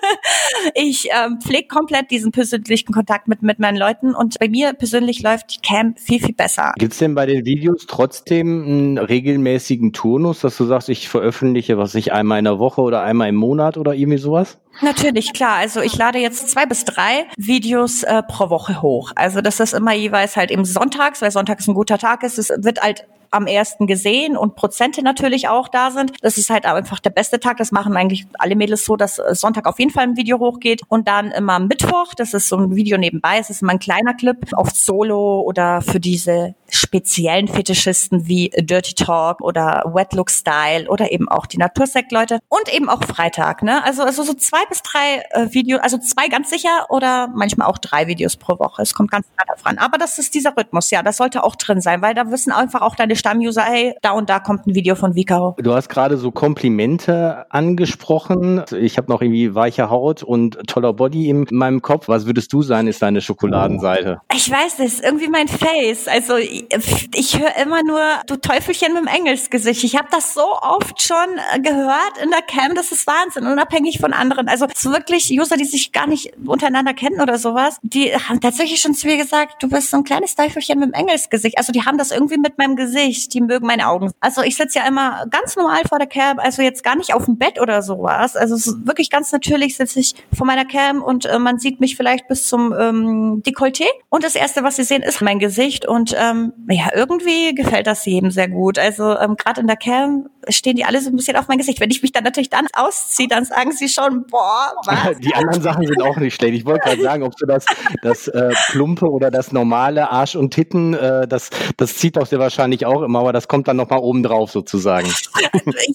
ich 0.74 1.08
ähm, 1.10 1.40
pflege 1.40 1.68
komplett 1.68 2.10
diesen 2.10 2.32
persönlichen 2.32 2.92
Kontakt 2.92 3.28
mit, 3.28 3.42
mit 3.42 3.58
meinen 3.58 3.76
Leuten 3.76 4.14
und 4.14 4.38
bei 4.38 4.48
mir 4.48 4.72
persönlich 4.72 5.22
läuft 5.22 5.56
die 5.56 5.60
Cam 5.66 5.94
viel, 5.96 6.20
viel 6.20 6.34
besser. 6.34 6.72
Gibt 6.78 6.92
es 6.92 6.98
denn 6.98 7.14
bei 7.14 7.26
den 7.26 7.44
Videos 7.44 7.86
trotzdem 7.86 8.64
einen 8.64 8.98
regelmäßigen 8.98 9.87
Turnus, 9.92 10.40
dass 10.40 10.56
du 10.56 10.64
sagst, 10.64 10.88
ich 10.88 11.08
veröffentliche, 11.08 11.78
was 11.78 11.94
ich 11.94 12.12
einmal 12.12 12.38
in 12.38 12.44
der 12.44 12.58
Woche 12.58 12.80
oder 12.80 13.02
einmal 13.02 13.28
im 13.28 13.36
Monat 13.36 13.76
oder 13.76 13.94
irgendwie 13.94 14.18
sowas? 14.18 14.58
Natürlich, 14.80 15.32
klar. 15.32 15.56
Also 15.56 15.80
ich 15.80 15.96
lade 15.96 16.18
jetzt 16.18 16.48
zwei 16.48 16.66
bis 16.66 16.84
drei 16.84 17.26
Videos 17.36 18.02
äh, 18.02 18.22
pro 18.22 18.50
Woche 18.50 18.82
hoch. 18.82 19.12
Also 19.16 19.40
das 19.40 19.60
ist 19.60 19.74
immer 19.74 19.92
jeweils 19.92 20.36
halt 20.36 20.50
eben 20.50 20.64
sonntags, 20.64 21.20
weil 21.22 21.30
sonntags 21.30 21.66
ein 21.66 21.74
guter 21.74 21.98
Tag 21.98 22.22
ist. 22.22 22.38
Es 22.38 22.50
wird 22.50 22.80
halt 22.80 23.04
am 23.30 23.46
ersten 23.46 23.86
gesehen 23.86 24.36
und 24.36 24.56
Prozente 24.56 25.02
natürlich 25.02 25.48
auch 25.48 25.68
da 25.68 25.90
sind. 25.90 26.12
Das 26.22 26.38
ist 26.38 26.50
halt 26.50 26.66
einfach 26.66 27.00
der 27.00 27.10
beste 27.10 27.40
Tag. 27.40 27.58
Das 27.58 27.72
machen 27.72 27.96
eigentlich 27.96 28.26
alle 28.38 28.56
Mädels 28.56 28.84
so, 28.84 28.96
dass 28.96 29.16
Sonntag 29.32 29.66
auf 29.66 29.78
jeden 29.78 29.90
Fall 29.90 30.04
ein 30.04 30.16
Video 30.16 30.38
hochgeht 30.38 30.82
und 30.88 31.08
dann 31.08 31.30
immer 31.30 31.58
Mittwoch, 31.58 32.14
das 32.16 32.34
ist 32.34 32.48
so 32.48 32.56
ein 32.56 32.74
Video 32.74 32.98
nebenbei, 32.98 33.38
es 33.38 33.50
ist 33.50 33.62
immer 33.62 33.72
ein 33.72 33.78
kleiner 33.78 34.14
Clip, 34.14 34.36
oft 34.56 34.76
Solo 34.76 35.40
oder 35.40 35.82
für 35.82 36.00
diese 36.00 36.54
speziellen 36.70 37.48
Fetischisten 37.48 38.28
wie 38.28 38.50
Dirty 38.56 38.94
Talk 38.94 39.40
oder 39.40 39.84
Wet 39.94 40.12
Look 40.12 40.30
Style 40.30 40.88
oder 40.88 41.12
eben 41.12 41.28
auch 41.28 41.46
die 41.46 41.56
Natursekt-Leute 41.56 42.40
und 42.48 42.72
eben 42.72 42.88
auch 42.88 43.02
Freitag. 43.04 43.62
Ne? 43.62 43.82
Also, 43.84 44.02
also 44.02 44.22
so 44.22 44.34
zwei 44.34 44.62
bis 44.68 44.82
drei 44.82 45.22
äh, 45.30 45.52
Videos, 45.52 45.80
also 45.82 45.98
zwei 45.98 46.28
ganz 46.28 46.50
sicher 46.50 46.86
oder 46.88 47.28
manchmal 47.34 47.68
auch 47.68 47.78
drei 47.78 48.06
Videos 48.06 48.36
pro 48.36 48.58
Woche. 48.58 48.82
Es 48.82 48.94
kommt 48.94 49.10
ganz 49.10 49.26
klar 49.34 49.46
davon. 49.56 49.78
Aber 49.78 49.98
das 49.98 50.18
ist 50.18 50.34
dieser 50.34 50.56
Rhythmus, 50.56 50.90
ja, 50.90 51.02
das 51.02 51.16
sollte 51.16 51.44
auch 51.44 51.56
drin 51.56 51.80
sein, 51.80 52.02
weil 52.02 52.14
da 52.14 52.30
wissen 52.30 52.52
einfach 52.52 52.82
auch 52.82 52.94
deine 52.94 53.16
Stammuser, 53.16 53.62
hey, 53.62 53.94
da 54.02 54.12
und 54.12 54.28
da 54.28 54.38
kommt 54.40 54.66
ein 54.66 54.74
Video 54.74 54.94
von 54.94 55.14
Vicaro. 55.14 55.56
Du 55.58 55.74
hast 55.74 55.88
gerade 55.88 56.16
so 56.16 56.30
Komplimente 56.30 57.46
angesprochen. 57.50 58.64
Ich 58.78 58.98
habe 58.98 59.10
noch 59.10 59.22
irgendwie 59.22 59.54
weiche 59.54 59.90
Haut 59.90 60.22
und 60.22 60.58
toller 60.66 60.92
Body 60.92 61.28
in 61.28 61.46
meinem 61.50 61.82
Kopf. 61.82 62.08
Was 62.08 62.26
würdest 62.26 62.52
du 62.52 62.62
sein, 62.62 62.86
ist 62.86 63.02
deine 63.02 63.20
Schokoladenseite? 63.20 64.20
Ich 64.34 64.50
weiß 64.50 64.78
nicht, 64.78 65.00
irgendwie 65.02 65.28
mein 65.28 65.48
Face. 65.48 66.08
Also 66.08 66.36
ich, 66.36 66.66
ich 67.14 67.38
höre 67.38 67.56
immer 67.56 67.82
nur, 67.82 68.00
du 68.26 68.36
Teufelchen 68.36 68.94
mit 68.94 69.02
dem 69.02 69.08
Engelsgesicht. 69.08 69.84
Ich 69.84 69.96
habe 69.96 70.08
das 70.10 70.34
so 70.34 70.46
oft 70.60 71.02
schon 71.02 71.16
äh, 71.54 71.60
gehört 71.60 72.18
in 72.22 72.30
der 72.30 72.42
Cam, 72.42 72.74
das 72.74 72.92
ist 72.92 73.06
Wahnsinn, 73.06 73.46
unabhängig 73.46 73.98
von 73.98 74.12
anderen. 74.12 74.48
Also 74.48 74.57
so 74.74 74.92
wirklich 74.92 75.30
User, 75.30 75.56
die 75.56 75.64
sich 75.64 75.92
gar 75.92 76.06
nicht 76.06 76.32
untereinander 76.44 76.94
kennen 76.94 77.20
oder 77.20 77.38
sowas, 77.38 77.78
die 77.82 78.12
haben 78.12 78.40
tatsächlich 78.40 78.80
schon 78.80 78.94
zu 78.94 79.06
mir 79.06 79.16
gesagt, 79.16 79.62
du 79.62 79.68
bist 79.68 79.90
so 79.90 79.96
ein 79.96 80.04
kleines 80.04 80.34
Teufelchen 80.34 80.78
mit 80.78 80.88
dem 80.88 80.94
Engelsgesicht. 80.94 81.58
Also 81.58 81.72
die 81.72 81.84
haben 81.84 81.98
das 81.98 82.10
irgendwie 82.10 82.38
mit 82.38 82.58
meinem 82.58 82.76
Gesicht, 82.76 83.34
die 83.34 83.40
mögen 83.40 83.66
meine 83.66 83.88
Augen. 83.88 84.10
Also 84.20 84.42
ich 84.42 84.56
sitze 84.56 84.78
ja 84.80 84.86
immer 84.86 85.26
ganz 85.30 85.56
normal 85.56 85.82
vor 85.88 85.98
der 85.98 86.08
Cam, 86.08 86.38
also 86.38 86.62
jetzt 86.62 86.82
gar 86.82 86.96
nicht 86.96 87.14
auf 87.14 87.24
dem 87.24 87.38
Bett 87.38 87.60
oder 87.60 87.82
sowas. 87.82 88.36
Also 88.36 88.56
wirklich 88.84 89.10
ganz 89.10 89.32
natürlich 89.32 89.76
sitze 89.76 90.00
ich 90.00 90.14
vor 90.36 90.46
meiner 90.46 90.64
Cam 90.64 91.02
und 91.02 91.26
äh, 91.26 91.38
man 91.38 91.58
sieht 91.58 91.80
mich 91.80 91.96
vielleicht 91.96 92.28
bis 92.28 92.48
zum 92.48 92.72
ähm, 92.72 93.42
Dekolleté. 93.46 93.86
Und 94.08 94.24
das 94.24 94.34
Erste, 94.34 94.62
was 94.62 94.76
sie 94.76 94.84
sehen, 94.84 95.02
ist 95.02 95.20
mein 95.20 95.38
Gesicht. 95.38 95.86
Und 95.86 96.14
ähm, 96.18 96.52
ja, 96.68 96.88
irgendwie 96.94 97.54
gefällt 97.54 97.86
das 97.86 98.04
jedem 98.04 98.30
sehr 98.30 98.48
gut. 98.48 98.78
Also 98.78 99.18
ähm, 99.18 99.36
gerade 99.36 99.60
in 99.60 99.66
der 99.66 99.76
Cam 99.76 100.28
stehen 100.48 100.76
die 100.76 100.84
alle 100.84 101.00
so 101.00 101.10
ein 101.10 101.16
bisschen 101.16 101.36
auf 101.36 101.48
mein 101.48 101.58
Gesicht. 101.58 101.80
Wenn 101.80 101.90
ich 101.90 102.02
mich 102.02 102.12
dann 102.12 102.24
natürlich 102.24 102.50
dann 102.50 102.66
ausziehe, 102.72 103.28
dann 103.28 103.44
sagen 103.44 103.72
sie 103.72 103.88
schon, 103.88 104.26
boah, 104.26 104.74
was? 104.84 105.18
Die 105.20 105.34
anderen 105.34 105.62
Sachen 105.62 105.86
sind 105.86 106.02
auch 106.02 106.16
nicht 106.16 106.34
schlecht. 106.34 106.54
Ich 106.54 106.66
wollte 106.66 106.88
gerade 106.88 107.02
sagen, 107.02 107.22
ob 107.22 107.36
du 107.36 107.46
das, 107.46 107.66
das 108.02 108.28
äh, 108.28 108.50
Plumpe 108.68 109.06
oder 109.10 109.30
das 109.30 109.52
normale 109.52 110.10
Arsch 110.10 110.36
und 110.36 110.52
Titten, 110.52 110.94
äh, 110.94 111.26
das, 111.26 111.50
das 111.76 111.96
zieht 111.96 112.16
doch 112.16 112.26
sehr 112.26 112.38
wahrscheinlich 112.38 112.86
auch 112.86 113.02
immer, 113.02 113.20
aber 113.20 113.32
das 113.32 113.48
kommt 113.48 113.68
dann 113.68 113.76
nochmal 113.76 114.00
oben 114.00 114.22
drauf 114.22 114.50
sozusagen. 114.50 115.12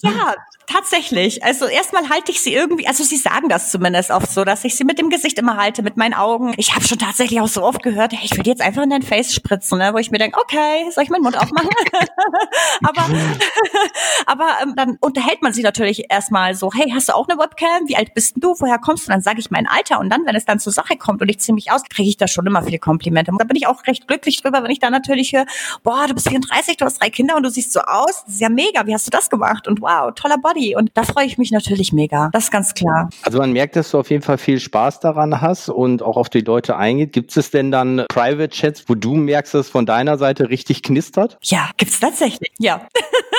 ja, 0.02 0.34
tatsächlich. 0.66 1.44
Also 1.44 1.66
erstmal 1.66 2.08
halte 2.08 2.32
ich 2.32 2.42
sie 2.42 2.54
irgendwie, 2.54 2.86
also 2.86 3.04
sie 3.04 3.16
sagen 3.16 3.48
das 3.48 3.70
zumindest 3.70 4.10
oft 4.10 4.30
so, 4.30 4.44
dass 4.44 4.64
ich 4.64 4.76
sie 4.76 4.84
mit 4.84 4.98
dem 4.98 5.10
Gesicht 5.10 5.38
immer 5.38 5.56
halte, 5.56 5.82
mit 5.82 5.96
meinen 5.96 6.14
Augen. 6.14 6.54
Ich 6.56 6.74
habe 6.74 6.84
schon 6.84 6.98
tatsächlich 6.98 7.40
auch 7.40 7.48
so 7.48 7.62
oft 7.62 7.82
gehört, 7.82 8.12
hey, 8.12 8.20
ich 8.24 8.36
will 8.36 8.46
jetzt 8.46 8.62
einfach 8.62 8.82
in 8.82 8.90
dein 8.90 9.02
Face 9.02 9.34
spritzen, 9.34 9.78
ne? 9.78 9.90
wo 9.92 9.98
ich 9.98 10.10
mir 10.10 10.18
denke, 10.18 10.38
okay, 10.40 10.90
soll 10.90 11.04
ich 11.04 11.10
meinen 11.10 11.22
Mund 11.22 11.38
aufmachen? 11.38 11.68
aber 12.82 13.08
aber 14.26 14.43
ähm, 14.62 14.74
dann 14.76 14.96
unterhält 15.00 15.42
man 15.42 15.52
sich 15.52 15.64
natürlich 15.64 16.10
erstmal 16.10 16.54
so, 16.54 16.70
hey, 16.72 16.90
hast 16.94 17.08
du 17.08 17.14
auch 17.14 17.28
eine 17.28 17.38
Webcam? 17.38 17.86
Wie 17.86 17.96
alt 17.96 18.14
bist 18.14 18.36
du? 18.38 18.54
Woher 18.58 18.78
kommst 18.78 19.06
du? 19.06 19.12
Dann 19.12 19.20
sage 19.20 19.40
ich 19.40 19.50
mein 19.50 19.66
Alter 19.66 20.00
und 20.00 20.10
dann, 20.10 20.26
wenn 20.26 20.34
es 20.34 20.44
dann 20.44 20.58
zur 20.58 20.72
Sache 20.72 20.96
kommt 20.96 21.22
und 21.22 21.28
ich 21.28 21.40
ziehe 21.40 21.54
mich 21.54 21.70
aus, 21.70 21.82
kriege 21.84 22.08
ich 22.08 22.16
da 22.16 22.26
schon 22.26 22.46
immer 22.46 22.62
viele 22.62 22.78
Komplimente. 22.78 23.30
Und 23.30 23.40
da 23.40 23.44
bin 23.44 23.56
ich 23.56 23.66
auch 23.66 23.86
recht 23.86 24.08
glücklich 24.08 24.42
drüber, 24.42 24.62
wenn 24.62 24.70
ich 24.70 24.78
dann 24.78 24.92
natürlich 24.92 25.32
höre, 25.32 25.46
boah, 25.82 26.06
du 26.06 26.14
bist 26.14 26.28
34, 26.28 26.76
du 26.76 26.84
hast 26.84 27.00
drei 27.00 27.10
Kinder 27.10 27.36
und 27.36 27.42
du 27.42 27.50
siehst 27.50 27.72
so 27.72 27.80
aus. 27.80 28.24
Das 28.24 28.34
ist 28.34 28.40
ja 28.40 28.48
mega. 28.48 28.86
Wie 28.86 28.94
hast 28.94 29.06
du 29.06 29.10
das 29.10 29.30
gemacht? 29.30 29.68
Und 29.68 29.80
wow, 29.80 30.12
toller 30.14 30.38
Body. 30.38 30.76
Und 30.76 30.90
da 30.94 31.04
freue 31.04 31.26
ich 31.26 31.38
mich 31.38 31.50
natürlich 31.50 31.92
mega. 31.92 32.30
Das 32.32 32.44
ist 32.44 32.50
ganz 32.50 32.74
klar. 32.74 33.10
Also 33.22 33.38
man 33.38 33.52
merkt, 33.52 33.76
dass 33.76 33.90
du 33.90 33.98
auf 33.98 34.10
jeden 34.10 34.22
Fall 34.22 34.38
viel 34.38 34.60
Spaß 34.60 35.00
daran 35.00 35.40
hast 35.40 35.68
und 35.68 36.02
auch 36.02 36.16
auf 36.16 36.28
die 36.28 36.40
Leute 36.40 36.76
eingeht. 36.76 37.12
Gibt 37.12 37.36
es 37.36 37.50
denn 37.50 37.70
dann 37.70 38.04
Private 38.08 38.48
Chats, 38.50 38.84
wo 38.88 38.94
du 38.94 39.14
merkst, 39.14 39.54
dass 39.54 39.66
es 39.66 39.70
von 39.70 39.86
deiner 39.86 40.18
Seite 40.18 40.48
richtig 40.50 40.82
knistert? 40.82 41.38
Ja, 41.42 41.70
gibt's 41.76 42.00
tatsächlich. 42.00 42.52
Ja. 42.58 42.86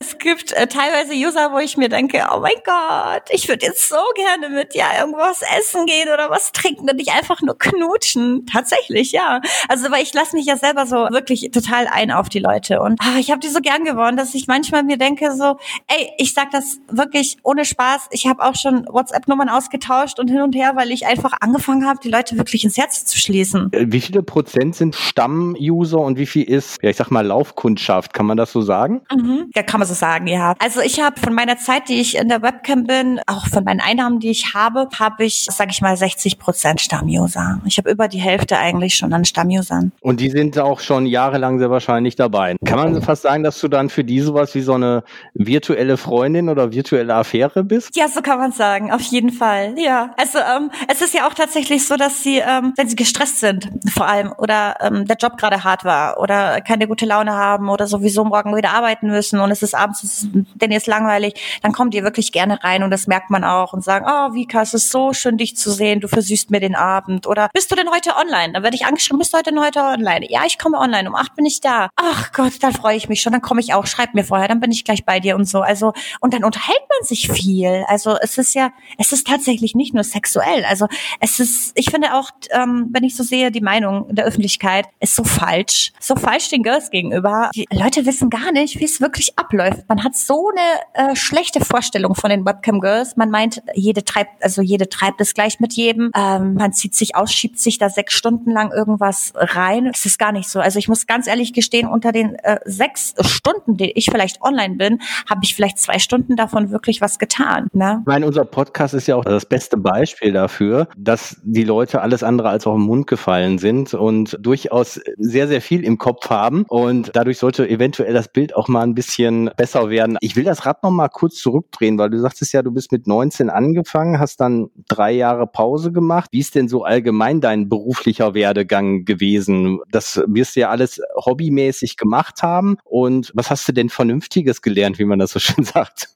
es 0.00 0.18
gibt 0.18 0.52
äh, 0.52 0.66
teilweise 0.66 1.14
User, 1.14 1.52
wo 1.52 1.58
ich 1.58 1.76
mir 1.76 1.88
denke, 1.88 2.26
oh 2.34 2.40
mein 2.40 2.52
Gott, 2.64 3.22
ich 3.30 3.48
würde 3.48 3.66
jetzt 3.66 3.88
so 3.88 3.96
gerne 4.14 4.48
mit 4.48 4.74
dir 4.74 4.84
irgendwas 4.98 5.42
essen 5.58 5.86
gehen 5.86 6.08
oder 6.12 6.30
was 6.30 6.52
trinken 6.52 6.88
und 6.88 6.96
nicht 6.96 7.12
einfach 7.12 7.40
nur 7.42 7.58
knutschen. 7.58 8.46
Tatsächlich, 8.46 9.12
ja. 9.12 9.40
Also 9.68 9.90
weil 9.90 10.02
ich 10.02 10.14
lasse 10.14 10.36
mich 10.36 10.46
ja 10.46 10.56
selber 10.56 10.86
so 10.86 10.96
wirklich 11.10 11.50
total 11.52 11.86
ein 11.86 12.10
auf 12.10 12.28
die 12.28 12.38
Leute 12.38 12.80
und 12.80 13.00
ah, 13.00 13.18
ich 13.18 13.30
habe 13.30 13.40
die 13.40 13.48
so 13.48 13.60
gern 13.60 13.84
gewonnen, 13.84 14.16
dass 14.16 14.34
ich 14.34 14.46
manchmal 14.46 14.82
mir 14.82 14.96
denke 14.96 15.32
so, 15.32 15.56
ey, 15.88 16.10
ich 16.18 16.34
sag 16.34 16.50
das 16.50 16.78
wirklich 16.88 17.36
ohne 17.42 17.64
Spaß. 17.64 18.08
Ich 18.10 18.26
habe 18.26 18.42
auch 18.44 18.54
schon 18.54 18.86
WhatsApp-Nummern 18.88 19.48
ausgetauscht 19.48 20.18
und 20.18 20.28
hin 20.28 20.40
und 20.40 20.54
her, 20.54 20.72
weil 20.74 20.90
ich 20.90 21.06
einfach 21.06 21.32
angefangen 21.40 21.86
habe, 21.86 22.00
die 22.02 22.10
Leute 22.10 22.36
wirklich 22.36 22.64
ins 22.64 22.76
Herz 22.76 23.04
zu 23.04 23.18
schließen. 23.18 23.72
Äh, 23.72 23.86
wie 23.88 24.00
viele 24.00 24.22
Prozent 24.22 24.76
sind 24.76 24.94
Stamm-User 24.94 25.98
und 25.98 26.18
wie 26.18 26.26
viel 26.26 26.44
ist, 26.44 26.82
ja 26.82 26.90
ich 26.90 26.96
sag 26.96 27.10
mal 27.10 27.26
Laufkundschaft? 27.26 28.12
Kann 28.14 28.26
man 28.26 28.36
das 28.36 28.52
so 28.52 28.62
sagen? 28.62 29.02
Mhm. 29.12 29.50
Ja, 29.54 29.62
kann 29.62 29.80
man 29.80 29.88
so 29.88 29.94
sagen, 29.94 30.26
ja. 30.26 30.54
Also 30.58 30.80
ich 30.80 31.00
habe 31.00 31.20
von 31.20 31.34
meiner 31.34 31.58
Zeit, 31.58 31.88
die 31.88 32.00
ich 32.00 32.16
in 32.16 32.28
der 32.28 32.42
Webcam 32.42 32.84
bin, 32.84 33.20
auch 33.26 33.46
von 33.48 33.64
meinen 33.64 33.80
Einnahmen, 33.80 34.20
die 34.20 34.30
ich 34.30 34.54
habe, 34.54 34.88
habe 34.98 35.24
ich, 35.24 35.46
sage 35.50 35.70
ich 35.70 35.80
mal, 35.80 35.96
60 35.96 36.38
Prozent 36.38 36.80
Stammuser. 36.80 37.60
Ich 37.66 37.78
habe 37.78 37.90
über 37.90 38.08
die 38.08 38.18
Hälfte 38.18 38.58
eigentlich 38.58 38.94
schon 38.94 39.12
an 39.12 39.24
Stammusern. 39.24 39.92
Und 40.00 40.20
die 40.20 40.30
sind 40.30 40.58
auch 40.58 40.80
schon 40.80 41.06
jahrelang 41.06 41.58
sehr 41.58 41.70
wahrscheinlich 41.70 42.16
dabei. 42.16 42.56
Kann 42.64 42.78
man 42.78 43.02
fast 43.02 43.22
sagen, 43.22 43.42
dass 43.42 43.60
du 43.60 43.68
dann 43.68 43.90
für 43.90 44.04
die 44.04 44.20
sowas 44.20 44.54
wie 44.54 44.62
so 44.62 44.74
eine 44.74 45.04
virtuelle 45.34 45.96
Freundin 45.96 46.48
oder 46.48 46.72
virtuelle 46.72 47.14
Affäre 47.14 47.64
bist? 47.64 47.94
Ja, 47.96 48.08
so 48.08 48.22
kann 48.22 48.38
man 48.38 48.52
sagen, 48.52 48.90
auf 48.90 49.02
jeden 49.02 49.32
Fall. 49.32 49.74
Ja. 49.76 50.14
Also 50.16 50.38
ähm, 50.38 50.70
es 50.88 51.02
ist 51.02 51.14
ja 51.14 51.26
auch 51.26 51.34
tatsächlich 51.34 51.86
so, 51.86 51.96
dass 51.96 52.22
sie, 52.22 52.38
ähm, 52.38 52.72
wenn 52.76 52.88
sie 52.88 52.96
gestresst 52.96 53.40
sind, 53.40 53.68
vor 53.92 54.06
allem, 54.06 54.32
oder 54.38 54.76
ähm, 54.80 55.06
der 55.06 55.16
Job 55.16 55.36
gerade 55.36 55.64
hart 55.64 55.84
war 55.84 56.18
oder 56.18 56.60
keine 56.60 56.88
gute 56.88 57.06
Laune 57.06 57.32
haben 57.32 57.68
oder 57.68 57.86
sowieso 57.86 58.24
morgen 58.24 58.56
wieder 58.56 58.70
arbeiten 58.70 59.08
müssen 59.08 59.40
und 59.42 59.50
es 59.50 59.62
ist 59.62 59.74
abends, 59.74 60.02
es 60.02 60.22
ist, 60.22 60.28
denn 60.54 60.72
jetzt 60.72 60.86
langweilig, 60.86 61.34
dann 61.62 61.72
kommt 61.72 61.94
ihr 61.94 62.02
wirklich 62.02 62.32
gerne 62.32 62.62
rein 62.62 62.82
und 62.82 62.90
das 62.90 63.06
merkt 63.06 63.30
man 63.30 63.44
auch 63.44 63.72
und 63.72 63.84
sagen, 63.84 64.06
oh 64.08 64.34
Vika, 64.34 64.62
es 64.62 64.74
ist 64.74 64.90
so 64.90 65.12
schön, 65.12 65.36
dich 65.36 65.56
zu 65.56 65.70
sehen, 65.70 66.00
du 66.00 66.08
versüßt 66.08 66.50
mir 66.50 66.60
den 66.60 66.74
Abend 66.74 67.26
oder 67.26 67.48
bist 67.52 67.70
du 67.70 67.74
denn 67.74 67.90
heute 67.90 68.16
online? 68.16 68.52
Dann 68.52 68.62
werde 68.62 68.76
ich 68.76 68.86
angeschrieben, 68.86 69.18
bist 69.18 69.32
du 69.32 69.38
heute 69.38 69.50
denn 69.50 69.60
heute 69.64 69.80
online? 69.80 70.26
Ja, 70.30 70.42
ich 70.46 70.58
komme 70.58 70.78
online, 70.78 71.08
um 71.08 71.14
acht 71.14 71.34
bin 71.36 71.46
ich 71.46 71.60
da. 71.60 71.88
Ach 71.96 72.32
Gott, 72.32 72.54
dann 72.60 72.72
freue 72.72 72.96
ich 72.96 73.08
mich 73.08 73.20
schon, 73.20 73.32
dann 73.32 73.42
komme 73.42 73.60
ich 73.60 73.74
auch, 73.74 73.86
schreib 73.86 74.14
mir 74.14 74.24
vorher, 74.24 74.48
dann 74.48 74.60
bin 74.60 74.70
ich 74.70 74.84
gleich 74.84 75.04
bei 75.04 75.20
dir 75.20 75.36
und 75.36 75.48
so. 75.48 75.60
Also, 75.60 75.92
und 76.20 76.34
dann 76.34 76.44
unterhält 76.44 76.82
man 76.88 77.06
sich 77.06 77.30
viel. 77.30 77.84
Also 77.88 78.16
es 78.20 78.38
ist 78.38 78.54
ja, 78.54 78.72
es 78.98 79.12
ist 79.12 79.26
tatsächlich 79.26 79.74
nicht 79.74 79.94
nur 79.94 80.04
sexuell. 80.04 80.64
Also 80.64 80.86
es 81.20 81.40
ist, 81.40 81.72
ich 81.74 81.90
finde 81.90 82.14
auch, 82.14 82.30
ähm, 82.50 82.88
wenn 82.90 83.04
ich 83.04 83.16
so 83.16 83.22
sehe, 83.22 83.50
die 83.50 83.60
Meinung 83.60 84.14
der 84.14 84.24
Öffentlichkeit 84.24 84.86
ist 85.00 85.14
so 85.14 85.24
falsch. 85.24 85.92
So 86.00 86.16
falsch 86.16 86.48
den 86.48 86.62
Girls 86.62 86.90
gegenüber. 86.90 87.50
Die 87.54 87.66
Leute 87.70 88.06
wissen 88.06 88.30
gar 88.30 88.52
nicht, 88.52 88.80
wie 88.80 88.84
es 88.84 89.00
wirklich 89.00 89.31
abläuft. 89.36 89.88
Man 89.88 90.04
hat 90.04 90.16
so 90.16 90.50
eine 90.50 91.10
äh, 91.12 91.16
schlechte 91.16 91.64
Vorstellung 91.64 92.14
von 92.14 92.30
den 92.30 92.44
Webcam 92.44 92.80
Girls. 92.80 93.16
Man 93.16 93.30
meint, 93.30 93.62
jede 93.74 94.04
treibt, 94.04 94.42
also 94.42 94.62
jede 94.62 94.88
treibt 94.88 95.20
es 95.20 95.34
gleich 95.34 95.60
mit 95.60 95.72
jedem. 95.74 96.10
Ähm, 96.14 96.54
man 96.54 96.72
zieht 96.72 96.94
sich 96.94 97.16
aus, 97.16 97.32
schiebt 97.32 97.58
sich 97.58 97.78
da 97.78 97.88
sechs 97.88 98.14
Stunden 98.14 98.50
lang 98.50 98.72
irgendwas 98.72 99.32
rein. 99.36 99.90
Es 99.92 100.06
ist 100.06 100.18
gar 100.18 100.32
nicht 100.32 100.48
so. 100.48 100.60
Also 100.60 100.78
ich 100.78 100.88
muss 100.88 101.06
ganz 101.06 101.26
ehrlich 101.26 101.52
gestehen, 101.52 101.88
unter 101.88 102.12
den 102.12 102.34
äh, 102.36 102.58
sechs 102.64 103.14
Stunden, 103.20 103.76
die 103.76 103.92
ich 103.92 104.06
vielleicht 104.06 104.42
online 104.42 104.76
bin, 104.76 105.00
habe 105.28 105.40
ich 105.42 105.54
vielleicht 105.54 105.78
zwei 105.78 105.98
Stunden 105.98 106.36
davon 106.36 106.70
wirklich 106.70 107.00
was 107.00 107.18
getan. 107.18 107.68
Ne? 107.72 107.98
Ich 108.00 108.06
meine, 108.06 108.26
unser 108.26 108.44
Podcast 108.44 108.94
ist 108.94 109.06
ja 109.06 109.16
auch 109.16 109.24
das 109.24 109.46
beste 109.46 109.76
Beispiel 109.76 110.32
dafür, 110.32 110.88
dass 110.96 111.36
die 111.42 111.64
Leute 111.64 112.00
alles 112.00 112.22
andere 112.22 112.48
als 112.48 112.66
auf 112.66 112.76
den 112.76 112.84
Mund 112.84 113.06
gefallen 113.06 113.58
sind 113.58 113.94
und 113.94 114.38
durchaus 114.40 115.00
sehr, 115.18 115.48
sehr 115.48 115.60
viel 115.60 115.84
im 115.84 115.98
Kopf 115.98 116.30
haben. 116.30 116.64
Und 116.68 117.10
dadurch 117.14 117.38
sollte 117.38 117.68
eventuell 117.68 118.12
das 118.12 118.28
Bild 118.28 118.54
auch 118.56 118.68
mal 118.68 118.82
ein 118.82 118.94
bisschen 118.94 119.11
besser 119.56 119.90
werden. 119.90 120.16
Ich 120.20 120.36
will 120.36 120.44
das 120.44 120.64
Rad 120.66 120.82
noch 120.82 120.90
mal 120.90 121.08
kurz 121.08 121.36
zurückdrehen, 121.36 121.98
weil 121.98 122.10
du 122.10 122.18
sagtest 122.18 122.52
ja, 122.52 122.62
du 122.62 122.70
bist 122.70 122.92
mit 122.92 123.06
19 123.06 123.50
angefangen, 123.50 124.18
hast 124.18 124.40
dann 124.40 124.70
drei 124.88 125.12
Jahre 125.12 125.46
Pause 125.46 125.92
gemacht. 125.92 126.28
Wie 126.32 126.40
ist 126.40 126.54
denn 126.54 126.68
so 126.68 126.84
allgemein 126.84 127.40
dein 127.40 127.68
beruflicher 127.68 128.34
Werdegang 128.34 129.04
gewesen? 129.04 129.80
Das 129.90 130.22
wirst 130.26 130.56
du 130.56 130.60
ja 130.60 130.70
alles 130.70 131.00
hobbymäßig 131.24 131.96
gemacht 131.96 132.42
haben. 132.42 132.78
Und 132.84 133.32
was 133.34 133.50
hast 133.50 133.68
du 133.68 133.72
denn 133.72 133.88
Vernünftiges 133.88 134.62
gelernt, 134.62 134.98
wie 134.98 135.04
man 135.04 135.18
das 135.18 135.32
so 135.32 135.38
schön 135.40 135.64
sagt? 135.64 136.08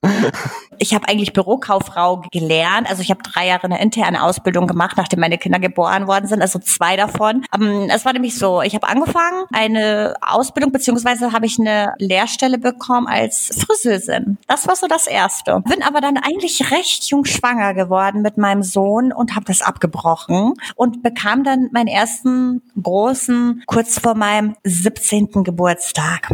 Ich 0.78 0.94
habe 0.94 1.08
eigentlich 1.08 1.32
Bürokauffrau 1.32 2.22
gelernt. 2.32 2.88
Also 2.88 3.02
ich 3.02 3.10
habe 3.10 3.22
drei 3.22 3.46
Jahre 3.48 3.64
eine 3.64 3.80
interne 3.80 4.22
Ausbildung 4.22 4.66
gemacht, 4.66 4.96
nachdem 4.96 5.20
meine 5.20 5.38
Kinder 5.38 5.58
geboren 5.58 6.06
worden 6.06 6.26
sind, 6.26 6.42
also 6.42 6.58
zwei 6.58 6.96
davon. 6.96 7.44
Ähm, 7.54 7.88
es 7.90 8.04
war 8.04 8.12
nämlich 8.12 8.36
so, 8.38 8.62
ich 8.62 8.74
habe 8.74 8.88
angefangen, 8.88 9.44
eine 9.52 10.14
Ausbildung, 10.20 10.72
beziehungsweise 10.72 11.32
habe 11.32 11.46
ich 11.46 11.58
eine 11.58 11.94
Lehrstelle 11.98 12.58
bekommen 12.58 12.85
als 12.88 13.50
Friseurin. 13.58 14.38
Das 14.46 14.66
war 14.68 14.76
so 14.76 14.86
das 14.86 15.06
Erste. 15.06 15.62
Bin 15.68 15.82
aber 15.82 16.00
dann 16.00 16.16
eigentlich 16.16 16.70
recht 16.70 17.04
jung 17.04 17.24
schwanger 17.24 17.74
geworden 17.74 18.22
mit 18.22 18.38
meinem 18.38 18.62
Sohn 18.62 19.12
und 19.12 19.34
habe 19.34 19.46
das 19.46 19.62
abgebrochen 19.62 20.54
und 20.74 21.02
bekam 21.02 21.44
dann 21.44 21.68
meinen 21.72 21.88
ersten 21.88 22.62
großen 22.80 23.62
kurz 23.66 23.98
vor 23.98 24.14
meinem 24.14 24.56
17. 24.64 25.44
Geburtstag. 25.44 26.30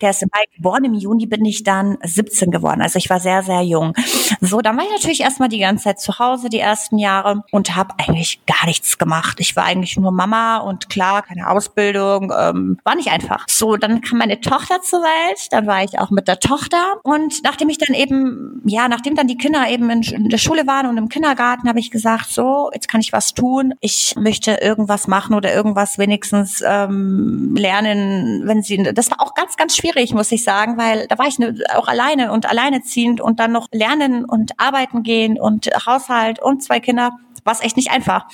Der 0.00 0.10
ist 0.10 0.22
im 0.22 0.28
Mai 0.32 0.44
geboren, 0.56 0.84
im 0.84 0.94
Juni 0.94 1.26
bin 1.26 1.44
ich 1.44 1.62
dann 1.62 1.98
17 2.02 2.50
geworden. 2.50 2.82
Also 2.82 2.98
ich 2.98 3.10
war 3.10 3.20
sehr, 3.20 3.42
sehr 3.42 3.62
jung. 3.62 3.94
So, 4.40 4.60
dann 4.60 4.76
war 4.76 4.84
ich 4.84 4.90
natürlich 4.90 5.20
erstmal 5.20 5.48
die 5.48 5.58
ganze 5.58 5.84
Zeit 5.84 6.00
zu 6.00 6.18
Hause, 6.18 6.48
die 6.48 6.58
ersten 6.58 6.98
Jahre, 6.98 7.42
und 7.50 7.76
habe 7.76 7.94
eigentlich 7.98 8.44
gar 8.46 8.66
nichts 8.66 8.98
gemacht. 8.98 9.40
Ich 9.40 9.56
war 9.56 9.64
eigentlich 9.64 9.96
nur 9.96 10.12
Mama 10.12 10.58
und 10.58 10.88
klar, 10.90 11.22
keine 11.22 11.48
Ausbildung, 11.48 12.32
ähm, 12.36 12.78
war 12.84 12.94
nicht 12.94 13.08
einfach. 13.08 13.46
So, 13.48 13.76
dann 13.76 14.00
kam 14.00 14.18
meine 14.18 14.40
Tochter 14.40 14.82
zur 14.82 15.00
Welt, 15.00 15.52
dann 15.52 15.66
war 15.66 15.82
ich 15.82 15.98
auch 15.98 16.10
mit 16.10 16.28
der 16.28 16.40
Tochter. 16.40 16.96
Und 17.02 17.42
nachdem 17.42 17.68
ich 17.68 17.78
dann 17.78 17.94
eben, 17.94 18.62
ja, 18.64 18.88
nachdem 18.88 19.14
dann 19.14 19.28
die 19.28 19.36
Kinder 19.36 19.68
eben 19.68 19.90
in, 19.90 20.02
in 20.02 20.28
der 20.28 20.38
Schule 20.38 20.66
waren 20.66 20.86
und 20.86 20.96
im 20.96 21.08
Kindergarten, 21.08 21.68
habe 21.68 21.78
ich 21.78 21.90
gesagt, 21.90 22.30
so, 22.30 22.70
jetzt 22.72 22.88
kann 22.88 23.00
ich 23.00 23.12
was 23.12 23.34
tun. 23.34 23.74
Ich 23.80 24.14
möchte 24.16 24.52
irgendwas 24.52 25.06
machen 25.06 25.34
oder 25.34 25.54
irgendwas 25.54 25.98
wenigstens 25.98 26.62
ähm, 26.66 27.54
lernen, 27.56 28.42
wenn 28.44 28.62
sie, 28.62 28.82
das 28.82 29.10
war 29.10 29.20
auch 29.20 29.34
ganz 29.34 29.43
ganz, 29.44 29.56
ganz 29.56 29.76
schwierig, 29.76 30.14
muss 30.14 30.32
ich 30.32 30.42
sagen, 30.42 30.78
weil 30.78 31.06
da 31.06 31.18
war 31.18 31.26
ich 31.26 31.36
auch 31.74 31.86
alleine 31.86 32.32
und 32.32 32.48
alleineziehend 32.48 33.20
und 33.20 33.40
dann 33.40 33.52
noch 33.52 33.68
lernen 33.72 34.24
und 34.24 34.58
arbeiten 34.58 35.02
gehen 35.02 35.38
und 35.38 35.66
Haushalt 35.86 36.40
und 36.40 36.62
zwei 36.62 36.80
Kinder 36.80 37.18
war 37.44 37.52
es 37.52 37.62
echt 37.62 37.76
nicht 37.76 37.90
einfach. 37.90 38.26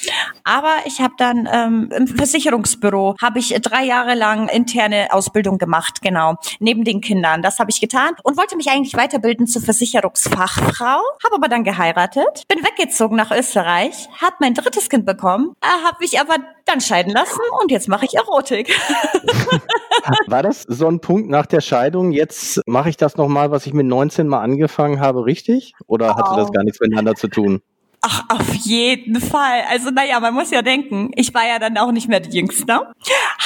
Aber 0.44 0.74
ich 0.86 1.00
habe 1.00 1.14
dann 1.18 1.48
ähm, 1.52 1.90
im 1.94 2.06
Versicherungsbüro 2.06 3.16
habe 3.20 3.38
ich 3.38 3.54
drei 3.60 3.84
Jahre 3.84 4.14
lang 4.14 4.48
interne 4.48 5.08
Ausbildung 5.10 5.58
gemacht, 5.58 6.00
genau, 6.02 6.36
neben 6.58 6.84
den 6.84 7.00
Kindern. 7.00 7.42
Das 7.42 7.58
habe 7.58 7.70
ich 7.70 7.80
getan 7.80 8.14
und 8.22 8.36
wollte 8.36 8.56
mich 8.56 8.70
eigentlich 8.70 8.94
weiterbilden 8.94 9.46
zur 9.46 9.62
Versicherungsfachfrau, 9.62 11.00
habe 11.24 11.34
aber 11.34 11.48
dann 11.48 11.64
geheiratet, 11.64 12.44
bin 12.48 12.64
weggezogen 12.64 13.16
nach 13.16 13.30
Österreich, 13.30 14.08
habe 14.20 14.36
mein 14.40 14.54
drittes 14.54 14.88
Kind 14.88 15.06
bekommen, 15.06 15.52
äh, 15.62 15.86
habe 15.86 15.98
mich 16.00 16.20
aber 16.20 16.36
dann 16.66 16.80
scheiden 16.80 17.12
lassen 17.12 17.40
und 17.60 17.70
jetzt 17.70 17.88
mache 17.88 18.04
ich 18.04 18.14
Erotik. 18.14 18.70
War 20.28 20.42
das 20.42 20.62
so 20.62 20.86
ein 20.86 21.00
Punkt 21.00 21.28
nach 21.28 21.46
der 21.46 21.60
Scheidung? 21.60 22.12
Jetzt 22.12 22.60
mache 22.66 22.88
ich 22.90 22.96
das 22.96 23.16
nochmal, 23.16 23.50
was 23.50 23.66
ich 23.66 23.72
mit 23.72 23.86
19 23.86 24.28
mal 24.28 24.40
angefangen 24.40 25.00
habe, 25.00 25.24
richtig? 25.24 25.74
Oder 25.86 26.16
hatte 26.16 26.30
oh. 26.32 26.36
das 26.36 26.52
gar 26.52 26.62
nichts 26.62 26.80
miteinander 26.80 27.14
zu 27.14 27.28
tun? 27.28 27.60
Ach, 28.02 28.24
auf 28.30 28.54
jeden 28.54 29.20
Fall. 29.20 29.62
Also, 29.68 29.90
naja, 29.90 30.18
man 30.20 30.32
muss 30.32 30.50
ja 30.50 30.62
denken, 30.62 31.10
ich 31.16 31.34
war 31.34 31.46
ja 31.46 31.58
dann 31.58 31.76
auch 31.76 31.92
nicht 31.92 32.08
mehr 32.08 32.20
die 32.20 32.36
Jüngste. 32.38 32.94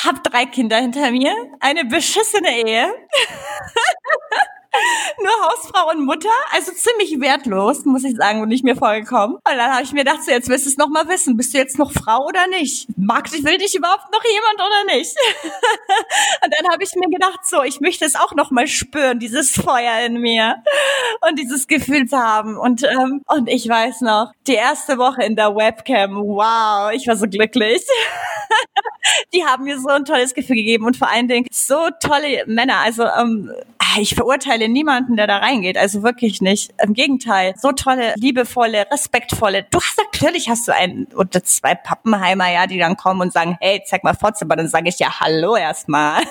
Hab 0.05 0.23
drei 0.23 0.47
Kinder 0.47 0.77
hinter 0.77 1.11
mir, 1.11 1.35
eine 1.61 1.85
beschissene 1.85 2.65
Ehe. 2.65 2.89
nur 5.23 5.33
Hausfrau 5.47 5.91
und 5.91 6.05
Mutter, 6.05 6.29
also 6.53 6.73
ziemlich 6.73 7.21
wertlos, 7.21 7.85
muss 7.85 8.05
ich 8.05 8.17
sagen, 8.17 8.41
bin 8.41 8.51
ich 8.51 8.63
mir 8.63 8.77
vorgekommen. 8.77 9.37
Und 9.37 9.43
dann 9.45 9.73
habe 9.73 9.83
ich 9.83 9.93
mir 9.93 10.05
gedacht, 10.05 10.25
so, 10.25 10.31
jetzt 10.31 10.49
willst 10.49 10.67
du 10.67 10.71
es 10.71 10.77
noch 10.77 10.89
mal 10.89 11.09
wissen, 11.09 11.37
bist 11.37 11.55
du 11.55 11.59
jetzt 11.59 11.79
noch 11.79 11.93
Frau 11.93 12.27
oder 12.27 12.47
nicht? 12.49 12.89
Mag 12.97 13.31
dich, 13.31 13.45
will 13.45 13.59
dich 13.59 13.75
überhaupt 13.75 14.13
noch 14.13 14.23
jemand 14.25 14.55
oder 14.57 14.97
nicht? 14.97 15.17
und 16.45 16.55
dann 16.59 16.73
habe 16.73 16.83
ich 16.83 16.95
mir 16.95 17.09
gedacht, 17.09 17.41
so, 17.45 17.63
ich 17.63 17.81
möchte 17.81 18.05
es 18.05 18.17
auch 18.17 18.35
noch 18.35 18.51
mal 18.51 18.67
spüren, 18.67 19.19
dieses 19.19 19.51
Feuer 19.51 20.05
in 20.07 20.21
mir 20.21 20.63
und 21.29 21.39
dieses 21.39 21.67
Gefühl 21.67 22.07
zu 22.07 22.19
haben. 22.19 22.57
Und 22.57 22.83
ähm, 22.85 23.23
und 23.27 23.49
ich 23.49 23.69
weiß 23.69 24.03
noch, 24.03 24.33
die 24.47 24.55
erste 24.55 24.99
Woche 24.99 25.23
in 25.23 25.37
der 25.37 25.55
Webcam, 25.55 26.17
wow, 26.17 26.93
ich 26.93 27.07
war 27.07 27.17
so 27.17 27.27
glücklich. 27.27 27.83
die 29.35 29.45
haben 29.45 29.65
mir 29.65 29.79
so 29.79 29.89
ein 29.89 30.05
tolles 30.05 30.35
Gefühl 30.35 30.57
gegeben 30.57 30.85
und 30.85 30.97
vor 30.97 31.11
allen 31.11 31.29
Dingen 31.29 31.47
so 31.51 31.89
tolle 32.01 32.45
Männer. 32.47 32.79
Also 32.79 33.05
ähm, 33.05 33.53
ich 34.03 34.15
verurteile 34.15 34.69
niemanden, 34.69 35.17
der 35.17 35.27
da 35.27 35.39
reingeht. 35.39 35.77
Also 35.77 36.03
wirklich 36.03 36.41
nicht. 36.41 36.73
Im 36.83 36.95
Gegenteil. 36.95 37.55
So 37.57 37.73
tolle, 37.73 38.15
liebevolle, 38.17 38.87
respektvolle. 38.91 39.67
Du 39.71 39.79
hast 39.79 39.99
natürlich 39.99 40.49
hast 40.49 40.69
du 40.69 40.75
einen 40.75 41.07
oder 41.15 41.43
zwei 41.43 41.75
Pappenheimer, 41.75 42.51
ja, 42.51 42.67
die 42.67 42.79
dann 42.79 42.97
kommen 42.97 43.21
und 43.21 43.33
sagen, 43.33 43.57
hey, 43.61 43.83
zeig 43.87 44.05
mal 44.05 44.15
aber 44.41 44.57
dann 44.57 44.69
sage 44.69 44.89
ich 44.89 44.99
ja 44.99 45.21
Hallo 45.21 45.57
erstmal. 45.57 46.23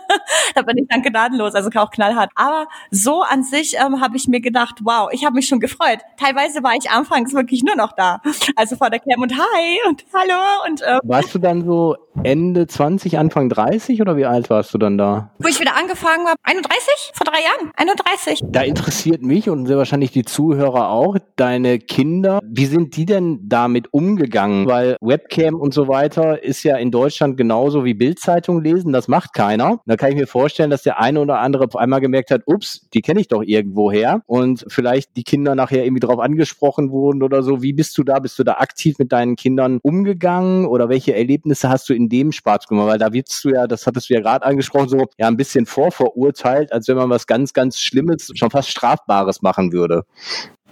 da 0.54 0.62
bin 0.62 0.78
ich 0.78 0.86
dann 0.88 1.02
gnadenlos, 1.02 1.54
also 1.54 1.70
auch 1.76 1.90
knallhart. 1.90 2.30
Aber 2.34 2.66
so 2.90 3.22
an 3.22 3.42
sich 3.42 3.76
ähm, 3.76 4.00
habe 4.00 4.16
ich 4.16 4.28
mir 4.28 4.40
gedacht, 4.40 4.76
wow, 4.82 5.08
ich 5.12 5.24
habe 5.24 5.34
mich 5.34 5.46
schon 5.48 5.60
gefreut. 5.60 5.98
Teilweise 6.18 6.62
war 6.62 6.74
ich 6.74 6.90
anfangs 6.90 7.34
wirklich 7.34 7.62
nur 7.62 7.76
noch 7.76 7.92
da. 7.92 8.20
Also 8.56 8.76
vor 8.76 8.90
der 8.90 9.00
Cam 9.00 9.22
und 9.22 9.32
Hi 9.32 9.78
und 9.88 10.04
Hallo 10.12 10.68
und 10.68 10.82
ähm, 10.86 11.00
Warst 11.04 11.34
du 11.34 11.38
dann 11.38 11.64
so 11.64 11.96
Ende 12.22 12.66
20, 12.66 13.18
Anfang 13.18 13.48
30 13.48 14.00
oder 14.00 14.16
wie 14.16 14.26
alt 14.26 14.50
warst 14.50 14.74
du 14.74 14.78
dann 14.78 14.98
da? 14.98 15.32
Wo 15.38 15.48
ich 15.48 15.60
wieder 15.60 15.76
angefangen 15.76 16.26
habe, 16.26 16.36
31? 16.42 17.12
vor 17.14 17.24
drei 17.24 17.40
Jahren, 17.42 17.72
31. 17.76 18.40
Da 18.50 18.62
interessiert 18.62 19.22
mich 19.22 19.48
und 19.48 19.66
sehr 19.66 19.76
wahrscheinlich 19.76 20.10
die 20.10 20.24
Zuhörer 20.24 20.90
auch, 20.90 21.16
deine 21.36 21.78
Kinder, 21.78 22.40
wie 22.44 22.66
sind 22.66 22.96
die 22.96 23.06
denn 23.06 23.40
damit 23.48 23.92
umgegangen? 23.92 24.66
Weil 24.66 24.96
Webcam 25.00 25.54
und 25.54 25.74
so 25.74 25.88
weiter 25.88 26.42
ist 26.42 26.62
ja 26.62 26.76
in 26.76 26.90
Deutschland 26.90 27.36
genauso 27.36 27.84
wie 27.84 27.94
Bildzeitung 27.94 28.62
lesen, 28.62 28.92
das 28.92 29.08
macht 29.08 29.32
keiner. 29.32 29.80
Da 29.86 29.96
kann 29.96 30.10
ich 30.10 30.16
mir 30.16 30.26
vorstellen, 30.26 30.70
dass 30.70 30.82
der 30.82 31.00
eine 31.00 31.20
oder 31.20 31.38
andere 31.38 31.64
auf 31.64 31.76
einmal 31.76 32.00
gemerkt 32.00 32.30
hat, 32.30 32.42
ups, 32.46 32.88
die 32.92 33.02
kenne 33.02 33.20
ich 33.20 33.28
doch 33.28 33.42
irgendwo 33.42 33.90
her 33.90 34.22
und 34.26 34.64
vielleicht 34.68 35.16
die 35.16 35.24
Kinder 35.24 35.54
nachher 35.54 35.84
irgendwie 35.84 36.00
drauf 36.00 36.18
angesprochen 36.18 36.90
wurden 36.90 37.22
oder 37.22 37.42
so. 37.42 37.62
Wie 37.62 37.72
bist 37.72 37.96
du 37.98 38.02
da? 38.02 38.18
Bist 38.18 38.38
du 38.38 38.44
da 38.44 38.54
aktiv 38.54 38.98
mit 38.98 39.12
deinen 39.12 39.36
Kindern 39.36 39.78
umgegangen 39.82 40.66
oder 40.66 40.88
welche 40.88 41.14
Erlebnisse 41.14 41.68
hast 41.68 41.88
du 41.88 41.94
in 42.00 42.08
dem 42.08 42.32
Spaß 42.32 42.66
gemacht? 42.66 42.88
Weil 42.88 42.98
da 42.98 43.12
wirst 43.12 43.44
du 43.44 43.50
ja, 43.50 43.66
das 43.66 43.86
hattest 43.86 44.10
du 44.10 44.14
ja 44.14 44.20
gerade 44.20 44.44
angesprochen, 44.44 44.88
so 44.88 45.06
ja 45.18 45.28
ein 45.28 45.36
bisschen 45.36 45.66
vorverurteilt, 45.66 46.72
als 46.72 46.88
wenn 46.88 46.96
man 46.96 47.10
was 47.10 47.26
ganz, 47.26 47.52
ganz 47.52 47.78
Schlimmes, 47.78 48.30
schon 48.34 48.50
fast 48.50 48.70
Strafbares 48.70 49.42
machen 49.42 49.72
würde. 49.72 50.04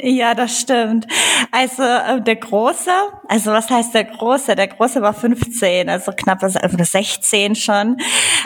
Ja, 0.00 0.34
das 0.34 0.60
stimmt. 0.60 1.06
Also 1.50 1.82
äh, 1.82 2.20
der 2.20 2.36
Große, 2.36 2.90
also 3.26 3.50
was 3.50 3.68
heißt 3.68 3.94
der 3.94 4.04
Große? 4.04 4.54
Der 4.54 4.68
Große 4.68 5.02
war 5.02 5.12
15, 5.12 5.88
also 5.88 6.12
knapp 6.12 6.42
also 6.42 6.58
16 6.60 7.56
schon. 7.56 7.96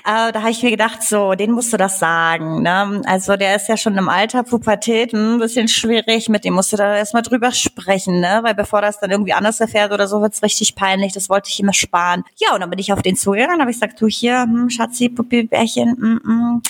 Äh, 0.05 0.32
da 0.32 0.40
habe 0.40 0.50
ich 0.50 0.62
mir 0.62 0.70
gedacht, 0.70 1.03
so, 1.03 1.34
den 1.34 1.53
musst 1.53 1.72
du 1.72 1.76
das 1.76 1.98
sagen. 1.98 2.62
Ne? 2.62 3.03
Also 3.05 3.36
der 3.36 3.57
ist 3.57 3.68
ja 3.68 3.76
schon 3.76 3.98
im 3.98 4.09
Alter, 4.09 4.44
Pubertät, 4.44 5.12
ein 5.12 5.38
bisschen 5.38 5.68
schwierig, 5.68 6.30
mit 6.30 6.44
dem 6.44 6.55
musst 6.55 6.72
du 6.72 6.76
da 6.76 6.96
erstmal 6.96 7.22
drüber 7.22 7.53
sprechen, 7.53 8.20
ne? 8.20 8.40
Weil 8.42 8.55
bevor 8.55 8.80
das 8.80 8.98
dann 8.98 9.11
irgendwie 9.11 9.34
anders 9.34 9.61
erfährt 9.61 9.92
oder 9.92 10.07
so, 10.07 10.22
wird's 10.22 10.42
richtig 10.42 10.74
peinlich. 10.74 11.12
Das 11.12 11.28
wollte 11.28 11.50
ich 11.50 11.61
immer 11.61 11.74
sparen. 11.74 12.24
Ja, 12.36 12.55
und 12.55 12.61
dann 12.61 12.70
bin 12.70 12.78
ich 12.78 12.92
auf 12.92 13.03
den 13.03 13.16
zugegangen, 13.16 13.61
habe 13.61 13.70
ich 13.70 13.76
gesagt, 13.76 14.00
du 14.00 14.07
hier, 14.07 14.42
hm, 14.42 14.70
Schatzi, 14.70 15.09
Puppi, 15.09 15.44
Bärchen, 15.44 15.96
mm, 15.98 16.30
mm 16.30 16.62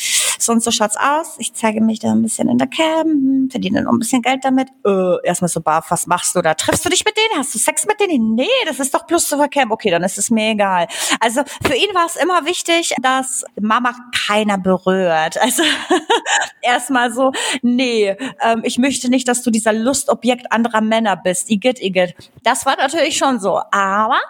so 0.43 0.53
und 0.53 0.62
so 0.62 0.70
schaut's 0.70 0.97
aus. 0.97 1.36
Ich 1.38 1.55
zeige 1.55 1.80
mich 1.80 1.99
da 2.01 2.12
ein 2.12 2.22
bisschen 2.22 2.49
in 2.49 2.59
der 2.59 2.66
Cam, 2.66 3.07
hm, 3.07 3.49
verdiene 3.51 3.82
noch 3.82 3.93
ein 3.93 3.99
bisschen 3.99 4.22
Geld 4.22 4.45
damit. 4.45 4.68
Äh, 4.84 5.26
erstmal 5.26 5.49
so, 5.49 5.61
Barf, 5.61 5.90
was 5.90 6.07
machst 6.07 6.34
du 6.34 6.43
da? 6.43 6.55
Triffst 6.55 6.84
du 6.84 6.88
dich 6.88 7.05
mit 7.05 7.16
denen? 7.16 7.40
Hast 7.40 7.55
du 7.55 7.59
Sex 7.59 7.86
mit 7.86 8.01
denen? 8.01 8.34
Nee, 8.34 8.47
das 8.66 8.80
ist 8.80 8.95
doch 8.95 9.07
plus 9.07 9.28
zur 9.28 9.47
Cam. 9.49 9.70
Okay, 9.70 9.90
dann 9.90 10.03
ist 10.03 10.18
es 10.18 10.30
mir 10.30 10.51
egal. 10.51 10.88
Also 11.20 11.43
für 11.62 11.74
ihn 11.74 11.95
war 11.95 12.07
es 12.07 12.16
immer 12.16 12.45
wichtig, 12.47 12.95
dass 13.01 13.45
Mama 13.61 13.95
keiner 14.26 14.59
berührt. 14.59 15.40
Also 15.40 15.62
erstmal 16.62 17.12
so, 17.12 17.32
nee, 17.62 18.16
ähm, 18.40 18.62
ich 18.64 18.78
möchte 18.78 19.09
nicht, 19.09 19.28
dass 19.28 19.43
du 19.43 19.51
dieser 19.51 19.72
Lustobjekt 19.72 20.53
anderer 20.53 20.80
Männer 20.80 21.16
bist. 21.16 21.51
Igitt, 21.51 21.80
igitt. 21.80 22.14
Das 22.43 22.66
war 22.66 22.76
natürlich 22.76 23.16
schon 23.16 23.40
so. 23.40 23.61
Aber 23.70 24.20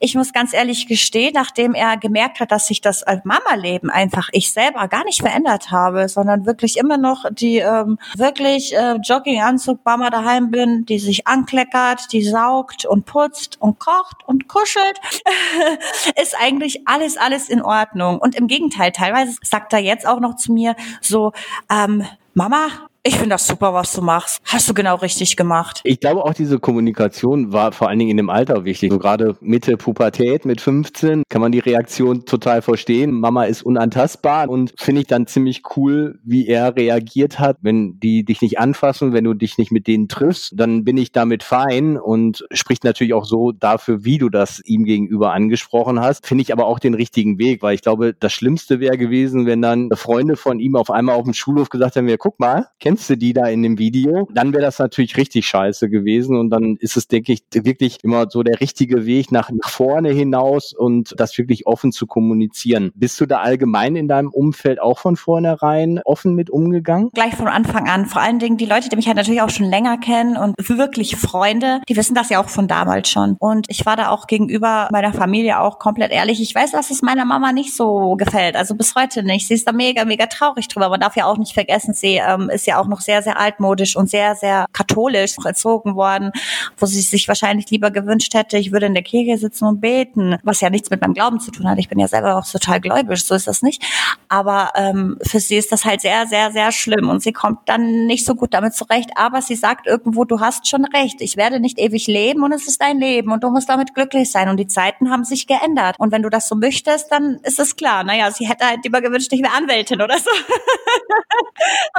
ich 0.00 0.14
muss 0.14 0.32
ganz 0.32 0.52
ehrlich 0.52 0.86
gestehen, 0.86 1.32
nachdem 1.34 1.74
er 1.74 1.96
gemerkt 1.96 2.40
hat, 2.40 2.50
dass 2.50 2.66
sich 2.66 2.80
das 2.80 3.04
Mama-Leben 3.24 3.90
einfach 3.90 4.28
ich 4.32 4.50
selber 4.50 4.88
gar 4.88 5.04
nicht 5.04 5.20
verändert 5.20 5.59
verändert 5.60 5.70
habe, 5.70 6.08
sondern 6.08 6.46
wirklich 6.46 6.76
immer 6.76 6.96
noch 6.96 7.24
die 7.30 7.58
ähm, 7.58 7.98
wirklich 8.16 8.74
äh, 8.74 8.96
Jogginganzug 9.02 9.80
Mama 9.84 10.10
daheim 10.10 10.50
bin, 10.50 10.84
die 10.86 10.98
sich 10.98 11.26
ankleckert, 11.26 12.12
die 12.12 12.22
saugt 12.22 12.84
und 12.84 13.06
putzt 13.06 13.60
und 13.60 13.78
kocht 13.78 14.16
und 14.26 14.48
kuschelt, 14.48 15.00
ist 16.20 16.36
eigentlich 16.40 16.82
alles, 16.86 17.16
alles 17.16 17.48
in 17.48 17.62
Ordnung. 17.62 18.18
Und 18.18 18.34
im 18.34 18.46
Gegenteil, 18.46 18.92
teilweise 18.92 19.36
sagt 19.42 19.72
er 19.72 19.80
jetzt 19.80 20.06
auch 20.06 20.20
noch 20.20 20.36
zu 20.36 20.52
mir 20.52 20.74
so, 21.00 21.32
ähm, 21.70 22.04
Mama, 22.34 22.68
ich 23.02 23.14
finde 23.14 23.30
das 23.30 23.46
super, 23.46 23.72
was 23.72 23.94
du 23.94 24.02
machst. 24.02 24.42
Hast 24.44 24.68
du 24.68 24.74
genau 24.74 24.96
richtig 24.96 25.36
gemacht. 25.36 25.80
Ich 25.84 26.00
glaube 26.00 26.22
auch 26.22 26.34
diese 26.34 26.58
Kommunikation 26.58 27.50
war 27.52 27.72
vor 27.72 27.88
allen 27.88 27.98
Dingen 27.98 28.10
in 28.10 28.16
dem 28.18 28.28
Alter 28.28 28.66
wichtig. 28.66 28.92
So 28.92 28.98
gerade 28.98 29.36
Mitte 29.40 29.78
Pubertät 29.78 30.44
mit 30.44 30.60
15 30.60 31.22
kann 31.28 31.40
man 31.40 31.50
die 31.50 31.60
Reaktion 31.60 32.26
total 32.26 32.60
verstehen. 32.60 33.12
Mama 33.12 33.44
ist 33.44 33.62
unantastbar 33.62 34.50
und 34.50 34.74
finde 34.76 35.00
ich 35.00 35.06
dann 35.06 35.26
ziemlich 35.26 35.62
cool, 35.76 36.18
wie 36.24 36.46
er 36.46 36.76
reagiert 36.76 37.38
hat. 37.38 37.56
Wenn 37.62 37.98
die 38.00 38.22
dich 38.24 38.42
nicht 38.42 38.58
anfassen, 38.58 39.14
wenn 39.14 39.24
du 39.24 39.32
dich 39.32 39.56
nicht 39.56 39.72
mit 39.72 39.86
denen 39.86 40.08
triffst, 40.08 40.52
dann 40.56 40.84
bin 40.84 40.98
ich 40.98 41.10
damit 41.10 41.42
fein 41.42 41.96
und 41.96 42.44
spricht 42.52 42.84
natürlich 42.84 43.14
auch 43.14 43.24
so 43.24 43.52
dafür, 43.52 44.04
wie 44.04 44.18
du 44.18 44.28
das 44.28 44.60
ihm 44.66 44.84
gegenüber 44.84 45.32
angesprochen 45.32 46.00
hast. 46.00 46.26
Finde 46.26 46.42
ich 46.42 46.52
aber 46.52 46.66
auch 46.66 46.78
den 46.78 46.92
richtigen 46.92 47.38
Weg, 47.38 47.62
weil 47.62 47.74
ich 47.74 47.82
glaube, 47.82 48.12
das 48.12 48.34
Schlimmste 48.34 48.78
wäre 48.78 48.98
gewesen, 48.98 49.46
wenn 49.46 49.62
dann 49.62 49.88
Freunde 49.94 50.36
von 50.36 50.60
ihm 50.60 50.76
auf 50.76 50.90
einmal 50.90 51.14
auf 51.14 51.24
dem 51.24 51.32
Schulhof 51.32 51.70
gesagt 51.70 51.96
haben, 51.96 52.06
ja, 52.06 52.18
guck 52.18 52.38
mal, 52.38 52.66
du 52.98 53.16
die 53.16 53.32
da 53.32 53.46
in 53.46 53.62
dem 53.62 53.78
Video, 53.78 54.28
dann 54.32 54.52
wäre 54.52 54.62
das 54.62 54.78
natürlich 54.78 55.16
richtig 55.16 55.46
scheiße 55.46 55.88
gewesen 55.88 56.36
und 56.36 56.50
dann 56.50 56.76
ist 56.80 56.96
es, 56.96 57.08
denke 57.08 57.32
ich, 57.32 57.42
wirklich 57.52 57.98
immer 58.02 58.26
so 58.28 58.42
der 58.42 58.60
richtige 58.60 59.06
Weg 59.06 59.32
nach, 59.32 59.50
nach 59.50 59.68
vorne 59.68 60.10
hinaus 60.10 60.72
und 60.72 61.14
das 61.18 61.36
wirklich 61.38 61.66
offen 61.66 61.92
zu 61.92 62.06
kommunizieren. 62.06 62.90
Bist 62.94 63.20
du 63.20 63.26
da 63.26 63.38
allgemein 63.38 63.96
in 63.96 64.08
deinem 64.08 64.30
Umfeld 64.30 64.80
auch 64.80 64.98
von 64.98 65.16
vornherein 65.16 66.00
offen 66.04 66.34
mit 66.34 66.50
umgegangen? 66.50 67.10
Gleich 67.12 67.34
von 67.34 67.48
Anfang 67.48 67.88
an. 67.88 68.06
Vor 68.06 68.22
allen 68.22 68.38
Dingen 68.38 68.56
die 68.56 68.66
Leute, 68.66 68.88
die 68.88 68.96
mich 68.96 69.06
halt 69.06 69.16
natürlich 69.16 69.42
auch 69.42 69.50
schon 69.50 69.66
länger 69.66 69.98
kennen 69.98 70.36
und 70.36 70.54
wirklich 70.68 71.16
Freunde, 71.16 71.80
die 71.88 71.96
wissen 71.96 72.14
das 72.14 72.30
ja 72.30 72.42
auch 72.42 72.48
von 72.48 72.68
damals 72.68 73.08
schon. 73.08 73.36
Und 73.38 73.66
ich 73.68 73.86
war 73.86 73.96
da 73.96 74.10
auch 74.10 74.26
gegenüber 74.26 74.88
meiner 74.90 75.12
Familie 75.12 75.60
auch 75.60 75.78
komplett 75.78 76.12
ehrlich. 76.12 76.40
Ich 76.40 76.54
weiß, 76.54 76.72
dass 76.72 76.90
es 76.90 77.02
meiner 77.02 77.24
Mama 77.24 77.52
nicht 77.52 77.74
so 77.74 78.16
gefällt. 78.16 78.56
Also 78.56 78.74
bis 78.74 78.94
heute 78.94 79.22
nicht. 79.22 79.46
Sie 79.46 79.54
ist 79.54 79.66
da 79.66 79.72
mega, 79.72 80.04
mega 80.04 80.26
traurig 80.26 80.68
drüber. 80.68 80.88
Man 80.88 81.00
darf 81.00 81.16
ja 81.16 81.26
auch 81.26 81.38
nicht 81.38 81.54
vergessen, 81.54 81.94
sie 81.94 82.20
ähm, 82.24 82.50
ist 82.50 82.66
ja 82.66 82.79
auch 82.80 82.88
noch 82.88 83.00
sehr, 83.00 83.22
sehr 83.22 83.38
altmodisch 83.38 83.96
und 83.96 84.10
sehr, 84.10 84.34
sehr 84.34 84.66
katholisch 84.72 85.36
erzogen 85.44 85.94
worden, 85.94 86.32
wo 86.78 86.86
sie 86.86 87.00
sich 87.00 87.28
wahrscheinlich 87.28 87.70
lieber 87.70 87.90
gewünscht 87.90 88.34
hätte, 88.34 88.58
ich 88.58 88.72
würde 88.72 88.86
in 88.86 88.94
der 88.94 89.02
Kirche 89.02 89.38
sitzen 89.38 89.66
und 89.66 89.80
beten, 89.80 90.36
was 90.42 90.60
ja 90.60 90.70
nichts 90.70 90.90
mit 90.90 91.00
meinem 91.00 91.14
Glauben 91.14 91.40
zu 91.40 91.50
tun 91.50 91.68
hat. 91.68 91.78
Ich 91.78 91.88
bin 91.88 91.98
ja 91.98 92.08
selber 92.08 92.36
auch 92.36 92.46
total 92.46 92.80
gläubig, 92.80 93.22
so 93.22 93.34
ist 93.34 93.46
das 93.46 93.62
nicht. 93.62 93.82
Aber 94.28 94.72
ähm, 94.76 95.18
für 95.22 95.40
sie 95.40 95.56
ist 95.56 95.72
das 95.72 95.84
halt 95.84 96.00
sehr, 96.00 96.26
sehr, 96.26 96.52
sehr 96.52 96.72
schlimm 96.72 97.08
und 97.08 97.22
sie 97.22 97.32
kommt 97.32 97.60
dann 97.66 98.06
nicht 98.06 98.24
so 98.24 98.34
gut 98.34 98.54
damit 98.54 98.74
zurecht. 98.74 99.10
Aber 99.16 99.42
sie 99.42 99.54
sagt 99.54 99.86
irgendwo, 99.86 100.24
du 100.24 100.40
hast 100.40 100.68
schon 100.68 100.84
recht. 100.84 101.20
Ich 101.20 101.36
werde 101.36 101.60
nicht 101.60 101.78
ewig 101.78 102.06
leben 102.06 102.42
und 102.42 102.52
es 102.52 102.66
ist 102.66 102.80
dein 102.80 102.98
Leben 102.98 103.32
und 103.32 103.42
du 103.42 103.50
musst 103.50 103.68
damit 103.68 103.94
glücklich 103.94 104.30
sein. 104.30 104.48
Und 104.48 104.56
die 104.56 104.66
Zeiten 104.66 105.10
haben 105.10 105.24
sich 105.24 105.46
geändert. 105.46 105.96
Und 105.98 106.12
wenn 106.12 106.22
du 106.22 106.30
das 106.30 106.48
so 106.48 106.54
möchtest, 106.54 107.10
dann 107.12 107.40
ist 107.42 107.58
es 107.58 107.76
klar. 107.76 108.04
Naja, 108.04 108.30
sie 108.30 108.48
hätte 108.48 108.66
halt 108.66 108.84
lieber 108.84 109.00
gewünscht, 109.00 109.32
ich 109.32 109.42
wäre 109.42 109.52
Anwältin 109.52 110.00
oder 110.00 110.18
so. 110.18 110.30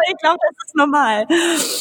ich 0.07 0.17
glaube, 0.17 0.39
das 0.41 0.67
ist 0.67 0.70
normal. 0.75 1.25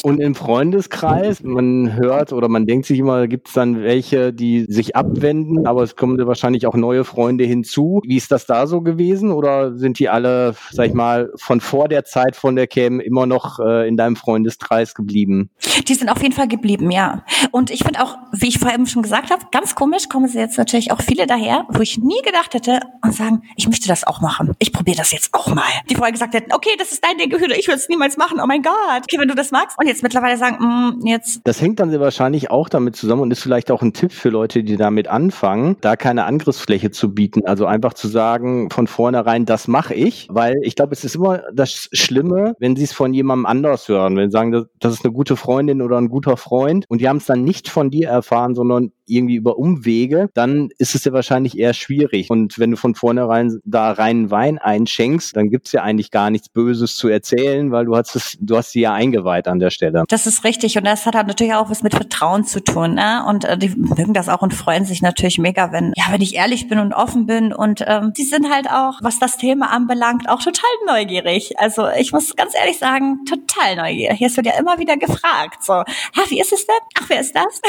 Und 0.03 0.19
im 0.19 0.35
Freundeskreis, 0.35 1.43
man 1.43 1.95
hört 1.95 2.33
oder 2.33 2.47
man 2.47 2.65
denkt 2.65 2.85
sich 2.85 2.99
immer, 2.99 3.27
gibt 3.27 3.47
es 3.47 3.53
dann 3.53 3.81
welche, 3.83 4.33
die 4.33 4.65
sich 4.67 4.95
abwenden, 4.95 5.67
aber 5.67 5.83
es 5.83 5.95
kommen 5.95 6.17
wahrscheinlich 6.25 6.67
auch 6.67 6.75
neue 6.75 7.03
Freunde 7.03 7.43
hinzu. 7.43 8.01
Wie 8.05 8.17
ist 8.17 8.31
das 8.31 8.45
da 8.45 8.67
so 8.67 8.81
gewesen? 8.81 9.31
Oder 9.31 9.75
sind 9.77 9.99
die 9.99 10.09
alle, 10.09 10.55
sag 10.71 10.87
ich 10.87 10.93
mal, 10.93 11.31
von 11.35 11.61
vor 11.61 11.87
der 11.87 12.03
Zeit 12.05 12.35
von 12.35 12.55
der 12.55 12.67
Cam 12.67 12.99
immer 12.99 13.25
noch 13.25 13.59
äh, 13.59 13.87
in 13.87 13.97
deinem 13.97 14.15
Freundeskreis 14.15 14.95
geblieben? 14.95 15.49
Die 15.87 15.93
sind 15.93 16.09
auf 16.09 16.21
jeden 16.21 16.33
Fall 16.33 16.47
geblieben, 16.47 16.91
ja. 16.91 17.23
Und 17.51 17.71
ich 17.71 17.83
finde 17.83 18.03
auch, 18.03 18.17
wie 18.31 18.47
ich 18.47 18.59
vorhin 18.59 18.87
schon 18.87 19.01
gesagt 19.01 19.31
habe, 19.31 19.45
ganz 19.51 19.75
komisch 19.75 20.09
kommen 20.09 20.27
sie 20.27 20.39
jetzt 20.39 20.57
natürlich 20.57 20.91
auch 20.91 21.01
viele 21.01 21.27
daher, 21.27 21.65
wo 21.69 21.81
ich 21.81 21.97
nie 21.97 22.21
gedacht 22.23 22.53
hätte 22.53 22.79
und 23.03 23.13
sagen, 23.13 23.43
ich 23.55 23.67
möchte 23.67 23.87
das 23.87 24.05
auch 24.05 24.21
machen. 24.21 24.53
Ich 24.59 24.73
probiere 24.73 24.97
das 24.97 25.11
jetzt 25.11 25.33
auch 25.33 25.53
mal. 25.53 25.63
Die 25.89 25.95
vorher 25.95 26.11
gesagt 26.11 26.33
hätten, 26.33 26.53
okay, 26.53 26.71
das 26.77 26.91
ist 26.91 27.03
dein 27.03 27.17
Ding, 27.17 27.31
ich 27.31 27.67
würde 27.67 27.79
es 27.79 27.89
niemals 27.89 28.17
machen. 28.17 28.39
Oh 28.41 28.47
mein 28.47 28.61
Gott. 28.61 28.73
Okay, 28.97 29.17
wenn 29.19 29.27
du 29.27 29.35
das 29.35 29.51
magst. 29.51 29.77
Und 29.79 29.87
jetzt 29.87 30.03
mittlerweile 30.03 30.37
sagen, 30.37 30.57
mm, 30.59 31.05
jetzt. 31.05 31.41
Das 31.43 31.61
hängt 31.61 31.79
dann 31.79 31.97
wahrscheinlich 31.99 32.51
auch 32.51 32.69
damit 32.69 32.95
zusammen 32.95 33.21
und 33.21 33.31
ist 33.31 33.41
vielleicht 33.41 33.71
auch 33.71 33.81
ein 33.81 33.93
Tipp 33.93 34.11
für 34.11 34.29
Leute, 34.29 34.63
die 34.63 34.77
damit 34.77 35.07
anfangen, 35.07 35.77
da 35.81 35.95
keine 35.95 36.25
Angriffsfläche 36.25 36.91
zu 36.91 37.13
bieten. 37.13 37.45
Also 37.45 37.65
einfach 37.65 37.93
zu 37.93 38.07
sagen, 38.07 38.69
von 38.69 38.87
vornherein, 38.87 39.45
das 39.45 39.67
mache 39.67 39.93
ich, 39.93 40.27
weil 40.29 40.57
ich 40.63 40.75
glaube, 40.75 40.93
es 40.93 41.03
ist 41.03 41.15
immer 41.15 41.43
das 41.53 41.89
Schlimme, 41.91 42.55
wenn 42.59 42.75
sie 42.75 42.83
es 42.83 42.93
von 42.93 43.13
jemandem 43.13 43.45
anders 43.45 43.87
hören. 43.87 44.15
Wenn 44.17 44.29
sie 44.29 44.37
sagen, 44.37 44.65
das 44.79 44.93
ist 44.93 45.05
eine 45.05 45.13
gute 45.13 45.35
Freundin 45.35 45.81
oder 45.81 45.97
ein 45.97 46.09
guter 46.09 46.37
Freund 46.37 46.85
und 46.89 47.01
die 47.01 47.09
haben 47.09 47.17
es 47.17 47.25
dann 47.25 47.43
nicht 47.43 47.69
von 47.69 47.89
dir 47.89 48.09
erfahren, 48.09 48.55
sondern 48.55 48.91
irgendwie 49.11 49.35
über 49.35 49.57
Umwege, 49.57 50.29
dann 50.33 50.69
ist 50.77 50.95
es 50.95 51.03
ja 51.03 51.13
wahrscheinlich 51.13 51.57
eher 51.57 51.73
schwierig. 51.73 52.29
Und 52.29 52.57
wenn 52.57 52.71
du 52.71 52.77
von 52.77 52.95
vornherein 52.95 53.59
da 53.65 53.91
reinen 53.91 54.31
Wein 54.31 54.57
einschenkst, 54.57 55.35
dann 55.35 55.49
gibt's 55.49 55.71
ja 55.73 55.83
eigentlich 55.83 56.11
gar 56.11 56.29
nichts 56.29 56.49
Böses 56.49 56.95
zu 56.95 57.09
erzählen, 57.09 57.71
weil 57.71 57.85
du 57.85 57.95
hast 57.95 58.15
es, 58.15 58.37
du 58.39 58.55
hast 58.55 58.70
sie 58.71 58.81
ja 58.81 58.93
eingeweiht 58.93 59.47
an 59.47 59.59
der 59.59 59.69
Stelle. 59.69 60.03
Das 60.07 60.27
ist 60.27 60.43
richtig. 60.43 60.77
Und 60.77 60.85
das 60.85 61.05
hat 61.05 61.15
halt 61.15 61.27
natürlich 61.27 61.53
auch 61.53 61.69
was 61.69 61.83
mit 61.83 61.93
Vertrauen 61.93 62.43
zu 62.43 62.63
tun. 62.63 62.95
Ne? 62.95 63.23
Und 63.27 63.45
äh, 63.45 63.57
die 63.57 63.69
mögen 63.69 64.13
das 64.13 64.29
auch 64.29 64.41
und 64.41 64.53
freuen 64.53 64.85
sich 64.85 65.01
natürlich 65.01 65.37
mega, 65.37 65.71
wenn, 65.71 65.93
ja, 65.95 66.05
wenn 66.09 66.21
ich 66.21 66.35
ehrlich 66.35 66.67
bin 66.67 66.79
und 66.79 66.93
offen 66.93 67.25
bin. 67.25 67.53
Und 67.53 67.83
ähm, 67.87 68.13
die 68.15 68.23
sind 68.23 68.51
halt 68.51 68.69
auch, 68.69 68.99
was 69.01 69.19
das 69.19 69.37
Thema 69.37 69.71
anbelangt, 69.71 70.29
auch 70.29 70.41
total 70.41 70.69
neugierig. 70.87 71.59
Also 71.59 71.87
ich 71.97 72.11
muss 72.11 72.35
ganz 72.35 72.53
ehrlich 72.55 72.77
sagen, 72.77 73.19
total 73.25 73.75
neugierig. 73.75 74.17
Hier 74.17 74.35
wird 74.35 74.45
ja 74.45 74.59
immer 74.59 74.79
wieder 74.79 74.97
gefragt. 74.97 75.63
So, 75.63 75.73
ha, 75.73 75.85
wie 76.29 76.39
ist 76.39 76.53
es 76.53 76.65
denn? 76.65 76.75
Ach, 76.99 77.09
wer 77.09 77.21
ist 77.21 77.35
das? 77.35 77.61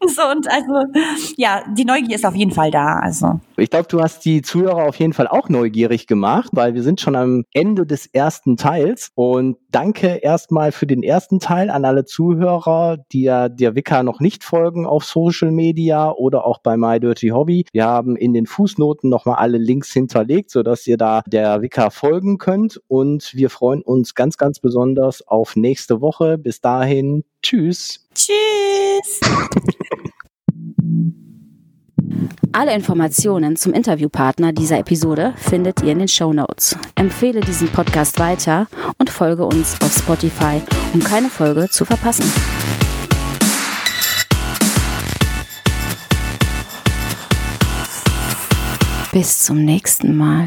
so, 0.14 0.22
und 0.30 0.48
also, 0.50 0.84
ja, 1.36 1.62
die 1.72 1.84
Neugier 1.84 2.16
ist 2.16 2.26
auf 2.26 2.34
jeden 2.34 2.52
Fall 2.52 2.70
da. 2.70 2.98
Also. 3.00 3.40
Ich 3.56 3.70
glaube, 3.70 3.88
du 3.88 4.00
hast 4.00 4.24
die 4.24 4.42
Zuhörer 4.42 4.84
auf 4.84 4.96
jeden 4.96 5.12
Fall 5.12 5.28
auch 5.28 5.48
neugierig 5.48 6.06
gemacht, 6.06 6.50
weil 6.52 6.74
wir 6.74 6.82
sind 6.82 7.00
schon 7.00 7.16
am 7.16 7.44
Ende 7.52 7.86
des 7.86 8.06
ersten 8.06 8.56
Teils. 8.56 9.10
Und 9.14 9.56
danke 9.76 10.20
erstmal 10.22 10.72
für 10.72 10.86
den 10.86 11.02
ersten 11.02 11.38
Teil 11.38 11.68
an 11.68 11.84
alle 11.84 12.06
Zuhörer, 12.06 12.96
die 13.12 13.24
ja 13.24 13.50
der 13.50 13.74
Wicca 13.74 14.02
noch 14.02 14.20
nicht 14.20 14.42
folgen 14.42 14.86
auf 14.86 15.04
Social 15.04 15.50
Media 15.50 16.12
oder 16.12 16.46
auch 16.46 16.60
bei 16.60 16.78
My 16.78 16.98
Dirty 16.98 17.28
Hobby. 17.28 17.66
Wir 17.72 17.84
haben 17.84 18.16
in 18.16 18.32
den 18.32 18.46
Fußnoten 18.46 19.10
nochmal 19.10 19.36
alle 19.36 19.58
Links 19.58 19.92
hinterlegt, 19.92 20.50
sodass 20.50 20.86
ihr 20.86 20.96
da 20.96 21.20
der 21.26 21.60
Wicca 21.60 21.90
folgen 21.90 22.38
könnt. 22.38 22.80
Und 22.88 23.34
wir 23.34 23.50
freuen 23.50 23.82
uns 23.82 24.14
ganz, 24.14 24.38
ganz 24.38 24.60
besonders 24.60 25.20
auf 25.28 25.56
nächste 25.56 26.00
Woche. 26.00 26.38
Bis 26.38 26.62
dahin, 26.62 27.24
tschüss. 27.42 28.08
Tschüss. 28.14 29.20
Alle 32.52 32.74
Informationen 32.74 33.56
zum 33.56 33.72
Interviewpartner 33.72 34.52
dieser 34.52 34.78
Episode 34.78 35.34
findet 35.36 35.82
ihr 35.82 35.92
in 35.92 35.98
den 35.98 36.08
Show 36.08 36.32
Notes. 36.32 36.76
Empfehle 36.94 37.40
diesen 37.40 37.68
Podcast 37.68 38.18
weiter 38.18 38.66
und 38.98 39.10
folge 39.10 39.44
uns 39.44 39.76
auf 39.82 39.92
Spotify, 39.92 40.62
um 40.94 41.00
keine 41.00 41.28
Folge 41.28 41.68
zu 41.68 41.84
verpassen. 41.84 42.24
Bis 49.12 49.44
zum 49.44 49.64
nächsten 49.64 50.14
Mal. 50.14 50.44